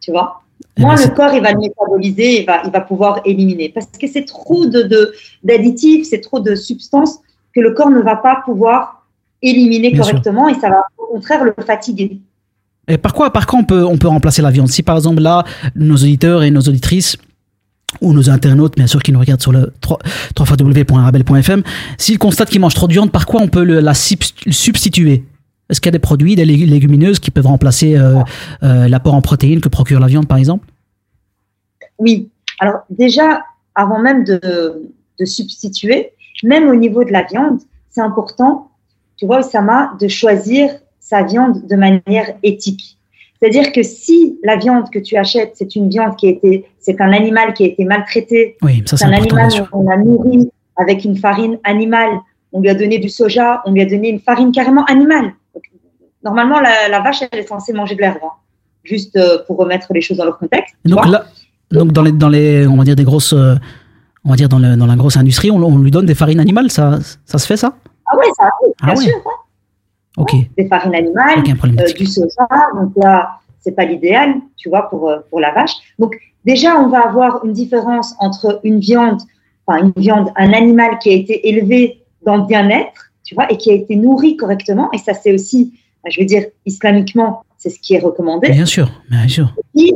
Tu 0.00 0.10
vois? 0.10 0.42
Eh 0.76 0.82
Moins 0.82 0.94
ben, 0.94 1.00
le 1.00 1.06
c'est- 1.08 1.14
corps 1.14 1.32
il 1.34 1.42
va 1.42 1.52
le 1.52 1.58
métaboliser, 1.58 2.40
il 2.40 2.46
va, 2.46 2.62
il 2.64 2.70
va 2.70 2.80
pouvoir 2.80 3.20
éliminer. 3.24 3.68
Parce 3.70 3.86
que 3.86 4.06
c'est 4.06 4.24
trop 4.24 4.66
de, 4.66 4.82
de- 4.82 5.12
d'additifs, 5.42 6.06
c'est 6.08 6.20
trop 6.20 6.40
de 6.40 6.54
substances 6.54 7.18
que 7.54 7.60
le 7.60 7.72
corps 7.72 7.90
ne 7.90 8.00
va 8.00 8.16
pas 8.16 8.42
pouvoir 8.44 9.06
éliminer 9.42 9.90
Bien 9.90 10.02
sûr. 10.02 10.10
correctement 10.12 10.48
et 10.48 10.54
ça 10.54 10.68
va 10.70 10.82
au 10.98 11.06
contraire 11.14 11.44
le 11.44 11.54
fatiguer. 11.64 12.20
Et 12.88 12.98
par 12.98 13.14
quoi, 13.14 13.32
par 13.32 13.46
quoi 13.46 13.58
on 13.60 13.64
peut, 13.64 13.84
on 13.84 13.96
peut 13.96 14.08
remplacer 14.08 14.42
la 14.42 14.50
viande? 14.50 14.68
Si 14.68 14.82
par 14.82 14.96
exemple 14.96 15.22
là, 15.22 15.44
nos 15.74 15.94
auditeurs 15.96 16.42
et 16.42 16.50
nos 16.50 16.60
auditrices 16.60 17.16
ou 18.00 18.12
nos 18.12 18.30
internautes, 18.30 18.76
bien 18.76 18.86
sûr, 18.86 19.02
qui 19.02 19.12
nous 19.12 19.18
regardent 19.20 19.42
sur 19.42 19.52
le 19.52 19.72
3 19.80 19.98
www.arabelle.fm, 20.38 21.62
s'ils 21.98 22.18
constatent 22.18 22.50
qu'ils 22.50 22.60
mangent 22.60 22.74
trop 22.74 22.86
de 22.88 22.92
viande, 22.92 23.10
par 23.10 23.26
quoi 23.26 23.40
on 23.42 23.48
peut 23.48 23.64
le- 23.64 23.80
la 23.80 23.92
subst- 23.92 24.50
substituer? 24.50 25.24
Est-ce 25.70 25.80
qu'il 25.80 25.88
y 25.88 25.92
a 25.92 25.92
des 25.92 25.98
produits, 25.98 26.36
des 26.36 26.44
lég- 26.44 26.68
légumineuses 26.68 27.18
qui 27.18 27.30
peuvent 27.30 27.46
remplacer 27.46 27.96
euh, 27.96 28.20
euh, 28.62 28.86
l'apport 28.88 29.14
en 29.14 29.22
protéines 29.22 29.60
que 29.60 29.68
procure 29.68 29.98
la 30.00 30.06
viande, 30.08 30.26
par 30.28 30.36
exemple? 30.38 30.66
Oui. 31.98 32.28
Alors 32.60 32.80
déjà, 32.90 33.42
avant 33.74 33.98
même 34.00 34.24
de, 34.24 34.40
de 35.18 35.24
substituer, 35.24 36.10
même 36.42 36.68
au 36.68 36.74
niveau 36.74 37.04
de 37.04 37.10
la 37.12 37.22
viande, 37.22 37.60
c'est 37.90 38.00
important, 38.02 38.70
tu 39.16 39.26
vois, 39.26 39.38
Osama, 39.40 39.92
de 40.00 40.08
choisir 40.08 40.70
sa 41.00 41.22
viande 41.22 41.66
de 41.66 41.76
manière 41.76 42.34
éthique. 42.42 42.93
C'est-à-dire 43.44 43.72
que 43.72 43.82
si 43.82 44.38
la 44.42 44.56
viande 44.56 44.88
que 44.90 44.98
tu 44.98 45.18
achètes, 45.18 45.52
c'est 45.54 45.76
une 45.76 45.90
viande 45.90 46.16
qui 46.16 46.26
a 46.28 46.30
été, 46.30 46.64
c'est 46.78 46.98
un 47.02 47.12
animal 47.12 47.52
qui 47.52 47.64
a 47.64 47.66
été 47.66 47.84
maltraité, 47.84 48.56
Oui, 48.62 48.82
c'est 48.86 49.04
un 49.04 49.12
animal 49.12 49.50
qu'on 49.70 49.86
a 49.90 49.98
nourri 49.98 50.50
avec 50.76 51.04
une 51.04 51.16
farine 51.18 51.58
animale, 51.64 52.08
on 52.52 52.62
lui 52.62 52.70
a 52.70 52.74
donné 52.74 52.98
du 52.98 53.10
soja, 53.10 53.60
on 53.66 53.72
lui 53.72 53.82
a 53.82 53.84
donné 53.84 54.08
une 54.08 54.20
farine 54.20 54.50
carrément 54.50 54.84
animale. 54.86 55.34
Donc, 55.52 55.62
normalement, 56.24 56.58
la, 56.58 56.88
la 56.88 57.00
vache, 57.00 57.22
elle 57.30 57.38
est 57.40 57.46
censée 57.46 57.74
manger 57.74 57.96
de 57.96 58.00
l'herbe, 58.00 58.16
hein. 58.24 58.30
juste 58.82 59.14
euh, 59.16 59.38
pour 59.46 59.58
remettre 59.58 59.88
les 59.92 60.00
choses 60.00 60.16
dans 60.16 60.24
leur 60.24 60.38
contexte. 60.38 60.74
Donc 60.86 61.02
vois. 61.02 61.12
là, 61.12 61.24
donc 61.70 61.92
dans 61.92 62.02
les, 62.02 62.12
dans 62.12 62.30
les, 62.30 62.66
on 62.66 62.76
va 62.76 62.84
dire 62.84 62.96
des 62.96 63.04
grosses, 63.04 63.34
euh, 63.34 63.56
on 64.24 64.30
va 64.30 64.36
dire 64.36 64.48
dans, 64.48 64.58
le- 64.58 64.76
dans 64.76 64.86
la 64.86 64.96
grosse 64.96 65.18
industrie, 65.18 65.50
on, 65.50 65.56
on 65.62 65.76
lui 65.78 65.90
donne 65.90 66.06
des 66.06 66.14
farines 66.14 66.40
animales, 66.40 66.70
ça, 66.70 66.98
ça 67.26 67.36
se 67.36 67.46
fait 67.46 67.58
ça? 67.58 67.74
Ah 68.06 68.16
ouais, 68.16 68.24
ça 68.38 68.44
arrive, 68.44 68.74
Ah 68.80 68.86
bien 68.86 68.96
sûr. 68.96 69.14
ouais. 69.16 69.32
Ok. 70.16 70.34
Des 70.56 70.66
farines 70.68 70.94
animales, 70.94 71.42
euh, 71.48 71.92
du 71.92 72.06
soja. 72.06 72.46
Donc 72.74 72.92
là, 72.96 73.40
c'est 73.60 73.72
pas 73.72 73.84
l'idéal, 73.84 74.34
tu 74.56 74.68
vois, 74.68 74.88
pour, 74.88 75.08
euh, 75.08 75.18
pour 75.30 75.40
la 75.40 75.52
vache. 75.52 75.72
Donc 75.98 76.16
déjà, 76.44 76.78
on 76.78 76.88
va 76.88 77.08
avoir 77.08 77.44
une 77.44 77.52
différence 77.52 78.14
entre 78.20 78.60
une 78.62 78.80
viande, 78.80 79.20
enfin 79.66 79.84
une 79.84 79.92
viande, 79.96 80.30
un 80.36 80.52
animal 80.52 80.98
qui 80.98 81.10
a 81.10 81.12
été 81.14 81.48
élevé 81.48 82.02
dans 82.24 82.36
le 82.36 82.44
bien-être, 82.44 83.10
tu 83.24 83.34
vois, 83.34 83.50
et 83.50 83.56
qui 83.56 83.70
a 83.70 83.74
été 83.74 83.96
nourri 83.96 84.36
correctement. 84.36 84.90
Et 84.92 84.98
ça, 84.98 85.14
c'est 85.14 85.32
aussi, 85.32 85.74
je 86.08 86.20
veux 86.20 86.26
dire, 86.26 86.44
islamiquement, 86.66 87.44
c'est 87.56 87.70
ce 87.70 87.78
qui 87.80 87.94
est 87.94 87.98
recommandé. 87.98 88.50
Bien 88.50 88.66
sûr, 88.66 88.90
bien 89.10 89.26
sûr. 89.26 89.54
Et 89.74 89.94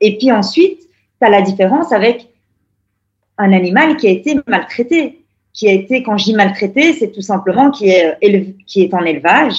Et 0.00 0.16
puis 0.18 0.32
ensuite, 0.32 0.80
tu 0.80 1.26
as 1.26 1.30
la 1.30 1.42
différence 1.42 1.92
avec 1.92 2.28
un 3.38 3.52
animal 3.52 3.96
qui 3.96 4.06
a 4.06 4.10
été 4.10 4.38
maltraité. 4.46 5.19
Qui 5.52 5.68
a 5.68 5.72
été, 5.72 6.02
quand 6.02 6.16
je 6.16 6.24
dis 6.26 6.34
maltraité, 6.34 6.92
c'est 6.92 7.10
tout 7.12 7.22
simplement 7.22 7.70
qui 7.70 7.88
est, 7.90 8.16
élevé- 8.22 8.54
qui 8.66 8.82
est 8.82 8.94
en 8.94 9.00
élevage 9.04 9.56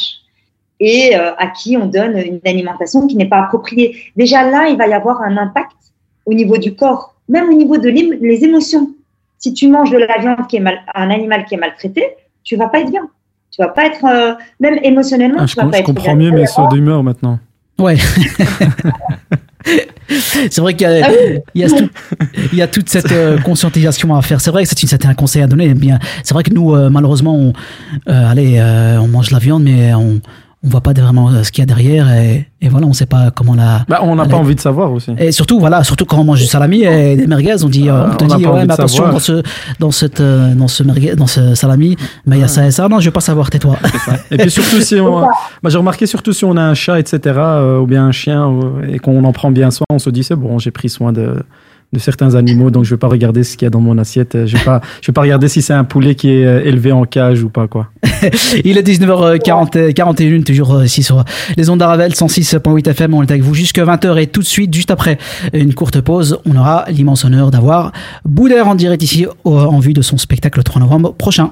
et 0.79 1.15
euh, 1.15 1.35
à 1.37 1.47
qui 1.47 1.75
on 1.77 1.85
donne 1.85 2.17
une 2.17 2.39
alimentation 2.45 3.05
qui 3.07 3.15
n'est 3.17 3.27
pas 3.27 3.39
appropriée. 3.39 3.97
Déjà 4.15 4.49
là, 4.49 4.67
il 4.69 4.77
va 4.77 4.87
y 4.87 4.93
avoir 4.93 5.21
un 5.21 5.37
impact 5.37 5.75
au 6.25 6.33
niveau 6.33 6.57
du 6.57 6.75
corps, 6.75 7.15
même 7.27 7.49
au 7.49 7.53
niveau 7.53 7.77
de 7.77 7.89
l'ém- 7.89 8.17
les 8.21 8.43
émotions. 8.45 8.89
Si 9.37 9.53
tu 9.53 9.67
manges 9.67 9.91
de 9.91 9.97
la 9.97 10.17
viande 10.19 10.47
qui 10.47 10.55
est 10.57 10.59
mal, 10.61 10.79
un 10.95 11.09
animal 11.09 11.45
qui 11.45 11.55
est 11.55 11.57
maltraité, 11.57 12.03
tu 12.43 12.55
vas 12.55 12.67
pas 12.69 12.79
être 12.79 12.89
bien. 12.89 13.07
Tu 13.51 13.61
vas 13.61 13.67
pas 13.67 13.85
être, 13.87 14.05
euh, 14.05 14.33
même 14.61 14.79
émotionnellement, 14.83 15.39
Ah, 15.41 15.45
tu 15.45 15.51
je, 15.51 15.55
vas 15.57 15.63
com- 15.63 15.71
pas 15.71 15.77
je 15.77 15.81
être 15.81 15.87
comprends 15.87 16.15
bien. 16.15 16.31
mieux 16.31 16.37
mes 16.37 16.45
sauts 16.47 16.67
d'humeur 16.69 17.03
maintenant. 17.03 17.37
Ouais. 17.77 17.97
c'est 20.07 20.59
vrai 20.59 20.73
qu'il 20.75 20.87
y 20.87 21.01
a, 21.01 21.05
Ah 21.05 21.11
oui. 21.11 21.39
y 21.55 21.63
a 21.63 22.65
y 22.65 22.69
toute 22.69 22.89
cette 22.89 23.11
euh, 23.11 23.37
conscientisation 23.39 24.13
à 24.15 24.21
faire. 24.21 24.41
C'est 24.41 24.51
vrai 24.51 24.63
que 24.63 24.69
c'est 24.69 25.05
un 25.05 25.13
conseil 25.13 25.41
à 25.41 25.47
donner. 25.47 25.67
eh 25.71 25.73
Bien, 25.73 25.99
c'est 26.23 26.33
vrai 26.33 26.43
que 26.43 26.53
nous, 26.53 26.75
euh, 26.75 26.89
malheureusement, 26.89 27.35
on, 27.35 27.53
euh, 28.09 28.31
allez, 28.31 28.57
euh, 28.59 28.97
on 28.99 29.07
mange 29.07 29.29
de 29.29 29.33
la 29.33 29.39
viande, 29.39 29.63
mais 29.63 29.93
on 29.93 30.19
on 30.63 30.69
voit 30.69 30.81
pas 30.81 30.93
vraiment 30.93 31.29
euh, 31.29 31.43
ce 31.43 31.51
qu'il 31.51 31.61
y 31.61 31.63
a 31.63 31.65
derrière 31.65 32.11
et, 32.13 32.51
et 32.63 32.69
voilà, 32.69 32.85
on 32.85 32.93
sait 32.93 33.07
pas 33.07 33.31
comment 33.31 33.55
la. 33.55 33.83
Bah, 33.89 34.01
on 34.03 34.15
n'a 34.15 34.27
pas 34.27 34.37
envie 34.37 34.53
de 34.53 34.59
savoir 34.59 34.93
aussi. 34.93 35.11
Et 35.17 35.31
surtout, 35.31 35.59
voilà, 35.59 35.83
surtout 35.83 36.05
quand 36.05 36.19
on 36.19 36.23
mange 36.23 36.39
du 36.39 36.45
salami 36.45 36.83
et 36.83 37.15
des 37.15 37.25
merguez, 37.25 37.55
on 37.63 37.69
dit, 37.69 37.89
euh, 37.89 38.05
on 38.11 38.15
te 38.15 38.23
on 38.25 38.37
dit, 38.37 38.43
pas 38.43 38.51
ouais, 38.51 38.59
mais 38.61 38.67
de 38.67 38.71
attention, 38.73 38.97
savoir. 38.97 39.13
dans 39.13 39.19
ce, 39.19 39.43
dans 39.79 39.91
cette, 39.91 40.21
euh, 40.21 40.53
dans 40.53 40.67
ce 40.67 40.83
merguez, 40.83 41.15
dans 41.15 41.25
ce 41.25 41.55
salami, 41.55 41.97
mais 42.27 42.37
il 42.37 42.41
y 42.41 42.43
a 42.43 42.47
ça 42.47 42.67
et 42.67 42.69
ça. 42.69 42.87
Non, 42.87 42.99
je 42.99 43.05
veux 43.05 43.11
pas 43.11 43.19
savoir, 43.19 43.49
tais-toi. 43.49 43.77
Et 44.29 44.37
puis 44.37 44.51
surtout 44.51 44.79
si 44.81 44.99
on, 44.99 45.21
moi 45.21 45.69
j'ai 45.69 45.77
remarqué 45.79 46.05
surtout 46.05 46.33
si 46.33 46.45
on 46.45 46.55
a 46.55 46.61
un 46.61 46.75
chat, 46.75 46.99
etc., 46.99 47.19
euh, 47.35 47.79
ou 47.79 47.87
bien 47.87 48.05
un 48.05 48.11
chien, 48.11 48.47
euh, 48.47 48.93
et 48.93 48.99
qu'on 48.99 49.23
en 49.23 49.31
prend 49.31 49.49
bien 49.49 49.71
soin, 49.71 49.85
on 49.89 49.97
se 49.97 50.11
dit 50.11 50.23
c'est 50.23 50.35
bon, 50.35 50.59
j'ai 50.59 50.71
pris 50.71 50.89
soin 50.89 51.11
de, 51.11 51.43
de 51.93 51.99
certains 51.99 52.35
animaux, 52.35 52.71
donc 52.71 52.85
je 52.85 52.91
vais 52.91 52.97
pas 52.99 53.07
regarder 53.07 53.43
ce 53.43 53.57
qu'il 53.57 53.65
y 53.65 53.67
a 53.67 53.69
dans 53.69 53.81
mon 53.81 53.97
assiette. 53.97 54.35
euh, 54.35 54.45
Je 54.47 54.55
vais 54.57 54.63
pas, 54.63 54.81
je 55.01 55.07
vais 55.07 55.13
pas 55.13 55.21
regarder 55.21 55.47
si 55.49 55.61
c'est 55.61 55.73
un 55.73 55.83
poulet 55.83 56.15
qui 56.15 56.29
est 56.29 56.45
euh, 56.45 56.63
élevé 56.63 56.91
en 56.91 57.03
cage 57.03 57.43
ou 57.43 57.49
pas 57.49 57.67
quoi. 57.67 57.87
Il 58.63 58.77
est 58.77 58.87
19h40, 58.87 59.93
41, 59.93 60.41
toujours 60.43 60.75
euh, 60.75 60.85
ici 60.85 61.03
sur 61.03 61.23
les 61.57 61.69
ondes 61.69 61.79
d'Aravel 61.79 62.11
106.8 62.13 62.89
FM. 62.89 63.13
On 63.13 63.21
est 63.23 63.31
avec 63.31 63.43
vous 63.43 63.53
jusqu'à 63.53 63.83
20h 63.83 64.17
et 64.21 64.27
tout 64.27 64.41
de 64.41 64.45
suite, 64.45 64.73
juste 64.73 64.91
après 64.91 65.17
une 65.53 65.73
courte 65.73 65.99
pause, 66.01 66.39
on 66.45 66.55
aura 66.55 66.85
l'immense 66.89 67.25
honneur 67.25 67.51
d'avoir 67.51 67.91
Boudère 68.25 68.67
en 68.67 68.75
direct 68.75 69.03
ici 69.03 69.25
en 69.43 69.79
vue 69.79 69.93
de 69.93 70.01
son 70.01 70.17
spectacle 70.17 70.59
le 70.59 70.63
3 70.63 70.81
novembre 70.81 71.13
prochain. 71.13 71.51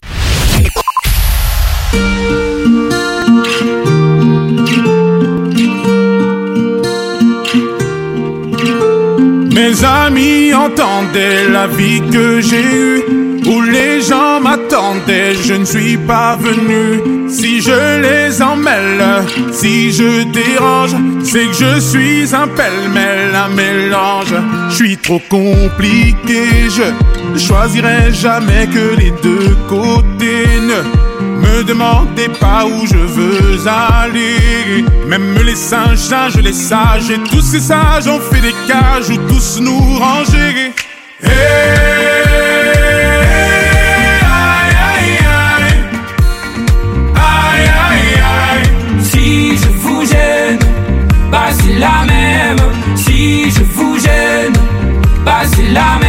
Mes 9.53 9.83
amis 9.83 10.53
entendaient 10.53 11.47
la 11.49 11.67
vie 11.67 12.01
que 12.11 12.41
j'ai 12.41 12.61
eue, 12.61 13.03
où 13.45 13.61
les 13.61 14.01
gens 14.01 14.39
m'attendaient, 14.41 15.35
je 15.35 15.53
ne 15.53 15.65
suis 15.65 15.97
pas 15.97 16.35
venu. 16.35 17.29
Si 17.29 17.61
je 17.61 18.01
les 18.01 18.41
emmêle, 18.41 19.03
si 19.51 19.91
je 19.91 20.23
dérange, 20.31 20.95
c'est 21.23 21.45
que 21.45 21.53
je 21.53 21.79
suis 21.79 22.35
un 22.35 22.47
pêle-mêle, 22.47 23.35
un 23.35 23.49
mélange. 23.49 24.33
Je 24.69 24.75
suis 24.75 24.97
trop 24.97 25.21
compliqué, 25.29 26.43
je 26.69 27.39
choisirai 27.39 28.11
jamais 28.11 28.67
que 28.67 28.95
les 28.97 29.11
deux 29.23 29.55
côtés. 29.67 30.47
Ne 30.67 31.10
me 31.51 31.63
demandez 31.63 32.29
pas 32.39 32.65
où 32.65 32.85
je 32.85 32.97
veux 32.97 33.67
aller. 33.67 34.85
Même 35.07 35.37
les 35.43 35.55
singes, 35.55 35.97
singes, 35.97 36.37
les 36.37 36.53
sages, 36.53 37.09
et 37.09 37.19
tous 37.29 37.41
ces 37.41 37.59
sages 37.59 38.07
ont 38.07 38.19
fait 38.19 38.41
des 38.41 38.55
cages 38.67 39.09
où 39.09 39.17
tous 39.27 39.59
nous 39.59 39.79
ranger. 39.99 40.73
Hey, 41.23 42.01
vous 49.81 50.05
gêne, 50.05 50.59
bah 51.31 51.49
la 51.79 52.05
même. 52.05 52.57
Si 52.95 53.51
je 53.51 53.63
vous 53.63 53.97
gêne, 53.99 54.53
bah 55.25 55.41
c'est 55.45 55.69
la 55.71 55.99
même. 55.99 56.00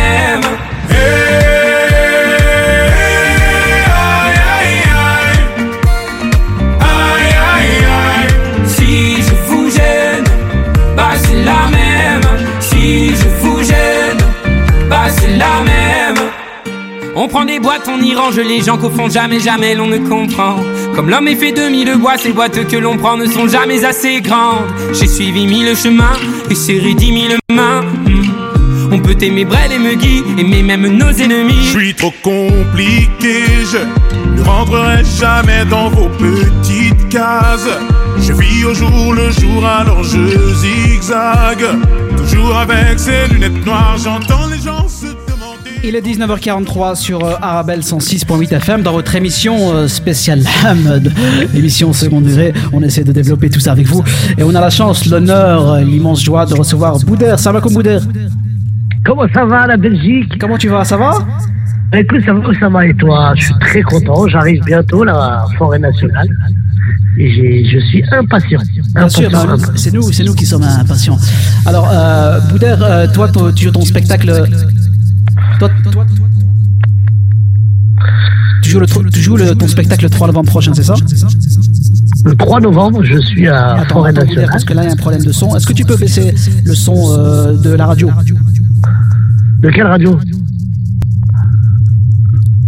Prend 17.33 17.45
des 17.47 17.61
boîtes, 17.61 17.89
on 17.89 17.99
y 17.99 18.15
range 18.15 18.37
les 18.37 18.61
gens 18.61 18.77
qu'au 18.77 18.91
fond 18.91 19.09
jamais, 19.09 19.41
jamais 19.41 19.75
l'on 19.75 19.87
ne 19.87 19.97
comprend. 19.97 20.57
Comme 20.95 21.09
l'homme 21.09 21.29
est 21.29 21.37
fait 21.37 21.53
de 21.53 21.63
mille 21.71 21.97
bois, 21.97 22.19
ces 22.19 22.31
boîtes 22.31 22.69
que 22.69 22.77
l'on 22.77 22.99
prend 22.99 23.17
ne 23.17 23.27
sont 23.27 23.49
jamais 23.49 23.85
assez 23.87 24.21
grandes. 24.21 24.67
J'ai 24.93 25.07
suivi 25.07 25.47
mille 25.47 25.75
chemins 25.75 26.19
et 26.51 26.55
serré 26.55 26.93
dix 26.93 27.11
mille 27.11 27.39
mains. 27.51 27.85
On 28.91 28.99
peut 28.99 29.17
aimer 29.23 29.47
Brel 29.47 29.73
et 29.73 29.79
Megui, 29.79 30.23
aimer 30.37 30.63
même 30.63 30.87
nos 30.87 31.11
ennemis. 31.11 31.65
Je 31.73 31.79
suis 31.79 31.95
trop 31.95 32.13
compliqué, 32.23 33.45
je 33.73 33.79
ne 34.39 34.45
rentrerai 34.45 35.03
jamais 35.19 35.65
dans 35.71 35.89
vos 35.89 36.11
petites 36.11 37.09
cases. 37.09 37.71
Je 38.19 38.35
vis 38.35 38.67
au 38.67 38.75
jour 38.75 39.15
le 39.15 39.31
jour, 39.31 39.65
alors 39.65 40.05
je 40.05 40.55
zigzague. 40.55 41.65
Toujours 42.19 42.55
avec 42.59 42.99
ces 42.99 43.27
lunettes 43.33 43.65
noires, 43.65 43.97
j'entends 43.97 44.49
les 44.49 44.59
gens. 44.59 44.72
Il 45.85 45.97
est 45.97 46.01
19h43 46.01 46.95
sur 46.95 47.25
euh, 47.25 47.35
Arabelle 47.43 47.81
106.8 47.81 48.55
FM 48.55 48.83
dans 48.83 48.93
votre 48.93 49.17
émission 49.17 49.75
euh, 49.75 49.89
spéciale 49.89 50.41
Hamd, 50.65 51.13
l'émission 51.53 51.93
second 51.93 52.21
degré. 52.21 52.53
On 52.73 52.83
essaie 52.85 53.03
de 53.03 53.11
développer 53.11 53.51
tout 53.51 53.59
ça 53.59 53.73
avec 53.73 53.87
vous 53.89 54.05
et 54.39 54.45
on 54.45 54.55
a 54.55 54.61
la 54.61 54.71
chance, 54.71 55.07
l'honneur, 55.07 55.73
euh, 55.73 55.81
l'immense 55.81 56.23
joie 56.23 56.47
de 56.47 56.55
recevoir 56.55 57.01
Boudère. 57.01 57.37
Ça 57.37 57.51
va 57.51 57.61
comme 57.61 57.75
Boudère 57.75 58.03
Comment 59.05 59.27
ça 59.35 59.45
va 59.45 59.67
la 59.67 59.77
Belgique? 59.77 60.39
Comment 60.39 60.57
tu 60.57 60.69
vas? 60.69 60.85
Ça 60.85 60.97
va? 60.97 61.19
Écoute, 61.93 62.21
ça 62.25 62.33
va, 62.33 62.41
ça 62.61 62.69
va 62.69 62.87
et 62.87 62.95
toi? 62.95 63.33
Je 63.35 63.47
suis 63.47 63.55
très 63.61 63.83
content. 63.83 64.29
J'arrive 64.29 64.63
bientôt 64.65 65.03
à 65.09 65.47
Forêt 65.59 65.81
Nationale. 65.81 66.29
Et 67.19 67.65
je 67.69 67.79
suis 67.87 68.05
impatient. 68.13 68.61
Bien 68.95 69.09
sûr, 69.09 69.29
bah, 69.31 69.57
c'est 69.75 69.93
nous, 69.93 70.13
c'est 70.13 70.23
nous 70.23 70.35
qui 70.35 70.47
sommes 70.47 70.63
impatients. 70.63 71.19
Alors, 71.67 71.89
euh, 71.93 72.39
Boudère, 72.51 73.11
toi, 73.13 73.29
tu 73.55 73.65
joues 73.65 73.73
ton 73.73 73.85
spectacle. 73.85 74.45
Toi, 75.69 75.71
toi- 75.93 76.07
tu 78.65 78.71
joues, 78.71 78.81
le, 78.81 78.87
tu 79.11 79.21
joues 79.21 79.37
le- 79.37 79.55
ton 79.55 79.69
spectacle 79.69 80.05
le 80.05 80.11
3 80.11 80.27
novembre 80.27 80.49
prochain, 80.49 80.73
c'est 80.75 80.83
ça? 80.83 80.95
Le 82.25 82.35
3 82.35 82.61
novembre, 82.61 83.05
je 83.05 83.19
suis 83.19 83.47
à 83.49 83.75
Attends, 83.75 83.95
Forêt 83.95 84.13
Nationale. 84.13 84.49
parce 84.51 84.65
que 84.65 84.73
là, 84.73 84.83
il 84.83 84.87
y 84.87 84.89
a 84.89 84.93
un 84.93 84.97
problème 84.97 85.23
de 85.23 85.31
son. 85.33 85.55
Est-ce 85.57 85.67
que 85.67 85.73
tu 85.73 85.85
peux 85.85 85.97
baisser 85.97 86.35
le 86.65 86.75
son 86.75 87.13
euh, 87.17 87.57
de 87.57 87.71
la 87.71 87.87
radio? 87.87 88.11
De 89.61 89.71
quelle 89.71 89.87
radio? 89.87 90.19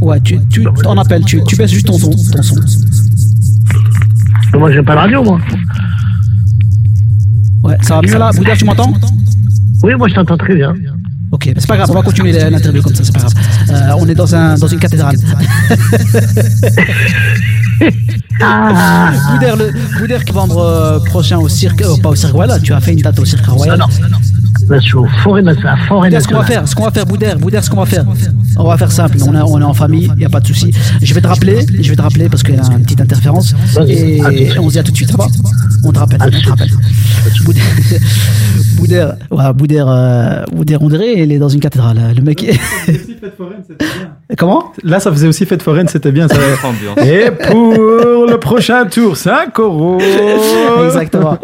Ouais, 0.00 0.20
tu, 0.20 0.38
tu 0.50 0.64
en 0.86 0.96
appelles, 0.98 1.24
tu, 1.24 1.42
tu 1.44 1.56
baisses 1.56 1.72
juste 1.72 1.86
ton 1.86 1.98
son. 1.98 2.10
Ton 2.10 2.42
son. 2.42 2.56
Moi, 4.58 4.70
j'ai 4.72 4.82
pas 4.82 4.92
de 4.94 4.98
radio, 4.98 5.24
moi. 5.24 5.40
Ouais, 7.64 7.76
ça 7.82 7.96
va 7.96 8.02
mieux 8.02 8.18
là? 8.18 8.30
Boudère, 8.36 8.56
tu 8.56 8.64
m'entends? 8.64 8.92
Oui, 9.82 9.94
moi, 9.96 10.06
je 10.08 10.14
t'entends 10.14 10.36
très 10.36 10.54
bien. 10.54 10.74
Ok, 11.34 11.46
mais 11.46 11.54
c'est 11.58 11.66
pas 11.66 11.76
grave, 11.76 11.90
on 11.90 11.94
va 11.94 12.02
continuer 12.02 12.30
l'interview 12.32 12.80
comme 12.80 12.94
ça, 12.94 13.02
c'est 13.02 13.12
pas 13.12 13.18
grave. 13.18 13.32
Euh, 13.70 13.90
on 13.98 14.08
est 14.08 14.14
dans, 14.14 14.32
un, 14.36 14.56
dans 14.56 14.68
une 14.68 14.78
cathédrale. 14.78 15.16
Ah. 18.40 19.10
Boudère, 19.32 19.56
le, 19.56 19.72
Boudère 19.98 20.24
qui 20.24 20.32
va 20.32 20.40
vendre 20.40 20.58
euh, 20.58 20.98
prochain 21.00 21.38
au 21.38 21.48
cirque, 21.48 21.82
euh, 21.82 21.96
pas 22.02 22.10
au 22.10 22.14
cirque 22.14 22.32
Royal, 22.32 22.60
tu 22.62 22.72
as 22.72 22.80
fait 22.80 22.92
une 22.92 23.00
date 23.00 23.18
au 23.18 23.24
cirque 23.24 23.46
Royal. 23.46 23.78
Là, 24.68 24.78
je 24.78 24.84
suis 24.84 24.94
au 24.94 25.06
Forêt 25.22 25.42
Boudère, 25.42 26.22
ce 26.22 26.28
qu'on 26.28 26.36
va 26.38 26.44
faire, 26.44 26.68
ce 26.68 26.74
qu'on 26.74 26.84
va 26.84 26.90
faire, 26.92 27.04
Boudère, 27.06 27.38
Boudère, 27.38 27.64
ce 27.64 27.70
qu'on 27.70 27.76
va 27.80 27.86
faire. 27.86 28.04
On 28.56 28.64
va 28.68 28.78
faire 28.78 28.92
simple. 28.92 29.18
On, 29.26 29.34
a- 29.34 29.42
on 29.44 29.60
est 29.60 29.64
en 29.64 29.74
famille, 29.74 30.08
il 30.14 30.18
n'y 30.18 30.24
a 30.24 30.28
pas 30.28 30.40
de 30.40 30.46
souci. 30.46 30.70
Je 31.02 31.12
vais 31.14 31.20
te 31.20 31.26
rappeler, 31.26 31.66
je 31.80 31.90
vais 31.90 31.96
te 31.96 32.02
rappeler 32.02 32.28
parce 32.28 32.42
qu'il 32.44 32.54
y 32.54 32.58
a 32.58 32.62
une 32.72 32.82
petite 32.84 33.00
interférence. 33.00 33.54
Et 33.88 34.20
on 34.58 34.68
se 34.68 34.72
dit 34.74 34.78
à 34.78 34.82
tout 34.84 34.92
de 34.92 34.96
suite, 34.96 35.10
ça 35.10 35.16
va? 35.16 35.26
On 35.82 35.90
te 35.92 35.98
rappelle, 35.98 36.20
on 36.22 36.30
te 36.30 36.48
rappelle. 36.48 36.70
Boudère, 37.44 37.62
Boudère, 38.84 39.16
ouais, 39.30 39.52
Boudère, 39.54 39.88
euh, 39.88 40.44
Boudère, 40.52 40.82
on 40.82 40.88
dirait, 40.88 41.14
il 41.14 41.32
est 41.32 41.38
dans 41.38 41.48
une 41.48 41.60
cathédrale. 41.60 41.98
Le 42.14 42.22
mec. 42.22 42.44
Comment? 44.38 44.72
Là, 44.82 45.00
ça 45.00 45.10
faisait 45.10 45.26
aussi 45.26 45.46
fête 45.46 45.62
foraine, 45.62 45.88
c'était 45.88 46.12
bien. 46.12 46.28
Ça... 46.28 46.36
Ambiance. 46.62 46.98
Et 46.98 47.30
pour 47.30 48.26
le 48.26 48.36
prochain 48.36 48.84
tour, 48.84 49.16
5 49.16 49.58
euros. 49.58 49.98
Exactement. 50.84 51.38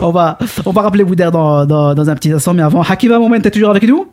On 0.00 0.10
va, 0.10 0.38
on 0.64 0.70
va 0.70 0.82
rappeler 0.82 1.04
Boudère 1.04 1.30
dans, 1.30 1.66
dans, 1.66 1.94
dans 1.94 2.10
un 2.10 2.14
petit 2.14 2.32
instant, 2.32 2.54
mais 2.54 2.62
avant, 2.62 2.82
Hakima 2.82 3.18
Moment, 3.18 3.38
t'es 3.40 3.50
toujours 3.50 3.70
avec 3.70 3.82
nous? 3.82 4.06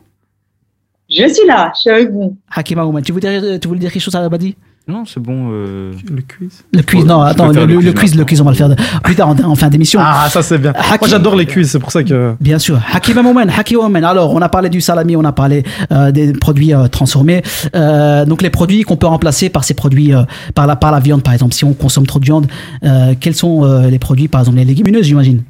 Je 1.08 1.26
suis 1.28 1.46
là, 1.46 1.72
je 1.74 1.80
suis 1.80 1.90
avec 1.90 2.10
vous. 2.10 2.36
Hakima 2.54 2.84
Moment, 2.84 3.00
tu 3.00 3.12
voulais 3.12 3.40
dire, 3.40 3.60
tu 3.60 3.68
voulais 3.68 3.80
dire 3.80 3.92
quelque 3.92 4.02
chose 4.02 4.14
à 4.14 4.28
Badi 4.28 4.56
Non, 4.86 5.06
c'est 5.06 5.18
bon. 5.20 5.48
euh, 5.50 5.92
Le 6.10 6.20
quiz. 6.20 6.62
Le 6.74 6.82
quiz, 6.82 7.06
non, 7.06 7.22
attends, 7.22 7.48
le, 7.48 7.64
le- 7.64 7.76
le 7.76 7.80
le 7.80 7.92
quiz 7.94 8.14
le 8.14 8.24
quiz, 8.26 8.38
on 8.42 8.44
va 8.44 8.50
le 8.50 8.56
faire 8.56 8.68
de- 8.68 8.76
plus 9.02 9.14
tard 9.14 9.28
en, 9.30 9.38
en 9.42 9.54
fin 9.54 9.68
d'émission. 9.70 9.98
Ah, 10.02 10.28
ça 10.30 10.42
c'est 10.42 10.58
bien. 10.58 10.74
Moi 11.00 11.08
j'adore 11.08 11.36
les 11.36 11.46
quiz, 11.46 11.70
c'est 11.70 11.78
pour 11.78 11.90
ça 11.90 12.02
que. 12.04 12.34
Bien 12.38 12.58
sûr. 12.58 12.78
Hakim 12.92 13.16
Amoumen, 13.16 13.48
Hakim 13.48 13.80
Amoumen. 13.80 14.04
Alors, 14.04 14.34
on 14.34 14.42
a 14.42 14.48
parlé 14.50 14.68
du 14.68 14.82
salami, 14.82 15.16
on 15.16 15.24
a 15.24 15.32
parlé 15.32 15.62
euh, 15.90 16.10
des 16.12 16.34
produits 16.34 16.74
euh, 16.74 16.86
transformés. 16.88 17.40
Euh, 17.74 18.26
donc, 18.26 18.42
les 18.42 18.50
produits 18.50 18.82
qu'on 18.82 18.96
peut 18.98 19.06
remplacer 19.06 19.48
par 19.48 19.64
ces 19.64 19.72
produits, 19.72 20.12
euh, 20.14 20.24
par, 20.54 20.66
la, 20.66 20.76
par 20.76 20.92
la 20.92 21.00
viande, 21.00 21.22
par 21.22 21.32
exemple. 21.32 21.54
Si 21.54 21.64
on 21.64 21.72
consomme 21.72 22.06
trop 22.06 22.18
de 22.18 22.26
viande, 22.26 22.46
euh, 22.84 23.14
quels 23.18 23.34
sont 23.34 23.64
euh, 23.64 23.88
les 23.88 23.98
produits, 23.98 24.28
par 24.28 24.42
exemple, 24.42 24.58
les 24.58 24.66
légumineuses, 24.66 25.06
j'imagine? 25.06 25.44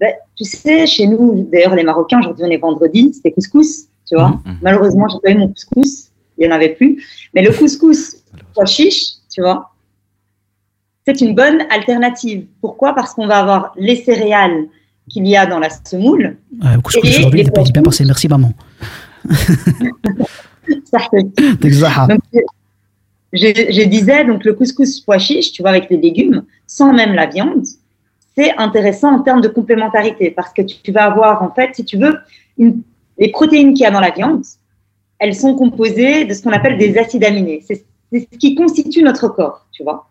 Ben, 0.00 0.10
tu 0.34 0.44
sais, 0.44 0.84
chez 0.88 1.06
nous, 1.06 1.48
d'ailleurs, 1.52 1.76
les 1.76 1.84
Marocains, 1.84 2.18
aujourd'hui, 2.18 2.44
on 2.44 2.50
est 2.50 2.56
vendredi, 2.58 3.12
c'était 3.14 3.30
couscous, 3.30 3.84
tu 4.08 4.16
vois. 4.16 4.40
Mhm. 4.44 4.56
Malheureusement, 4.62 5.06
j'ai 5.08 5.18
pas 5.22 5.30
eu 5.30 5.38
mon 5.38 5.48
couscous, 5.48 6.06
il 6.38 6.46
n'y 6.48 6.52
en 6.52 6.56
avait 6.56 6.70
plus. 6.70 7.04
Mais 7.34 7.42
le 7.42 7.52
couscous, 7.52 8.16
pois 8.54 8.66
chiche, 8.66 9.12
tu 9.32 9.40
vois, 9.40 9.72
c'est 11.06 11.20
une 11.20 11.34
bonne 11.34 11.62
alternative. 11.70 12.46
Pourquoi? 12.60 12.94
Parce 12.94 13.14
qu'on 13.14 13.26
va 13.26 13.38
avoir 13.38 13.72
les 13.76 13.96
céréales 13.96 14.66
qu'il 15.08 15.26
y 15.26 15.36
a 15.36 15.46
dans 15.46 15.58
la 15.58 15.68
semoule. 15.70 16.36
euh, 16.64 16.80
Couscous 16.82 17.02
aujourd'hui, 17.18 17.44
pas 17.44 17.62
dit 17.62 17.72
bien 17.72 17.82
passé. 17.82 18.04
Merci, 18.04 18.28
maman. 18.28 18.52
Donc, 22.08 22.20
je, 23.32 23.46
je 23.46 23.88
disais, 23.88 24.24
donc 24.24 24.44
le 24.44 24.54
couscous 24.54 25.00
pois 25.00 25.18
chiche, 25.18 25.52
tu 25.52 25.62
vois, 25.62 25.70
avec 25.70 25.88
les 25.90 25.96
légumes, 25.96 26.44
sans 26.66 26.92
même 26.92 27.12
la 27.14 27.26
viande, 27.26 27.64
c'est 28.36 28.56
intéressant 28.56 29.14
en 29.16 29.20
termes 29.22 29.40
de 29.40 29.48
complémentarité 29.48 30.30
parce 30.30 30.52
que 30.52 30.62
tu 30.62 30.92
vas 30.92 31.04
avoir, 31.04 31.42
en 31.42 31.50
fait, 31.52 31.70
si 31.74 31.84
tu 31.84 31.96
veux, 31.98 32.16
une- 32.58 32.82
les 33.18 33.30
protéines 33.30 33.74
qu'il 33.74 33.82
y 33.82 33.86
a 33.86 33.90
dans 33.90 34.00
la 34.00 34.10
viande, 34.10 34.42
elles 35.20 35.34
sont 35.34 35.54
composées 35.54 36.24
de 36.24 36.34
ce 36.34 36.42
qu'on 36.42 36.50
appelle 36.50 36.78
des 36.78 36.98
acides 36.98 37.24
aminés. 37.24 37.62
C'est 37.62 37.84
ce 38.12 38.38
qui 38.38 38.54
constitue 38.54 39.02
notre 39.02 39.28
corps, 39.28 39.66
tu 39.70 39.84
vois. 39.84 40.08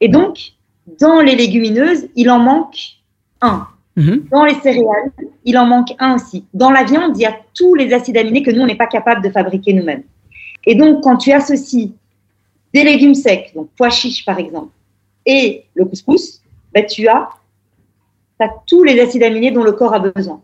Et 0.00 0.08
donc, 0.08 0.52
dans 1.00 1.20
les 1.20 1.34
légumineuses, 1.34 2.08
il 2.14 2.30
en 2.30 2.38
manque 2.38 2.76
un. 3.40 3.66
Mhm. 3.96 4.26
Dans 4.30 4.44
les 4.44 4.54
céréales, 4.54 5.10
il 5.44 5.58
en 5.58 5.66
manque 5.66 5.94
un 5.98 6.14
aussi. 6.14 6.44
Dans 6.54 6.70
la 6.70 6.84
viande, 6.84 7.16
il 7.16 7.22
y 7.22 7.26
a 7.26 7.36
tous 7.54 7.74
les 7.74 7.92
acides 7.92 8.16
aminés 8.16 8.42
que 8.42 8.50
nous, 8.50 8.60
on 8.60 8.66
n'est 8.66 8.76
pas 8.76 8.86
capable 8.86 9.22
de 9.24 9.30
fabriquer 9.30 9.72
nous-mêmes. 9.72 10.04
Et 10.66 10.74
donc, 10.74 11.02
quand 11.02 11.16
tu 11.16 11.32
associes 11.32 11.94
des 12.72 12.84
légumes 12.84 13.14
secs, 13.14 13.52
donc 13.54 13.68
pois 13.76 13.90
chiches 13.90 14.24
par 14.24 14.38
exemple, 14.38 14.70
et 15.26 15.64
le 15.74 15.84
couscous, 15.84 16.42
ben, 16.72 16.84
tu 16.86 17.08
as, 17.08 17.28
as 18.38 18.48
tous 18.66 18.82
les 18.82 19.00
acides 19.00 19.22
aminés 19.22 19.50
dont 19.50 19.62
le 19.62 19.72
corps 19.72 19.94
a 19.94 19.98
besoin. 19.98 20.40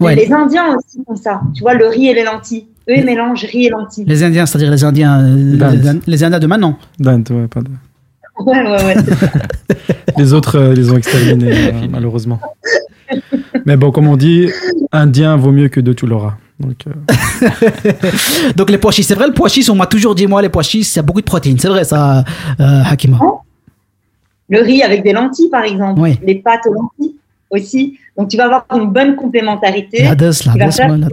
Ouais. 0.00 0.14
Les 0.14 0.32
Indiens 0.32 0.76
aussi 0.76 1.02
font 1.06 1.16
ça. 1.16 1.42
Tu 1.54 1.62
vois, 1.62 1.74
le 1.74 1.86
riz 1.86 2.08
et 2.08 2.14
les 2.14 2.24
lentilles. 2.24 2.66
Eux, 2.88 2.94
ils 2.96 3.04
mélangent 3.04 3.44
riz 3.44 3.66
et 3.66 3.68
lentilles. 3.70 4.04
Les 4.06 4.22
Indiens, 4.24 4.44
c'est-à-dire 4.46 4.70
les 4.70 4.84
Indiens, 4.84 5.20
euh, 5.20 5.70
les, 5.72 6.00
les 6.06 6.24
Indiens 6.24 6.38
de 6.40 6.46
maintenant. 6.46 6.78
Dante, 6.98 7.30
ouais, 7.30 7.46
pas 7.48 7.60
de- 7.60 7.68
Ouais, 8.40 8.60
ouais, 8.62 8.84
ouais. 8.84 8.94
c'est 9.04 9.14
ça. 9.26 9.28
Les 10.16 10.32
autres, 10.32 10.58
euh, 10.58 10.74
les 10.74 10.90
ont 10.90 10.96
exterminés, 10.96 11.52
euh, 11.52 11.72
malheureusement. 11.90 12.40
Mais 13.66 13.76
bon, 13.76 13.90
comme 13.92 14.08
on 14.08 14.16
dit, 14.16 14.48
indien 14.90 15.36
vaut 15.36 15.52
mieux 15.52 15.68
que 15.68 15.80
de 15.80 15.92
tout 15.92 16.06
l'aura. 16.06 16.38
Donc, 16.58 16.76
euh, 16.86 17.90
Donc, 18.56 18.70
les 18.70 18.78
pois 18.78 18.90
chiches, 18.92 19.06
c'est 19.06 19.14
vrai, 19.14 19.26
le 19.26 19.32
pois 19.34 19.48
chiche, 19.48 19.68
on 19.70 19.74
m'a 19.76 19.86
toujours 19.86 20.14
dit, 20.14 20.26
moi, 20.26 20.40
les 20.42 20.48
pois 20.48 20.62
chiches, 20.62 20.92
il 20.94 20.96
y 20.96 20.98
a 20.98 21.02
beaucoup 21.02 21.20
de 21.20 21.26
protéines. 21.26 21.58
C'est 21.58 21.68
vrai, 21.68 21.84
ça, 21.84 22.24
euh, 22.60 22.82
Hakima. 22.90 23.18
Le 24.48 24.60
riz 24.62 24.82
avec 24.82 25.02
des 25.04 25.12
lentilles, 25.12 25.48
par 25.50 25.64
exemple. 25.64 26.00
Oui. 26.00 26.18
Les 26.24 26.36
pâtes 26.36 26.66
aux 26.68 26.72
lentilles 26.74 27.16
aussi. 27.50 27.98
Donc, 28.16 28.28
tu 28.28 28.36
vas 28.36 28.44
avoir 28.44 28.66
une 28.74 28.90
bonne 28.90 29.14
complémentarité. 29.16 30.02
L'ades, 30.02 30.30
qui 30.32 30.48
va 30.48 30.56
l'ades, 30.56 31.10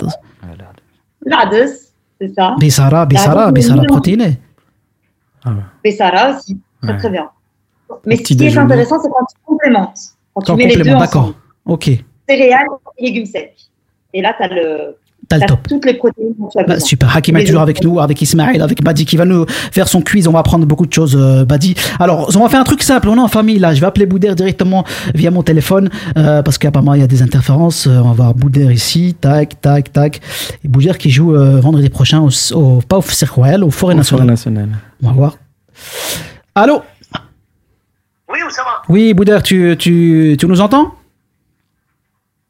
L'ades, 1.30 1.70
c'est 2.20 2.34
ça. 2.34 2.56
Bissara, 2.60 3.06
Bissara, 3.06 3.52
Bissara 3.52 3.84
protéinée. 3.84 4.38
Bessara 5.84 6.36
aussi, 6.36 6.60
très 6.82 6.92
Ouais. 6.92 6.98
très 6.98 7.10
bien. 7.10 7.30
Mais 8.06 8.18
ce 8.18 8.22
qui 8.24 8.34
est 8.44 8.58
intéressant, 8.58 9.00
c'est 9.02 9.10
quand 9.10 9.26
tu 9.26 9.36
complémentes. 9.46 9.98
Quand 10.34 10.42
tu 10.42 10.52
En 10.52 10.56
mets 10.56 10.68
les 10.68 10.76
deux 10.76 10.82
ensemble. 10.90 11.00
d'accord. 11.00 11.34
Ok. 11.66 11.90
Céréales 12.28 12.68
et 12.98 13.06
légumes 13.06 13.26
secs. 13.26 13.56
Et 14.14 14.22
là, 14.22 14.34
tu 14.38 14.44
as, 14.44 14.48
le, 14.50 14.98
T'as 15.28 15.38
le 15.38 15.46
top. 15.46 15.68
toutes 15.68 15.86
les 15.86 15.94
protéines 15.94 16.34
Bah, 16.68 16.80
super, 16.80 17.16
Hakim 17.16 17.38
est 17.38 17.44
toujours 17.46 17.62
avec 17.62 17.84
nous, 17.84 18.00
avec 18.00 18.20
Ismaël, 18.22 18.62
avec 18.64 18.82
Badi 18.84 19.06
qui 19.06 19.16
va 19.16 19.26
nous 19.26 19.46
faire 19.48 19.88
son 19.88 20.02
quiz. 20.02 20.28
On 20.28 20.32
va 20.32 20.40
apprendre 20.40 20.66
beaucoup 20.66 20.88
de 20.88 20.94
choses, 20.94 21.16
euh, 21.16 21.46
Badi. 21.46 21.76
Alors, 22.00 22.32
on 22.36 22.40
va 22.40 22.50
faire 22.50 22.62
un 22.62 22.64
truc 22.64 22.82
simple. 22.82 23.10
On 23.10 23.16
est 23.16 23.20
en 23.20 23.28
famille 23.28 23.60
là. 23.60 23.74
Je 23.76 23.80
vais 23.82 23.86
appeler 23.86 24.08
Boudère 24.08 24.36
directement 24.36 24.86
via 25.14 25.30
mon 25.30 25.44
téléphone 25.44 25.90
euh, 26.18 26.42
parce 26.42 26.58
qu'apparemment 26.58 26.96
il 26.96 27.02
y 27.02 27.04
a 27.04 27.08
des 27.08 27.22
interférences. 27.22 27.86
Euh, 27.86 28.00
on 28.00 28.10
va 28.10 28.14
voir 28.14 28.34
Boudère 28.34 28.72
ici, 28.72 29.16
tac, 29.20 29.62
tac, 29.62 29.94
tac. 29.94 30.20
Et 30.64 30.68
Boudère 30.68 30.98
qui 30.98 31.12
joue 31.12 31.36
euh, 31.36 31.60
vendredi 31.60 31.90
prochain 31.90 32.22
au, 32.22 32.30
au 32.56 32.82
pas 32.82 32.98
au 32.98 33.02
Cirque 33.04 33.34
Royal, 33.34 33.64
au 33.64 33.70
Forêt 33.70 33.94
Nationale. 33.96 34.26
nationale. 34.26 34.70
On 35.04 35.08
va 35.10 35.14
voir. 35.14 35.38
Allô? 36.56 36.82
Oui, 38.32 38.40
ça 38.50 38.64
va 38.64 38.82
Oui, 38.90 39.14
Boudère, 39.14 39.44
tu, 39.44 39.76
tu, 39.78 40.36
tu 40.40 40.46
nous 40.48 40.62
entends? 40.62 40.94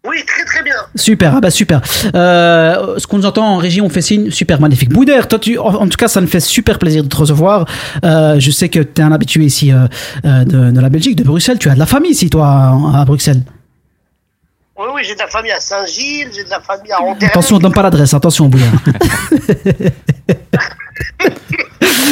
Oui, 0.08 0.18
très 0.26 0.46
très 0.46 0.64
bien. 0.64 0.69
Super, 0.96 1.36
ah 1.36 1.40
bah 1.42 1.52
super. 1.52 1.82
Euh, 2.16 2.98
ce 2.98 3.06
qu'on 3.06 3.18
nous 3.18 3.26
entend 3.26 3.46
en 3.46 3.58
régie, 3.58 3.82
on 3.82 3.90
fait 3.90 4.02
signe, 4.02 4.32
super 4.32 4.60
magnifique. 4.60 4.90
Boudère, 4.90 5.28
toi, 5.28 5.38
tu, 5.38 5.58
en, 5.60 5.66
en 5.76 5.88
tout 5.88 5.98
cas, 5.98 6.08
ça 6.08 6.20
me 6.20 6.28
fait 6.28 6.40
super 6.40 6.80
plaisir 6.80 7.04
de 7.04 7.10
te 7.10 7.16
recevoir. 7.16 7.66
Euh, 8.04 8.40
je 8.40 8.52
sais 8.52 8.70
que 8.70 8.80
tu 8.80 9.02
es 9.02 9.04
un 9.04 9.12
habitué 9.12 9.44
ici 9.46 9.72
euh, 9.72 9.86
euh, 10.26 10.44
de, 10.46 10.72
de 10.72 10.80
la 10.80 10.90
Belgique, 10.90 11.16
de 11.16 11.24
Bruxelles. 11.24 11.60
Tu 11.60 11.70
as 11.70 11.76
de 11.76 11.80
la 11.80 11.86
famille 11.86 12.12
ici, 12.12 12.30
toi, 12.30 12.48
à, 12.48 13.02
à 13.02 13.06
Bruxelles. 13.06 13.44
Oui, 14.78 14.86
oui, 14.96 15.02
j'ai 15.06 15.14
de 15.14 15.20
la 15.20 15.28
famille 15.28 15.52
à 15.52 15.60
Saint-Gilles, 15.60 16.30
j'ai 16.34 16.46
de 16.46 16.50
la 16.50 16.62
famille 16.62 16.92
à 16.92 17.02
Anderlecht. 17.02 17.24
Attention, 17.32 17.60
donne 17.60 17.74
pas 17.74 17.82
l'adresse, 17.84 18.14
attention, 18.14 18.48
Boudère. 18.48 18.72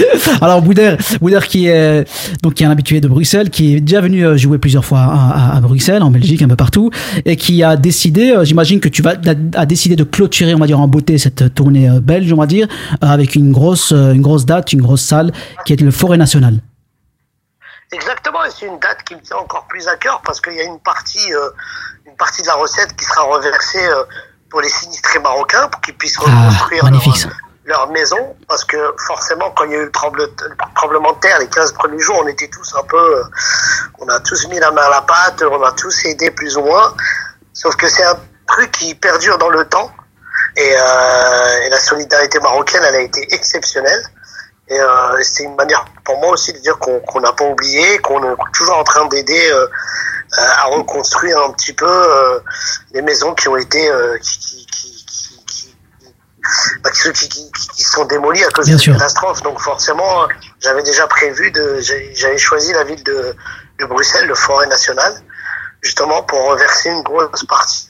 Alors 0.42 0.62
Boudère, 0.62 0.98
Boudère 1.22 1.48
qui 1.48 1.68
est 1.68 2.06
donc 2.44 2.54
qui 2.56 2.64
est 2.64 2.66
un 2.66 2.72
habitué 2.72 3.02
de 3.02 3.08
Bruxelles, 3.08 3.50
qui 3.50 3.76
est 3.76 3.80
déjà 3.82 4.02
venu 4.02 4.26
euh, 4.26 4.38
jouer 4.38 4.58
plusieurs 4.58 4.86
fois 4.86 5.00
à, 5.00 5.52
à- 5.54 5.58
à 5.58 5.60
Bruxelles, 5.62 6.04
en 6.04 6.12
Belgique, 6.12 6.42
un 6.42 6.48
peu 6.48 6.56
partout, 6.56 6.92
et 7.26 7.36
qui 7.36 7.64
a 7.64 7.76
décidé, 7.76 8.32
euh, 8.32 8.44
j'imagine 8.46 8.80
que 8.80 8.90
tu 8.90 9.02
vas 9.02 9.12
a, 9.12 9.60
a 9.62 9.66
décidé 9.66 9.96
de 9.96 10.04
clôturer, 10.04 10.54
on 10.56 10.60
va 10.60 10.68
dire 10.68 10.80
en 10.80 10.88
beauté 10.88 11.18
cette 11.18 11.54
tournée 11.56 11.90
euh, 11.90 12.00
belge, 12.00 12.32
on 12.34 12.38
va 12.38 12.46
dire, 12.48 12.68
euh, 13.04 13.08
avec 13.08 13.36
une 13.36 13.52
grosse 13.52 13.92
euh, 13.92 14.14
une 14.14 14.22
grosse 14.22 14.46
date, 14.46 14.74
une 14.74 14.82
grosse 14.82 15.02
salle, 15.04 15.32
qui 15.66 15.74
est 15.74 15.82
le 15.82 15.92
Forêt 15.92 16.18
National. 16.18 16.60
Exactement, 17.92 18.44
et 18.46 18.50
c'est 18.52 18.66
une 18.66 18.80
date 18.80 18.98
qui 19.08 19.16
me 19.16 19.22
tient 19.22 19.38
encore 19.38 19.66
plus 19.70 19.88
à 19.88 19.96
cœur 19.96 20.22
parce 20.26 20.42
qu'il 20.42 20.54
y 20.54 20.60
a 20.60 20.64
une 20.66 20.80
partie, 20.80 21.34
euh, 21.34 21.50
une 22.06 22.16
partie 22.18 22.42
de 22.42 22.48
la 22.48 22.56
recette 22.56 22.94
qui 22.98 23.06
sera 23.06 23.24
reversée 23.24 23.80
euh, 23.86 24.04
pour 24.50 24.60
les 24.62 24.68
sinistrés 24.70 25.20
marocains 25.20 25.68
pour 25.72 25.80
qu'ils 25.82 25.94
puissent 25.94 26.18
reconstruire 26.18 26.82
Ah, 26.86 26.90
magnifique, 26.90 27.24
leur, 27.24 27.34
leur 27.68 27.90
maison. 27.92 28.36
Parce 28.48 28.64
que 28.64 28.78
forcément, 29.08 29.52
quand 29.52 29.66
il 29.66 29.72
y 29.72 29.76
a 29.76 29.80
eu 29.80 29.86
le, 29.86 29.92
tremble- 29.92 30.20
le 30.22 30.56
tremblement 30.76 31.14
de 31.14 31.20
terre 31.20 31.38
les 31.40 31.48
15 31.48 31.74
premiers 31.74 32.00
jours, 32.00 32.20
on 32.24 32.28
était 32.28 32.48
tous 32.50 32.74
un 32.76 32.84
peu. 32.84 32.98
euh, 33.20 33.24
on 34.00 34.08
a 34.10 34.20
tous 34.22 34.48
mis 34.48 34.60
la 34.60 34.72
main 34.72 34.84
à 34.84 34.90
la 34.90 35.02
pâte, 35.02 35.44
on 35.44 35.62
a 35.64 35.72
tous 35.74 36.06
aidé 36.06 36.32
plus 36.32 36.58
ou 36.58 36.62
moins. 36.64 36.94
Sauf 37.54 37.76
que 37.76 37.88
c'est 37.88 38.04
un 38.06 38.18
truc 38.48 38.72
qui 38.72 38.96
perdure 38.96 39.38
dans 39.38 39.50
le 39.50 39.66
temps. 39.66 39.92
Et, 40.56 40.74
euh, 40.76 41.70
la 41.70 41.80
solidarité 41.80 42.40
marocaine, 42.40 42.82
elle 42.84 42.96
a 42.96 43.02
été 43.02 43.28
exceptionnelle. 43.34 44.04
Et 44.70 44.80
euh, 44.80 45.18
c'est 45.22 45.44
une 45.44 45.56
manière 45.56 45.86
pour 46.04 46.20
moi 46.20 46.32
aussi 46.32 46.52
de 46.52 46.58
dire 46.60 46.78
qu'on 46.80 47.22
n'a 47.22 47.32
pas 47.32 47.46
oublié, 47.46 48.00
qu'on 48.00 48.22
est 48.24 48.36
toujours 48.54 48.78
en 48.78 48.84
train 48.84 49.06
d'aider 49.06 49.50
euh, 49.52 49.68
à 50.38 50.66
reconstruire 50.66 51.40
un 51.42 51.52
petit 51.52 51.72
peu 51.74 52.42
les 52.92 53.02
maisons 53.02 53.34
qui 53.34 53.48
ont 53.48 53.56
été 53.56 53.90
qui, 54.22 54.40
qui, 54.40 54.66
qui, 54.66 54.97
bah, 56.84 56.90
qui- 56.92 57.12
qui- 57.14 57.30
qui- 57.30 57.68
qui 57.76 57.84
sont 57.84 58.06
démolies 58.06 58.44
à 58.44 58.50
cause 58.50 58.66
de 58.68 58.72
la 58.94 58.98
catastrophe. 58.98 59.42
Donc 59.44 59.60
forcément, 59.60 60.28
j'avais 60.62 60.84
déjà 60.84 61.08
prévu 61.08 61.52
de, 61.52 61.80
j'avais 62.16 62.38
choisi 62.38 62.74
la 62.74 62.84
ville 62.84 63.04
de, 63.04 63.34
de 63.80 63.86
Bruxelles, 63.86 64.28
le 64.28 64.36
Forêt 64.36 64.68
National, 64.68 65.14
justement 65.82 66.24
pour 66.24 66.40
reverser 66.50 66.90
une 66.90 67.04
grosse 67.04 67.44
partie 67.48 67.88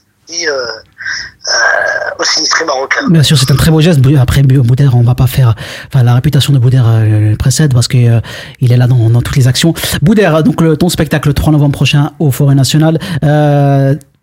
euh, 0.47 0.51
euh, 0.51 2.19
aux 2.19 2.23
sinistrés 2.25 2.65
marocains. 2.65 3.07
Bien 3.09 3.23
sûr, 3.23 3.37
c'est 3.37 3.49
un 3.51 3.55
très 3.55 3.71
beau 3.71 3.79
geste. 3.79 3.99
Après, 4.19 4.41
Bou- 4.43 4.61
Boudère, 4.63 4.95
on 4.95 5.03
va 5.03 5.15
pas 5.15 5.27
faire. 5.27 5.55
Enfin, 5.87 6.03
la 6.03 6.13
réputation 6.13 6.51
de 6.51 6.59
Boudère 6.59 6.85
euh, 6.85 7.29
le 7.31 7.37
précède 7.37 7.73
parce 7.73 7.87
que 7.87 8.19
il 8.59 8.73
est 8.73 8.77
là 8.77 8.87
dans, 8.87 9.09
dans 9.09 9.21
toutes 9.21 9.37
les 9.37 9.47
actions. 9.47 9.73
Boudère, 10.01 10.43
donc 10.43 10.59
le, 10.59 10.75
ton 10.75 10.89
spectacle 10.89 11.29
le 11.29 11.33
3 11.33 11.53
novembre 11.53 11.71
prochain 11.73 12.11
au 12.19 12.29
Forêt 12.31 12.55
National. 12.55 12.99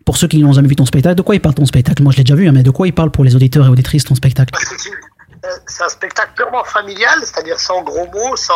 Pour 0.05 0.17
ceux 0.17 0.27
qui 0.27 0.41
n'ont 0.43 0.53
jamais 0.53 0.67
vu 0.67 0.75
ton 0.75 0.85
spectacle, 0.85 1.15
de 1.15 1.21
quoi 1.23 1.35
il 1.35 1.41
parle 1.41 1.55
ton 1.55 1.65
spectacle? 1.65 2.03
Moi, 2.03 2.11
je 2.11 2.17
l'ai 2.17 2.23
déjà 2.23 2.35
vu, 2.35 2.47
hein, 2.47 2.51
mais 2.53 2.63
de 2.63 2.69
quoi 2.69 2.87
il 2.87 2.93
parle 2.93 3.09
pour 3.09 3.23
les 3.23 3.35
auditeurs 3.35 3.65
et 3.65 3.69
auditrices 3.69 4.03
ton 4.03 4.13
spectacle? 4.15 4.53
Euh, 4.55 5.47
C'est 5.65 5.83
un 5.83 5.89
spectacle 5.89 6.31
purement 6.35 6.63
familial, 6.63 7.19
c'est-à-dire 7.21 7.59
sans 7.59 7.81
gros 7.81 8.05
mots, 8.13 8.35
sans, 8.35 8.53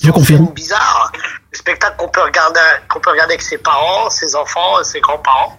Je 0.00 0.10
confirme. 0.10 0.48
Le 0.54 1.58
spectacle 1.58 1.96
qu'on 1.98 2.08
peut 2.08 2.22
regarder, 2.22 2.60
qu'on 2.88 3.00
peut 3.00 3.10
regarder 3.10 3.34
avec 3.34 3.42
ses 3.42 3.58
parents, 3.58 4.08
ses 4.10 4.36
enfants, 4.36 4.82
ses 4.84 5.00
grands-parents. 5.00 5.58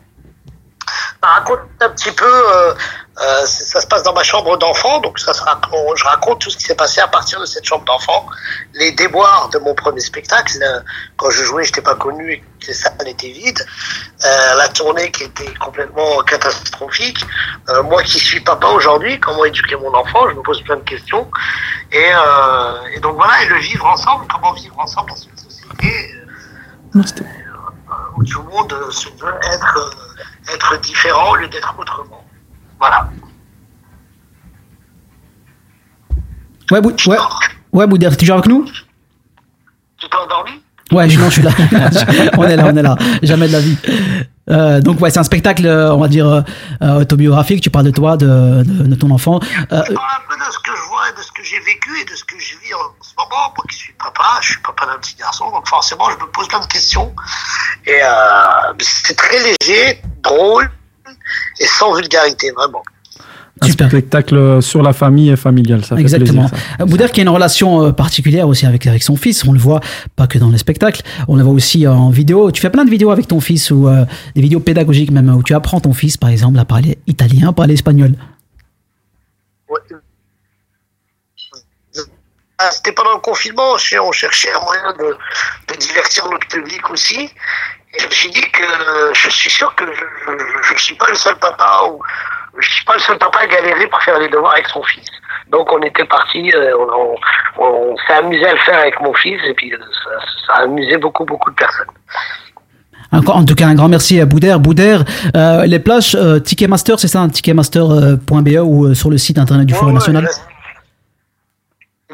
Ça 1.22 1.30
raconte 1.30 1.60
un 1.82 1.90
petit 1.90 2.12
peu, 2.12 2.26
euh, 2.26 2.74
euh, 3.22 3.46
ça 3.46 3.82
se 3.82 3.88
passe 3.88 4.04
dans 4.04 4.14
ma 4.14 4.24
chambre 4.24 4.58
d'enfant, 4.58 5.00
donc 5.00 5.20
ça 5.20 5.34
se 5.34 5.42
raconte, 5.42 5.98
je 5.98 6.04
raconte 6.06 6.40
tout 6.40 6.50
ce 6.50 6.58
qui 6.58 6.64
s'est 6.64 6.76
passé 6.76 7.02
à 7.02 7.08
partir 7.08 7.40
de 7.42 7.46
cette 7.46 7.66
chambre 7.66 7.84
d'enfant, 7.86 8.26
les 8.74 8.92
déboires 8.94 9.50
de 9.50 9.60
mon 9.60 9.76
premier 9.76 10.00
spectacle. 10.00 10.54
euh, 10.62 10.80
Quand 11.18 11.30
je 11.30 11.44
jouais, 11.44 11.64
je 11.66 11.70
n'étais 11.70 11.82
pas 11.82 11.96
connu 11.96 12.32
et 12.34 12.44
les 12.68 12.74
salles 12.74 13.08
étaient 13.08 13.32
vides. 13.32 13.66
Euh, 14.26 14.54
la 14.56 14.70
tournée 14.70 15.12
qui 15.12 15.24
était 15.24 15.54
complètement 15.56 16.22
catastrophique. 16.24 17.26
Moi 17.84 18.04
qui 18.04 18.20
suis 18.20 18.40
papa 18.42 18.68
aujourd'hui, 18.68 19.20
comment 19.20 19.46
éduquer 19.46 19.76
mon 19.76 19.94
enfant 19.94 20.30
Je 20.30 20.36
me 20.36 20.42
pose 20.42 20.62
plein 20.64 20.78
de 20.78 20.82
questions. 20.82 21.30
Et, 21.92 22.10
et 22.96 23.00
donc 23.00 23.16
voilà, 23.16 23.44
et 23.44 23.48
le 23.48 23.58
vivre 23.58 23.86
ensemble, 23.86 24.26
comment 24.32 24.54
vivre 24.54 24.78
ensemble 24.80 25.10
dans 25.10 25.16
une 25.16 25.38
société 25.38 26.16
tout 28.24 28.41
le 28.41 28.49
monde 28.49 28.74
euh, 28.74 28.91
se 28.91 29.07
veut 29.09 29.34
être, 29.53 29.78
euh, 29.78 30.53
être 30.53 30.82
différent 30.82 31.32
au 31.32 31.36
lieu 31.36 31.47
d'être 31.47 31.74
autrement. 31.78 32.24
Voilà. 32.80 33.09
Ouais, 36.72 36.82
Bou- 36.82 36.93
ouais, 37.07 37.17
ouais 37.74 37.88
Bouder, 37.88 38.09
t'es 38.11 38.17
toujours 38.17 38.36
avec 38.36 38.47
nous? 38.47 38.65
Tu 39.97 40.07
t'es 40.09 40.15
endormi? 40.17 40.51
Ouais, 40.91 41.09
je, 41.09 41.20
non, 41.20 41.26
je 41.30 41.34
suis 41.34 41.41
là. 41.43 41.51
on 42.38 42.43
est 42.45 42.55
là, 42.55 42.65
on 42.72 42.76
est 42.76 42.82
là. 42.82 42.95
Jamais 43.22 43.47
de 43.47 43.53
la 43.53 43.59
vie. 43.59 43.78
Euh, 44.49 44.82
donc 44.82 44.99
ouais, 45.01 45.11
c'est 45.11 45.20
un 45.20 45.24
spectacle, 45.24 45.67
on 45.67 45.99
va 45.99 46.07
dire 46.07 46.43
euh, 46.82 47.01
autobiographique. 47.01 47.61
Tu 47.61 47.70
parles 47.70 47.86
de 47.86 47.91
toi, 47.91 48.17
de, 48.17 48.63
de, 48.63 48.88
de 48.88 48.95
ton 48.95 49.11
enfant. 49.11 49.39
Euh, 49.41 49.84
Je 49.88 49.93
parle 49.93 50.07
un 50.17 50.28
peu 50.30 50.36
de 50.36 50.51
ce 50.51 50.57
que 50.59 50.72
je 50.76 50.89
vois 50.89 51.11
de 51.15 51.22
ce 51.22 51.32
que 51.32 51.43
j'ai 51.43 51.59
vécu 51.59 51.91
et 52.01 52.05
de 52.05 52.15
ce 52.15 52.24
que 52.24 52.36
je 52.39 52.53
vis 52.65 52.74
en 52.74 52.99
moment. 53.30 53.53
Moi 53.55 53.65
qui 53.69 53.77
suis 53.77 53.93
papa, 53.93 54.39
je 54.41 54.51
suis 54.53 54.61
papa 54.61 54.86
d'un 54.86 54.99
petit 54.99 55.15
garçon, 55.15 55.49
donc 55.51 55.67
forcément 55.67 56.09
je 56.09 56.17
me 56.23 56.30
pose 56.32 56.47
plein 56.47 56.59
de 56.59 56.65
questions. 56.67 57.13
Et 57.86 58.01
euh, 58.01 58.73
c'est 58.80 59.15
très 59.15 59.38
léger, 59.39 60.01
drôle 60.23 60.69
et 61.59 61.65
sans 61.65 61.93
vulgarité, 61.93 62.51
vraiment. 62.51 62.84
Un 63.61 63.67
spectacle 63.69 64.61
sur 64.61 64.82
la 64.82 64.93
famille 64.93 65.30
et 65.32 65.36
familial, 65.36 65.84
ça 65.84 65.95
fait 65.95 66.01
Exactement. 66.01 66.47
plaisir. 66.47 66.65
ça. 66.80 66.84
Euh, 67.03 67.07
qui 67.07 67.19
a 67.19 67.23
une 67.23 67.30
relation 67.30 67.84
euh, 67.84 67.91
particulière 67.91 68.47
aussi 68.47 68.65
avec, 68.65 68.88
avec 68.88 69.03
son 69.03 69.17
fils, 69.17 69.45
on 69.45 69.51
le 69.51 69.59
voit 69.59 69.82
pas 70.15 70.27
que 70.27 70.38
dans 70.38 70.49
les 70.49 70.57
spectacles, 70.57 71.01
on 71.27 71.36
le 71.36 71.43
voit 71.43 71.53
aussi 71.53 71.86
en 71.86 72.09
vidéo. 72.09 72.51
Tu 72.51 72.61
fais 72.61 72.69
plein 72.69 72.86
de 72.86 72.89
vidéos 72.89 73.11
avec 73.11 73.27
ton 73.27 73.41
fils 73.41 73.71
ou 73.71 73.88
euh, 73.88 74.05
des 74.36 74.41
vidéos 74.41 74.59
pédagogiques 74.61 75.11
même 75.11 75.30
où 75.30 75.43
tu 75.43 75.53
apprends 75.53 75.82
ton 75.82 75.93
fils 75.93 76.15
par 76.15 76.30
exemple 76.30 76.57
à 76.57 76.65
parler 76.65 76.99
italien, 77.07 77.49
à 77.49 77.53
parler 77.53 77.73
espagnol. 77.73 78.13
Ah, 82.60 82.70
C'était 82.72 82.91
pendant 82.91 83.14
le 83.14 83.20
confinement, 83.22 83.74
on 83.74 84.12
cherchait 84.12 84.51
un 84.53 84.60
moyen 84.64 84.93
de, 84.99 85.16
de 85.74 85.78
divertir 85.80 86.30
notre 86.30 86.47
public 86.47 86.89
aussi. 86.89 87.22
Et 87.95 87.99
je 88.01 88.05
me 88.05 88.12
suis 88.12 88.30
dit 88.32 88.41
que 88.51 88.64
je 89.14 89.30
suis 89.30 89.49
sûr 89.49 89.74
que 89.76 89.86
je 90.68 90.74
ne 90.74 90.78
suis 90.78 90.95
pas 90.95 91.07
le 91.10 91.16
seul 91.16 91.36
papa 91.38 91.82
ou 91.89 92.01
je 92.60 92.70
suis 92.70 92.86
pas 92.86 92.93
le 92.95 92.99
seul 92.99 93.18
papa 93.18 93.39
à 93.39 93.47
galérer 93.47 93.88
pour 93.88 94.01
faire 94.03 94.20
les 94.20 94.28
devoirs 94.28 94.53
avec 94.53 94.68
son 94.68 94.84
fils. 94.84 95.07
Donc 95.49 95.72
on 95.72 95.82
était 95.82 96.05
parti, 96.05 96.51
euh, 96.53 96.72
on, 96.78 97.16
on- 97.57 97.64
on 97.66 97.95
s'est 98.05 98.14
amusé 98.14 98.45
à 98.45 98.51
le 98.53 98.60
faire 98.60 98.78
avec 98.80 98.99
mon 99.01 99.14
fils 99.16 99.41
et 99.47 99.53
puis 99.55 99.74
euh, 99.74 99.78
ça, 100.03 100.10
ça 100.47 100.53
a 100.60 100.64
amusé 100.64 100.97
beaucoup 100.97 101.26
beaucoup 101.26 101.49
de 101.49 101.55
personnes. 101.55 101.88
En 103.12 103.43
tout 103.43 103.55
cas, 103.55 103.66
un 103.66 103.74
grand 103.74 103.88
merci 103.89 104.22
à 104.22 104.26
Bouder. 104.28 104.55
Bouder, 104.60 104.99
euh, 105.36 105.66
les 105.66 105.80
plages 105.80 106.14
euh, 106.16 106.39
Ticketmaster, 106.39 106.99
c'est 106.99 107.07
ça, 107.07 107.22
un 107.22 107.30
ticketmaster.be 107.30 108.60
ou 108.64 108.93
sur 108.93 109.10
le 109.10 109.18
site 109.18 109.39
internet 109.39 109.66
du 109.66 109.74
Forum 109.74 109.95
National? 109.95 110.28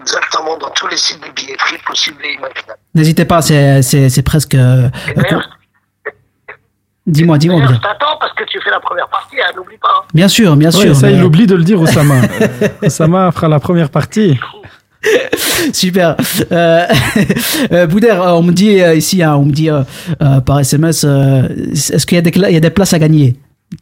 Exactement 0.05 0.57
dans 0.59 0.69
tous 0.69 0.87
les 0.87 0.97
sites 0.97 1.19
de 1.21 1.31
billetterie 1.35 1.77
possibles 1.87 2.17
et 2.23 2.33
imaginables. 2.33 2.79
N'hésitez 2.93 3.25
pas, 3.25 3.41
c'est 3.41 4.21
presque. 4.23 4.53
euh, 4.55 4.87
dis-moi, 7.07 7.37
dis-moi, 7.37 7.61
Bouder. 7.61 7.73
je 7.75 7.79
t'attends 7.81 8.17
parce 8.19 8.33
que 8.33 8.43
tu 8.45 8.59
fais 8.61 8.69
la 8.69 8.79
première 8.79 9.07
partie, 9.09 9.35
hein, 9.41 9.51
n'oublie 9.55 9.77
pas. 9.77 9.89
hein. 9.99 10.03
Bien 10.13 10.27
sûr, 10.27 10.55
bien 10.55 10.69
Ouais, 10.71 10.79
sûr. 10.81 10.95
ça, 10.95 11.07
mais- 11.07 11.13
il 11.15 11.23
oublie 11.23 11.47
de 11.47 11.55
le 11.55 11.63
dire, 11.63 11.79
Oussama. 11.81 12.21
Oussama 12.83 13.31
fera 13.31 13.47
la 13.47 13.59
première 13.59 13.89
partie. 13.89 14.39
Super. 15.73 16.15
Euh, 16.51 16.87
euh, 17.71 17.87
Bouder, 17.87 18.09
euh, 18.09 18.31
on 18.33 18.43
me 18.43 18.51
dit 18.51 18.81
euh, 18.81 18.95
ici, 18.95 19.21
hein, 19.23 19.35
on 19.35 19.45
me 19.45 19.51
dit 19.51 19.69
par 20.45 20.59
SMS, 20.59 21.03
euh, 21.03 21.47
est-ce 21.71 22.05
qu'il 22.05 22.17
y, 22.17 22.51
y 22.53 22.57
a 22.57 22.59
des 22.59 22.69
places 22.69 22.93
à 22.93 22.99
gagner? 22.99 23.35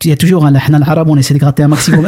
Il 0.04 0.10
y 0.10 0.14
a 0.14 0.18
toujours 0.18 0.46
un 0.46 0.56
Hana 0.56 0.78
al-Arab, 0.78 1.10
on 1.10 1.18
essaie 1.18 1.34
de 1.34 1.40
gratter 1.40 1.64
un 1.64 1.68
maximum. 1.68 2.08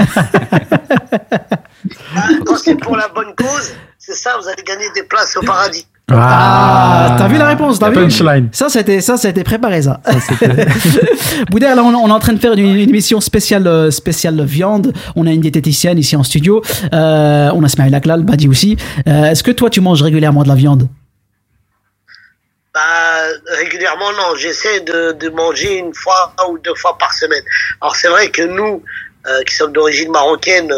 Quand 2.56 2.62
c'est 2.64 2.76
pour 2.76 2.96
la 2.96 3.10
bonne 3.10 3.36
cause, 3.38 3.74
c'est 3.98 4.14
ça, 4.16 4.38
vous 4.42 4.48
allez 4.48 4.64
gagner 4.64 4.86
des 4.96 5.04
places 5.04 5.36
au 5.36 5.42
paradis. 5.42 5.86
Ah, 6.12 7.16
t'as 7.18 7.28
vu 7.28 7.38
la 7.38 7.48
réponse, 7.48 7.80
t'as 7.80 7.90
vu 7.90 7.96
Punchline. 7.96 8.50
Ça, 8.52 8.70
c'était 8.70 9.02
ça, 9.02 9.18
ça 9.18 9.28
a 9.28 9.32
été 9.32 9.44
préparé 9.44 9.82
ça. 9.82 10.00
Bouder, 11.50 11.74
là, 11.76 11.84
on, 11.84 11.94
on 11.96 12.08
est 12.08 12.12
en 12.12 12.20
train 12.20 12.34
de 12.34 12.40
faire 12.40 12.54
une, 12.54 12.76
une 12.76 12.90
émission 12.90 13.20
spéciale, 13.20 13.68
euh, 13.68 13.92
spéciale 13.92 14.42
viande. 14.46 14.94
On 15.16 15.26
a 15.26 15.32
une 15.32 15.42
diététicienne 15.42 15.98
ici 15.98 16.16
en 16.16 16.24
studio. 16.24 16.62
Euh, 16.94 17.50
on 17.54 17.64
a 17.64 17.68
Smaïl 17.68 17.94
Aklal, 17.96 18.22
Badi 18.24 18.48
aussi. 18.48 18.78
Euh, 19.08 19.26
Est-ce 19.26 19.44
que 19.44 19.52
toi, 19.52 19.70
tu 19.70 19.82
manges 19.82 20.04
régulièrement 20.04 20.44
de 20.44 20.48
la 20.48 20.56
viande? 20.56 20.88
Bah, 22.74 22.82
régulièrement, 23.58 24.12
non. 24.12 24.36
J'essaie 24.38 24.82
de, 24.82 25.14
de 25.14 25.30
manger 25.30 25.80
une 25.80 25.94
fois 25.94 26.34
ou 26.50 26.60
deux 26.60 26.76
fois 26.76 26.98
par 27.00 27.14
semaine. 27.14 27.44
Alors, 27.82 27.96
c'est 27.96 28.10
vrai 28.10 28.30
que 28.30 28.44
nous, 28.44 28.84
euh, 29.28 29.42
qui 29.44 29.56
sommes 29.56 29.74
d'origine 29.74 30.12
marocaine, 30.12 30.72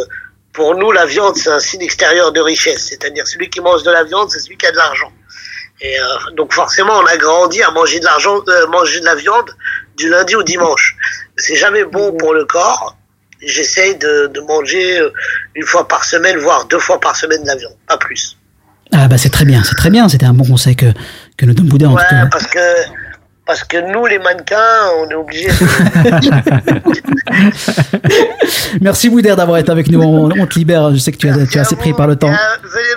pour 0.58 0.76
nous, 0.76 0.92
la 0.92 1.06
viande, 1.06 1.38
c'est 1.38 1.52
un 1.52 1.60
signe 1.60 1.84
extérieur 1.84 2.32
de 2.32 2.42
richesse. 2.42 2.88
C'est-à-dire, 2.90 3.28
celui 3.28 3.48
qui 3.48 3.62
mange 3.62 3.84
de 3.84 3.92
la 3.92 4.04
viande, 4.04 4.32
c'est 4.32 4.40
celui 4.40 4.58
qui 4.58 4.66
a 4.66 4.72
de 4.72 4.76
l'argent. 4.76 5.12
Et 5.82 6.00
euh, 6.00 6.04
donc, 6.36 6.52
forcément, 6.52 6.94
on 6.98 7.06
a 7.06 7.16
grandi 7.16 7.62
à 7.62 7.70
manger 7.70 8.00
de 8.00 8.06
l'argent, 8.06 8.42
euh, 8.48 8.66
manger 8.66 9.00
de 9.00 9.06
la 9.06 9.14
viande 9.14 9.52
du 9.98 10.10
lundi 10.10 10.34
au 10.36 10.42
dimanche. 10.42 10.96
C'est 11.38 11.56
jamais 11.56 11.84
bon 11.84 12.12
pour 12.18 12.34
le 12.34 12.44
corps. 12.46 12.98
J'essaie 13.40 13.94
de, 13.94 14.32
de 14.34 14.40
manger 14.42 15.00
euh, 15.00 15.14
une 15.54 15.64
fois 15.64 15.88
par 15.88 16.04
semaine, 16.04 16.38
voire 16.38 16.66
deux 16.66 16.80
fois 16.80 17.00
par 17.00 17.16
semaine 17.16 17.44
de 17.44 17.48
la 17.48 17.56
viande, 17.56 17.78
pas 17.88 17.98
plus. 17.98 18.36
Ah 18.92 19.08
bah 19.08 19.20
c'est 19.20 19.30
très 19.30 19.46
bien, 19.46 19.64
c'est 19.64 19.76
très 19.76 19.92
bien. 19.92 20.10
C'était 20.10 20.26
un 20.26 20.34
bon 20.34 20.46
conseil 20.46 20.76
que 20.76 20.88
que 21.38 21.46
nous 21.46 21.54
donne 21.54 21.68
Bouder 21.68 21.86
en 21.86 21.96
tout 21.96 22.04
cas. 22.10 22.24
Ouais, 22.24 22.30
parce 22.32 22.48
que 22.48 22.60
parce 23.48 23.64
que 23.64 23.78
nous, 23.94 24.06
les 24.06 24.20
mannequins, 24.20 24.56
on 25.02 25.10
est 25.10 25.16
obligés. 25.16 25.50
Merci 28.82 29.10
Bouder 29.10 29.34
d'avoir 29.36 29.58
été 29.58 29.72
avec 29.72 29.90
nous. 29.90 30.02
On, 30.02 30.30
on 30.32 30.46
te 30.46 30.58
libère. 30.60 30.94
Je 30.94 30.98
sais 31.00 31.12
que 31.12 31.18
tu, 31.18 31.28
as, 31.30 31.46
tu 31.48 31.58
es 31.58 31.62
assez 31.62 31.76
pris 31.76 31.94
par 31.94 32.08
le 32.08 32.16
temps. 32.16 32.28
Venez 32.28 32.38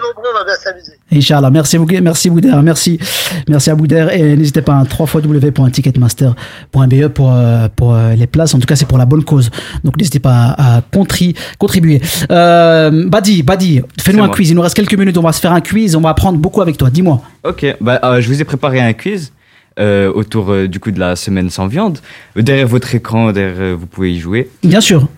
nombreux, 0.02 0.28
on 0.34 0.38
va 0.38 0.44
bien 0.44 0.54
s'amuser. 0.62 0.92
Inch'Allah. 1.12 1.50
Merci, 1.50 1.78
merci 1.78 2.30
Bouder. 2.30 2.52
Merci. 2.62 2.98
Merci 3.48 3.70
à 3.70 3.74
Bouder. 3.74 4.06
Et 4.12 4.36
n'hésitez 4.36 4.62
pas 4.62 4.78
à 4.78 4.84
3 4.84 5.06
www.ticketmaster.be 5.14 7.08
pour, 7.08 7.32
euh, 7.32 7.68
pour 7.74 7.94
euh, 7.94 8.14
les 8.14 8.26
places. 8.26 8.54
En 8.54 8.58
tout 8.58 8.66
cas, 8.66 8.76
c'est 8.76 8.86
pour 8.86 8.98
la 8.98 9.06
bonne 9.06 9.24
cause. 9.24 9.50
Donc 9.84 9.96
n'hésitez 9.96 10.20
pas 10.20 10.54
à, 10.58 10.76
à 10.76 10.80
contri- 10.92 11.36
contribuer. 11.58 12.00
Euh, 12.30 12.90
Badi, 13.08 13.42
Badi, 13.42 13.82
fais-nous 14.00 14.22
un 14.22 14.26
moi. 14.26 14.34
quiz. 14.34 14.50
Il 14.50 14.56
nous 14.56 14.62
reste 14.62 14.76
quelques 14.76 14.94
minutes. 14.94 15.16
On 15.18 15.22
va 15.22 15.32
se 15.32 15.40
faire 15.40 15.52
un 15.52 15.60
quiz. 15.60 15.96
On 15.96 16.00
va 16.00 16.10
apprendre 16.10 16.38
beaucoup 16.38 16.60
avec 16.62 16.76
toi. 16.76 16.90
Dis-moi. 16.90 17.20
Ok, 17.44 17.64
bah, 17.80 18.00
euh, 18.04 18.20
je 18.20 18.28
vous 18.28 18.40
ai 18.40 18.44
préparé 18.44 18.80
un 18.80 18.92
quiz 18.92 19.32
euh, 19.78 20.12
autour 20.12 20.50
euh, 20.52 20.66
du 20.68 20.80
coup 20.80 20.90
de 20.90 20.98
la 21.00 21.16
semaine 21.16 21.48
sans 21.50 21.66
viande. 21.66 21.98
Derrière 22.36 22.66
votre 22.66 22.94
écran, 22.94 23.32
derrière, 23.32 23.60
euh, 23.60 23.76
vous 23.78 23.86
pouvez 23.86 24.12
y 24.12 24.18
jouer. 24.18 24.50
Bien 24.62 24.80
sûr. 24.80 25.08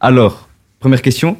Alors, 0.00 0.48
première 0.80 1.02
question. 1.02 1.36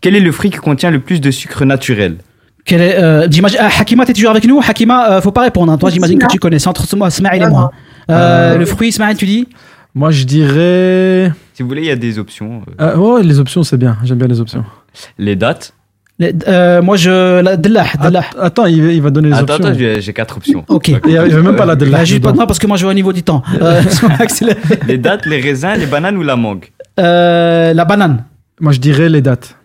Quel 0.00 0.16
est 0.16 0.20
le 0.20 0.32
fruit 0.32 0.50
qui 0.50 0.58
contient 0.58 0.90
le 0.90 1.00
plus 1.00 1.20
de 1.20 1.30
sucre 1.30 1.64
naturel? 1.64 2.18
Quel 2.64 2.80
est, 2.80 2.96
euh, 2.96 3.26
j'imagine- 3.30 3.58
Hakima, 3.60 4.04
t'es 4.06 4.12
toujours 4.12 4.30
avec 4.30 4.44
nous? 4.46 4.60
Hakima, 4.60 5.12
euh, 5.12 5.20
faut 5.20 5.32
pas 5.32 5.42
répondre. 5.42 5.72
hein. 5.72 5.78
Toi, 5.78 5.90
j'imagine 5.90 6.18
que 6.18 6.26
tu 6.26 6.38
connais. 6.38 6.58
C'est 6.58 6.68
entre 6.68 6.96
moi, 6.96 7.10
Smaïl 7.10 7.42
et 7.42 7.46
moi. 7.48 7.70
Euh, 8.10 8.54
Euh, 8.54 8.58
le 8.58 8.64
fruit, 8.66 8.92
Smaïl, 8.92 9.16
tu 9.16 9.26
dis? 9.26 9.48
Moi, 9.94 10.10
je 10.10 10.24
dirais. 10.24 11.32
Si 11.54 11.62
vous 11.62 11.68
voulez, 11.68 11.82
il 11.82 11.86
y 11.88 11.90
a 11.90 11.96
des 11.96 12.18
options. 12.18 12.62
ouais, 12.78 13.22
les 13.22 13.38
options, 13.40 13.62
c'est 13.62 13.76
bien. 13.78 13.96
J'aime 14.04 14.18
bien 14.18 14.28
les 14.28 14.40
options. 14.40 14.64
Les 15.18 15.34
dates. 15.36 15.72
Les- 16.20 16.34
euh, 16.48 16.82
Moi, 16.82 16.96
je. 16.96 17.40
La, 17.42 17.56
Dellah. 17.56 17.86
Attends, 18.40 18.66
il, 18.66 18.82
va- 18.82 18.92
il 18.92 19.00
va 19.02 19.10
donner 19.10 19.28
les 19.28 19.34
Attends, 19.34 19.54
options. 19.54 19.70
attends, 19.70 20.00
j'ai 20.00 20.12
quatre 20.12 20.36
options. 20.36 20.64
Ok. 20.68 20.88
Il 21.06 21.12
y 21.12 21.16
a- 21.16 21.24
même 21.26 21.54
pas 21.56 21.64
la 21.66 21.76
de 21.76 21.84
Bah, 21.84 21.98
la. 21.98 22.04
juste 22.04 22.22
pas 22.22 22.32
non, 22.32 22.46
parce 22.46 22.58
que 22.58 22.66
moi, 22.66 22.76
je 22.76 22.84
vais 22.86 22.90
au 22.90 22.94
niveau 22.94 23.12
du 23.12 23.22
temps. 23.22 23.42
Euh. 23.62 23.82
Les 24.86 24.98
dates, 24.98 25.26
les 25.26 25.40
raisins, 25.40 25.74
les 25.78 25.86
bananes 25.86 26.16
ou 26.16 26.22
la 26.22 26.36
mangue? 26.36 26.66
Euh, 26.98 27.72
la 27.72 27.84
banane. 27.84 28.24
Moi, 28.60 28.72
je 28.72 28.80
dirais 28.80 29.08
les 29.08 29.22
dates. 29.22 29.56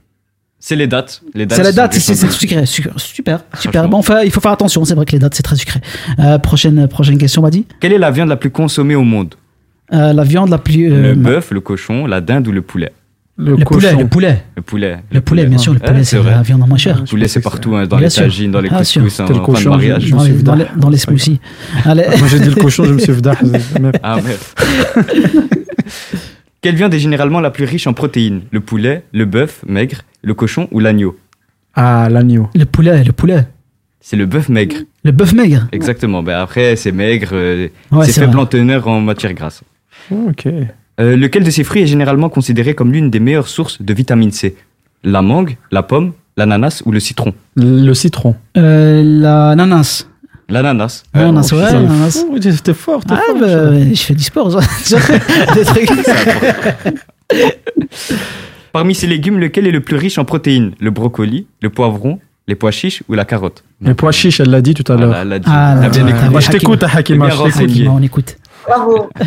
C'est 0.60 0.76
les 0.76 0.88
dates. 0.88 1.22
Les 1.34 1.46
dates 1.46 1.58
C'est 1.58 1.64
la 1.64 1.70
sont 1.72 1.76
date, 1.76 1.94
des 1.94 2.00
c'est 2.00 2.16
sucré. 2.16 2.66
Super, 2.66 2.98
super. 2.98 3.40
super. 3.60 3.90
Bon, 3.90 3.98
enfin, 3.98 4.22
il 4.24 4.32
faut 4.32 4.40
faire 4.40 4.52
attention. 4.52 4.86
C'est 4.86 4.94
vrai 4.96 5.06
que 5.06 5.12
les 5.12 5.20
dates, 5.20 5.36
c'est 5.36 5.44
très 5.44 5.56
sucré. 5.58 5.82
Euh, 6.20 6.38
prochaine, 6.38 6.88
prochaine 6.88 7.18
question, 7.18 7.42
Badi. 7.42 7.66
Quelle 7.82 7.92
est 7.94 7.98
la 7.98 8.12
viande 8.12 8.30
la 8.30 8.38
plus 8.38 8.50
consommée 8.52 8.96
au 8.96 9.04
monde? 9.04 9.36
Euh, 9.92 10.14
la 10.14 10.24
viande 10.24 10.50
la 10.50 10.58
plus. 10.60 10.92
euh, 10.92 11.02
Le 11.10 11.16
bœuf, 11.16 11.52
le 11.52 11.60
cochon, 11.60 12.06
la 12.06 12.22
dinde 12.22 12.48
ou 12.48 12.52
le 12.54 12.62
poulet? 12.62 12.94
Le, 13.36 13.56
le 13.56 13.66
poulet, 13.66 13.96
le 13.96 14.06
poulet. 14.08 14.44
Le 14.56 14.62
poulet. 14.62 14.98
Le 15.12 15.22
poulet, 15.22 15.46
bien 15.48 15.58
sûr, 15.58 15.74
le 15.74 15.80
Ouais, 15.80 15.88
poulet, 15.88 16.04
c'est 16.04 16.22
la 16.22 16.44
viande 16.44 16.62
en 16.62 16.68
moins 16.68 16.78
chère. 16.78 17.00
Le 17.00 17.06
poulet, 17.06 17.28
c'est 17.28 17.42
partout, 17.42 17.76
hein, 17.76 17.88
dans 17.88 17.98
Bien 17.98 18.06
les 18.06 18.10
sûr. 18.12 18.24
tagines, 18.24 18.52
dans 18.52 18.62
les 18.62 18.70
couscous, 18.70 19.20
en 19.20 19.28
C'était 19.28 19.30
le 19.30 19.34
fin 19.34 19.40
de 19.40 19.40
cochon, 19.46 19.70
mariage. 19.72 20.04
je 20.06 20.12
Dans 20.12 20.22
me 20.22 20.28
les, 20.28 20.34
suis 20.36 20.44
dans 20.44 20.54
les, 20.56 20.64
vdah. 20.66 20.72
dans 20.78 20.90
les 20.92 20.98
smoothies. 20.98 21.40
Allez. 21.84 22.04
Moi, 22.20 22.28
j'ai 22.28 22.40
dit 22.40 22.50
le 22.50 22.56
cochon, 22.56 22.84
je 22.86 22.94
me 22.94 23.00
suis 23.00 23.12
vdah. 23.12 23.34
Ah, 24.04 24.18
merde. 24.24 25.08
Quelle 26.62 26.76
viande 26.76 26.94
est 26.94 27.00
généralement 27.00 27.40
la 27.40 27.50
plus 27.52 27.66
riche 27.66 27.88
en 27.88 27.94
protéines? 27.94 28.42
Le 28.52 28.60
poulet, 28.62 29.04
le 29.14 29.26
bœuf, 29.26 29.64
maigre, 29.68 30.02
le 30.22 30.34
cochon 30.34 30.68
ou 30.72 30.80
l'agneau? 30.80 31.18
Ah, 31.76 32.08
l'agneau. 32.10 32.50
Le 32.56 32.66
poulet, 32.66 33.04
le 33.04 33.12
poulet. 33.12 33.48
C'est 34.00 34.16
le 34.16 34.26
bœuf 34.26 34.48
maigre. 34.50 34.76
Le 35.04 35.12
bœuf 35.12 35.34
maigre. 35.34 35.68
Exactement. 35.72 36.22
Ben 36.24 36.38
après, 36.38 36.76
c'est 36.76 36.92
maigre, 36.92 37.30
euh, 37.34 37.68
Ouais, 37.92 38.06
c'est 38.06 38.12
c'est 38.14 38.22
faible 38.22 38.34
vrai. 38.34 38.42
en 38.44 38.46
teneur 38.46 38.88
en 38.88 39.02
matière 39.02 39.34
grasse. 39.34 39.64
Ok. 40.12 40.48
Euh, 41.00 41.16
lequel 41.18 41.44
de 41.44 41.50
ces 41.50 41.64
fruits 41.64 41.82
est 41.84 41.88
généralement 41.88 42.30
considéré 42.30 42.76
comme 42.76 42.92
l'une 42.92 43.10
des 43.10 43.20
meilleures 43.20 43.48
sources 43.48 43.82
de 43.82 43.94
vitamine 43.94 44.32
C? 44.32 44.56
La 45.04 45.22
mangue, 45.22 45.58
la 45.72 45.84
pomme, 45.84 46.14
l'ananas 46.38 46.84
ou 46.86 46.92
le 46.92 47.00
citron? 47.00 47.34
Le 47.56 47.94
citron. 47.94 48.36
Euh, 48.58 49.02
L'ananas. 49.04 50.08
L'ananas. 50.50 51.04
L'ananas, 51.14 51.52
ouais, 51.54 51.62
l'ananas. 51.62 52.26
Oh, 52.30 52.38
T'es 52.38 52.74
fort, 52.74 53.04
t'es 53.06 53.14
Ah, 53.14 53.22
fort. 53.28 53.40
bah, 53.40 53.80
je 53.92 53.96
fais 54.02 54.14
du 54.14 54.24
sport. 54.24 54.52
ça. 54.52 54.98
Des 55.56 55.64
trucs. 55.66 55.90
Parmi 58.72 58.94
ces 58.96 59.08
légumes, 59.08 59.40
lequel 59.40 59.68
est 59.68 59.72
le 59.72 59.82
plus 59.82 59.96
riche 59.98 60.18
en 60.18 60.26
protéines? 60.26 60.74
Le 60.80 60.92
brocoli, 60.92 61.48
le 61.62 61.70
poivron, 61.70 62.20
les 62.48 62.56
pois 62.56 62.72
chiches 62.72 63.04
ou 63.08 63.14
la 63.14 63.24
carotte? 63.26 63.64
Les 63.82 63.94
pois 63.94 64.12
chiches, 64.12 64.40
elle 64.40 64.50
l'a 64.50 64.62
dit 64.62 64.74
tout 64.74 64.90
à 64.92 64.96
l'heure. 64.96 65.08
Voilà, 65.08 65.22
elle 65.22 65.28
l'a 65.30 65.40
dit. 65.40 65.48
Ah, 65.50 65.78
T'as 65.82 65.90
bien 65.90 66.04
ouais, 66.06 66.10
écouté. 66.12 66.30
Moi, 66.30 66.40
je 66.40 66.50
t'écoute. 66.50 66.84
Hakima, 66.84 67.30
on 67.90 68.02
écoute. 68.02 68.36
Bravo. 68.68 69.10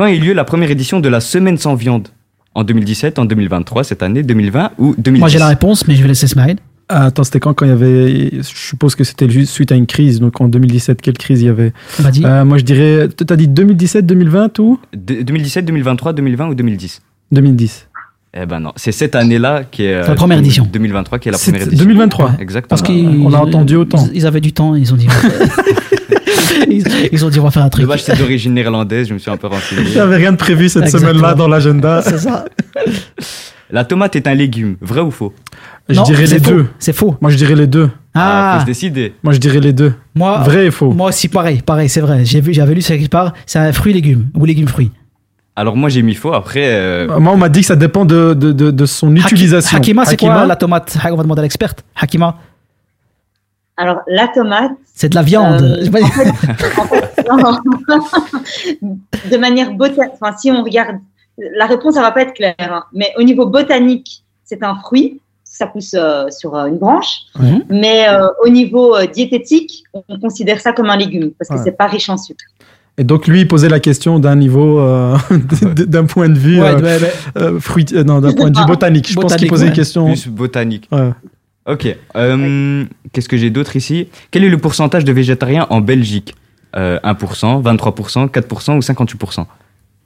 Quand 0.00 0.06
a 0.06 0.12
eu 0.12 0.18
lieu 0.18 0.32
la 0.32 0.44
première 0.44 0.70
édition 0.70 0.98
de 0.98 1.10
la 1.10 1.20
Semaine 1.20 1.58
sans 1.58 1.74
viande 1.74 2.08
En 2.54 2.64
2017, 2.64 3.18
en 3.18 3.26
2023, 3.26 3.84
cette 3.84 4.02
année, 4.02 4.22
2020 4.22 4.70
ou 4.78 4.94
2010 4.96 5.20
Moi, 5.20 5.28
j'ai 5.28 5.38
la 5.38 5.48
réponse, 5.48 5.86
mais 5.86 5.94
je 5.94 6.00
vais 6.00 6.08
laisser 6.08 6.26
Smaïl. 6.26 6.56
Ah, 6.88 7.04
attends, 7.04 7.22
c'était 7.22 7.38
quand, 7.38 7.52
quand 7.52 7.66
il 7.66 7.68
y 7.68 7.72
avait. 7.72 8.30
Je 8.38 8.42
suppose 8.42 8.94
que 8.94 9.04
c'était 9.04 9.28
juste 9.28 9.52
suite 9.52 9.72
à 9.72 9.74
une 9.74 9.84
crise. 9.84 10.18
Donc 10.18 10.40
en 10.40 10.48
2017, 10.48 11.02
quelle 11.02 11.18
crise 11.18 11.42
il 11.42 11.48
y 11.48 11.48
avait 11.50 11.74
Vas-y. 11.98 12.24
Euh, 12.24 12.46
Moi, 12.46 12.56
je 12.56 12.64
dirais. 12.64 13.08
T'as 13.10 13.36
dit 13.36 13.46
2017, 13.46 14.06
2020 14.06 14.58
ou 14.60 14.80
De- 14.96 15.20
2017, 15.20 15.66
2023, 15.66 16.14
2020 16.14 16.48
ou 16.48 16.54
2010 16.54 17.02
2010. 17.32 17.89
Eh 18.32 18.46
ben 18.46 18.60
non, 18.60 18.72
c'est 18.76 18.92
cette 18.92 19.16
année-là 19.16 19.64
qui 19.68 19.84
est. 19.84 19.94
euh, 19.94 20.02
C'est 20.04 20.10
la 20.10 20.14
première 20.14 20.38
édition. 20.38 20.66
2023 20.72 21.18
qui 21.18 21.28
est 21.28 21.32
la 21.32 21.38
première 21.38 21.62
édition. 21.62 21.84
2023. 21.84 22.32
Exactement. 22.38 22.68
Parce 22.68 22.82
qu'ils 22.82 23.08
on 23.26 23.32
a 23.34 23.38
entendu 23.38 23.74
autant. 23.76 24.06
Ils, 24.12 24.18
ils 24.18 24.26
avaient 24.26 24.40
du 24.40 24.52
temps, 24.52 24.74
ils 24.76 24.92
ont 24.92 24.96
dit. 24.96 25.08
ils, 26.70 26.84
ils 27.12 27.24
ont 27.24 27.28
dit, 27.28 27.40
on 27.40 27.44
va 27.44 27.50
faire 27.50 27.62
un 27.62 27.66
Le 27.66 27.70
truc. 27.70 27.86
vache, 27.86 28.02
c'est 28.02 28.16
d'origine 28.16 28.54
néerlandaise, 28.54 29.08
je 29.08 29.14
me 29.14 29.18
suis 29.18 29.30
un 29.30 29.36
peu 29.36 29.48
renseigné. 29.48 29.98
Avait 29.98 30.16
rien 30.16 30.32
de 30.32 30.36
prévu 30.36 30.68
cette 30.68 30.88
semaine-là 30.90 31.34
dans 31.34 31.48
l'agenda. 31.48 32.02
C'est 32.04 32.18
ça. 32.18 32.44
La 33.72 33.84
tomate 33.84 34.16
est 34.16 34.26
un 34.26 34.34
légume, 34.34 34.74
vrai 34.80 35.00
ou 35.00 35.12
faux? 35.12 35.32
Je 35.88 35.94
Non, 35.94 36.02
dirais 36.02 36.26
les 36.26 36.40
faux. 36.40 36.50
deux. 36.50 36.66
C'est 36.80 36.92
faux. 36.92 37.16
Moi, 37.20 37.30
je 37.30 37.36
dirais 37.36 37.54
les 37.54 37.68
deux. 37.68 37.88
Ah, 38.14 38.54
Ah, 38.54 38.54
faut 38.56 38.60
se 38.62 38.66
décider. 38.66 39.14
Moi, 39.22 39.32
je 39.32 39.38
dirais 39.38 39.60
les 39.60 39.72
deux. 39.72 39.92
moi, 40.16 40.38
Vrai 40.44 40.66
et 40.66 40.70
faux. 40.72 40.90
moi 40.92 41.10
aussi, 41.10 41.28
pareil, 41.28 41.62
pareil, 41.64 41.88
c'est 41.88 42.00
vrai. 42.00 42.24
J'ai 42.24 42.40
vu, 42.40 42.52
j'avais 42.52 42.74
lu 42.74 42.82
ça 42.82 42.96
quelque 42.96 43.10
part. 43.10 43.32
C'est 43.46 43.60
un 43.60 43.72
fruit 43.72 43.92
légume 43.92 44.26
ou 44.34 44.44
légume 44.44 44.66
fruit. 44.66 44.90
Alors 45.60 45.76
moi 45.76 45.88
j'ai 45.90 46.00
mis 46.02 46.14
faux, 46.14 46.32
après... 46.32 46.64
euh, 46.64 47.18
Moi, 47.20 47.32
on 47.34 47.36
m'a 47.36 47.50
dit 47.50 47.60
que 47.60 47.66
ça 47.66 47.76
dépend 47.76 48.04
de, 48.06 48.32
de, 48.34 48.50
de, 48.52 48.70
de 48.70 48.86
son 48.86 49.14
utilisation. 49.14 49.76
Hakima, 49.76 50.04
c'est 50.06 50.16
quoi 50.16 50.30
Hakima 50.30 50.46
la 50.46 50.56
tomate 50.56 50.96
On 51.04 51.16
va 51.16 51.22
demander 51.22 51.40
à 51.40 51.42
l'experte. 51.42 51.84
Hakima, 52.00 52.38
Alors, 53.76 53.98
la 54.06 54.28
tomate, 54.28 54.72
c'est 54.94 55.10
de 55.10 55.14
la 55.16 55.22
viande. 55.22 55.60
Euh, 55.62 55.86
en 55.86 55.90
fait, 55.92 56.80
en 56.80 56.84
fait, 56.86 57.24
non. 57.28 57.58
de 59.30 59.36
manière 59.36 59.72
botanique, 59.72 60.12
enfin, 60.20 60.34
si 60.38 60.50
on 60.50 60.62
regarde, 60.64 60.96
la 61.56 61.66
réponse, 61.66 61.94
ça 61.94 62.00
va 62.02 62.10
pas 62.12 62.22
être 62.22 62.34
claire, 62.34 62.54
hein, 62.58 62.84
mais 62.94 63.12
au 63.18 63.22
niveau 63.22 63.46
botanique, 63.46 64.24
c'est 64.44 64.62
un 64.62 64.74
fruit, 64.76 65.20
ça 65.44 65.66
pousse 65.66 65.94
euh, 65.94 66.28
sur 66.30 66.54
euh, 66.56 66.66
une 66.66 66.78
branche, 66.78 67.12
Mhm. 67.38 67.64
mais 67.68 68.08
euh, 68.08 68.28
au 68.44 68.48
niveau 68.48 68.96
euh, 68.96 69.06
diététique, 69.06 69.84
on 70.08 70.18
considère 70.18 70.58
ça 70.60 70.72
comme 70.72 70.88
un 70.90 70.96
légume 70.96 71.30
parce 71.38 71.48
que 71.50 71.54
Ouais. 71.56 71.60
c'est 71.64 71.76
pas 71.76 71.86
riche 71.86 72.08
en 72.08 72.16
sucre. 72.16 72.44
Et 72.98 73.04
donc, 73.04 73.26
lui, 73.26 73.40
il 73.40 73.48
posait 73.48 73.68
la 73.68 73.80
question 73.80 74.18
d'un 74.18 74.36
niveau, 74.36 74.78
euh, 74.80 75.16
d'un 75.86 76.04
point 76.04 76.28
de 76.28 76.38
vue, 76.38 76.60
Ouais, 76.60 76.68
euh, 76.68 76.80
ouais, 76.80 77.00
ouais. 77.02 77.12
euh, 77.38 77.60
fruit- 77.60 77.86
euh, 77.94 78.04
non, 78.04 78.20
d'un 78.20 78.32
point 78.32 78.50
de 78.50 78.58
vue 78.58 78.66
botanique. 78.66 79.08
Je 79.08 79.14
pense 79.14 79.24
qu'il 79.36 79.48
Botanique, 79.48 79.50
posait 79.50 79.62
ouais. 79.64 79.68
une 79.70 79.74
question. 79.74 80.06
Plus 80.06 80.28
botanique. 80.28 80.88
Ouais. 80.92 81.10
Ok. 81.66 81.96
euh, 82.16 82.84
Qu'est-ce 83.12 83.28
que 83.28 83.36
j'ai 83.36 83.50
d'autre 83.50 83.76
ici? 83.76 84.08
Quel 84.30 84.44
est 84.44 84.48
le 84.48 84.58
pourcentage 84.58 85.04
de 85.04 85.12
végétariens 85.12 85.66
en 85.70 85.80
Belgique? 85.80 86.34
Euh, 86.76 86.98
1%, 87.02 87.62
23%, 87.62 88.28
4% 88.28 88.76
ou 88.76 88.80
58% 88.80 89.46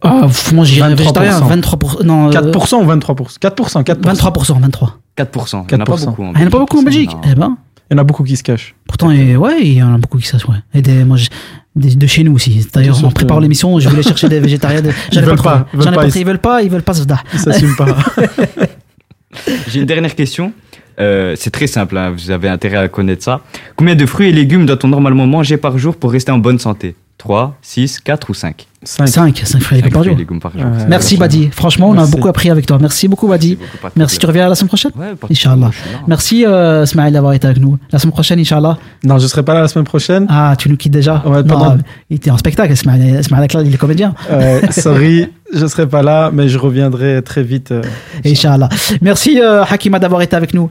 Ah, 0.02 0.26
moi, 0.52 0.64
j'irais 0.64 0.94
23%. 0.94 0.96
végétarien. 0.96 1.40
23%. 1.40 2.04
Non, 2.04 2.28
euh, 2.28 2.30
4% 2.30 2.82
ou 2.82 2.86
23% 2.86 3.38
4%, 3.38 3.82
4%. 3.82 4.14
23%, 4.14 4.60
23. 4.60 4.98
4%. 5.16 5.64
Il 5.70 5.74
n'y 5.76 5.80
en 5.80 5.82
a 5.82 5.86
pas 5.86 5.94
4%. 5.96 6.04
beaucoup 6.06 6.22
en 6.22 6.28
Ah, 6.28 6.32
il 6.34 6.38
n'y 6.40 6.44
en 6.44 6.46
a 6.46 6.50
pas 6.50 6.58
beaucoup 6.58 6.78
en 6.78 6.82
Belgique. 6.82 7.12
Non. 7.12 7.20
Eh 7.30 7.34
ben. 7.34 7.56
Il 7.90 7.94
y 7.94 7.96
en 7.96 8.00
a 8.00 8.04
beaucoup 8.04 8.24
qui 8.24 8.36
se 8.36 8.42
cachent. 8.42 8.74
Pourtant, 8.88 9.10
et, 9.10 9.36
ouais, 9.36 9.58
il 9.62 9.74
y 9.74 9.82
en 9.82 9.94
a 9.94 9.98
beaucoup 9.98 10.18
qui 10.18 10.26
savent. 10.26 10.44
Ouais. 10.48 10.56
Et 10.74 10.80
des, 10.82 11.04
moi, 11.04 11.16
je- 11.16 11.28
des- 11.76 11.94
de 11.94 12.06
chez 12.06 12.24
nous 12.24 12.34
aussi. 12.34 12.66
D'ailleurs, 12.72 12.96
sûr 12.96 13.12
préparant 13.12 13.38
que- 13.40 13.44
l'émission, 13.44 13.78
je 13.78 13.88
voulais 13.88 14.02
chercher 14.02 14.28
des 14.28 14.40
végétariens. 14.46 14.80
de- 14.82 14.88
ai 14.88 15.20
veulent 15.20 15.36
pas 15.36 15.66
ils 15.72 15.78
veulent 15.80 15.94
pas, 15.94 16.06
ils-. 16.06 16.16
Ils 16.16 16.24
veulent 16.26 16.38
pas, 16.38 16.62
ils 16.62 16.70
veulent 16.70 16.82
pas 16.82 16.94
se 16.94 17.02
Ils 17.34 17.38
s'assument 17.38 17.76
pas. 17.76 17.96
J'ai 19.68 19.80
une 19.80 19.86
dernière 19.86 20.14
question. 20.14 20.52
Euh, 21.00 21.34
c'est 21.36 21.50
très 21.50 21.66
simple, 21.66 21.96
hein, 21.98 22.12
vous 22.16 22.30
avez 22.30 22.48
intérêt 22.48 22.76
à 22.76 22.88
connaître 22.88 23.24
ça. 23.24 23.40
Combien 23.74 23.96
de 23.96 24.06
fruits 24.06 24.28
et 24.28 24.32
légumes 24.32 24.64
doit-on 24.64 24.86
normalement 24.88 25.26
manger 25.26 25.56
par 25.56 25.76
jour 25.76 25.96
pour 25.96 26.12
rester 26.12 26.30
en 26.30 26.38
bonne 26.38 26.60
santé? 26.60 26.94
3, 27.18 27.56
6, 27.62 28.00
4 28.00 28.30
ou 28.30 28.34
5 28.34 28.66
5. 28.86 29.08
5, 29.08 29.42
5 29.44 29.62
fruits 29.62 29.78
et 29.78 29.80
légumes 29.82 29.92
par 29.94 30.04
jour. 30.04 30.14
légumes 30.16 30.40
par 30.40 30.52
jour. 30.52 30.60
Ouais. 30.60 30.86
Merci 30.88 31.16
Badi. 31.16 31.48
Franchement, 31.50 31.88
on 31.88 31.92
a 31.92 31.96
Merci. 31.96 32.10
beaucoup 32.12 32.28
appris 32.28 32.50
avec 32.50 32.66
toi. 32.66 32.76
Merci 32.78 33.08
beaucoup 33.08 33.28
Badi. 33.28 33.54
beaucoup, 33.56 33.92
Merci. 33.96 34.18
Tu 34.18 34.26
reviens 34.26 34.46
la 34.46 34.54
semaine 34.54 34.68
prochaine? 34.68 34.90
Ouais, 34.94 35.14
Inch'Allah. 35.30 35.70
Merci 36.06 36.44
euh, 36.44 36.84
Smaïl 36.84 37.14
d'avoir 37.14 37.32
été 37.32 37.46
avec 37.46 37.60
nous. 37.62 37.78
La 37.92 37.98
semaine 37.98 38.12
prochaine, 38.12 38.38
Inch'Allah. 38.40 38.76
Non, 39.02 39.16
je 39.18 39.26
serai 39.26 39.42
pas 39.42 39.54
là 39.54 39.62
la 39.62 39.68
semaine 39.68 39.86
prochaine. 39.86 40.26
Ah, 40.28 40.54
tu 40.58 40.68
nous 40.68 40.76
quittes 40.76 40.92
déjà? 40.92 41.22
Ouais, 41.24 41.42
Non, 41.44 41.78
Il 42.10 42.16
était 42.16 42.30
en 42.30 42.36
spectacle, 42.36 42.76
Smaïl. 42.76 43.24
Smaïl 43.24 43.48
il 43.64 43.74
est 43.74 43.78
comédien. 43.78 44.14
Euh, 44.30 44.60
sorry, 44.70 45.28
je 45.54 45.66
serai 45.66 45.86
pas 45.88 46.02
là, 46.02 46.30
mais 46.30 46.48
je 46.48 46.58
reviendrai 46.58 47.22
très 47.22 47.42
vite. 47.42 47.72
euh, 47.72 47.82
Inch'Allah. 48.26 48.68
Merci 49.00 49.40
euh, 49.40 49.64
Hakima 49.64 49.98
d'avoir 49.98 50.20
été 50.20 50.36
avec 50.36 50.52
nous. 50.52 50.68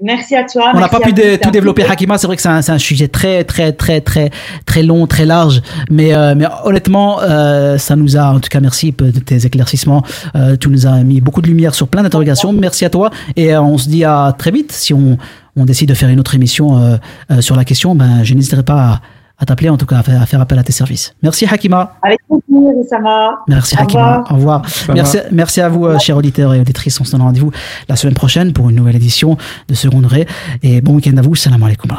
Merci 0.00 0.36
à 0.36 0.44
toi. 0.44 0.70
On 0.74 0.78
n'a 0.78 0.88
pas 0.88 1.00
pu 1.00 1.12
tout 1.12 1.50
développer. 1.50 1.82
Hakima, 1.82 2.18
c'est 2.18 2.28
vrai 2.28 2.36
que 2.36 2.42
c'est 2.42 2.48
un, 2.48 2.78
sujet 2.78 3.08
très 3.08 3.42
très 3.42 3.72
très 3.72 4.00
très 4.00 4.30
très 4.64 4.84
long, 4.84 5.08
très 5.08 5.26
large, 5.26 5.60
mais 5.90 6.14
euh, 6.14 6.34
mais 6.36 6.46
honnêtement, 6.64 7.20
euh, 7.22 7.78
ça 7.78 7.96
nous 7.96 8.16
a, 8.16 8.32
en 8.32 8.38
tout 8.38 8.48
cas, 8.48 8.60
merci 8.60 8.92
de 8.96 9.10
tes 9.10 9.44
éclaircissements, 9.44 10.04
euh, 10.36 10.56
tu 10.56 10.68
nous 10.68 10.86
as 10.86 11.02
mis 11.02 11.20
beaucoup 11.20 11.42
de 11.42 11.48
lumière 11.48 11.74
sur 11.74 11.88
plein 11.88 12.04
d'interrogations. 12.04 12.52
Merci 12.52 12.84
à 12.84 12.90
toi 12.90 13.10
et 13.34 13.56
on 13.56 13.76
se 13.76 13.88
dit 13.88 14.04
à 14.04 14.32
très 14.38 14.52
vite 14.52 14.70
si 14.70 14.94
on 14.94 15.18
on 15.56 15.64
décide 15.64 15.88
de 15.88 15.94
faire 15.94 16.08
une 16.08 16.20
autre 16.20 16.36
émission 16.36 17.00
sur 17.40 17.56
la 17.56 17.64
question, 17.64 17.96
ben 17.96 18.22
je 18.22 18.32
n'hésiterai 18.34 18.62
pas 18.62 18.80
à, 18.80 19.00
à 19.38 19.46
t'appeler, 19.46 19.68
en 19.68 19.76
tout 19.76 19.86
cas 19.86 19.98
à 19.98 20.02
faire, 20.02 20.20
à 20.20 20.26
faire 20.26 20.40
appel 20.40 20.58
à 20.58 20.64
tes 20.64 20.72
services. 20.72 21.14
Merci 21.22 21.46
Hakima. 21.46 21.94
Avec 22.02 22.18
plaisir, 22.28 22.42
Oussama. 22.76 23.38
Merci 23.46 23.76
Au 23.78 23.82
Hakima. 23.82 24.02
revoir. 24.18 24.32
Au 24.32 24.34
revoir. 24.34 24.62
Merci, 24.94 25.18
merci 25.30 25.60
à 25.60 25.68
vous, 25.68 25.86
euh, 25.86 25.98
chers 25.98 26.16
auditeurs 26.16 26.54
et 26.54 26.60
auditrices. 26.60 27.00
On 27.00 27.04
se 27.04 27.12
donne 27.12 27.22
rendez-vous 27.22 27.52
la 27.88 27.96
semaine 27.96 28.14
prochaine 28.14 28.52
pour 28.52 28.68
une 28.68 28.76
nouvelle 28.76 28.96
édition 28.96 29.36
de 29.68 29.74
Second 29.74 30.00
Degré. 30.00 30.26
Et 30.62 30.80
bon 30.80 30.94
week-end 30.96 31.16
à 31.16 31.22
vous. 31.22 31.34
Salam 31.36 31.62
alaikum. 31.62 31.90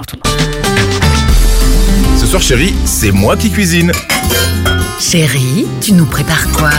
Ce 2.17 2.25
soir, 2.25 2.41
chérie, 2.41 2.73
c'est 2.85 3.11
moi 3.11 3.37
qui 3.37 3.49
cuisine. 3.49 3.91
Chérie, 4.99 5.65
tu 5.79 5.93
nous 5.93 6.05
prépares 6.05 6.45
quoi? 6.51 6.71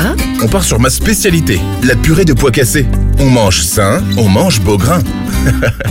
On 0.43 0.47
part 0.49 0.63
sur 0.63 0.79
ma 0.79 0.91
spécialité, 0.91 1.59
la 1.83 1.97
purée 1.97 2.27
de 2.27 2.35
pois 2.35 2.51
cassés. 2.51 2.87
On 3.19 3.31
mange 3.31 3.63
sain, 3.63 4.03
on 4.19 4.29
mange 4.29 4.61
beau 4.61 4.77
grain. 4.77 5.01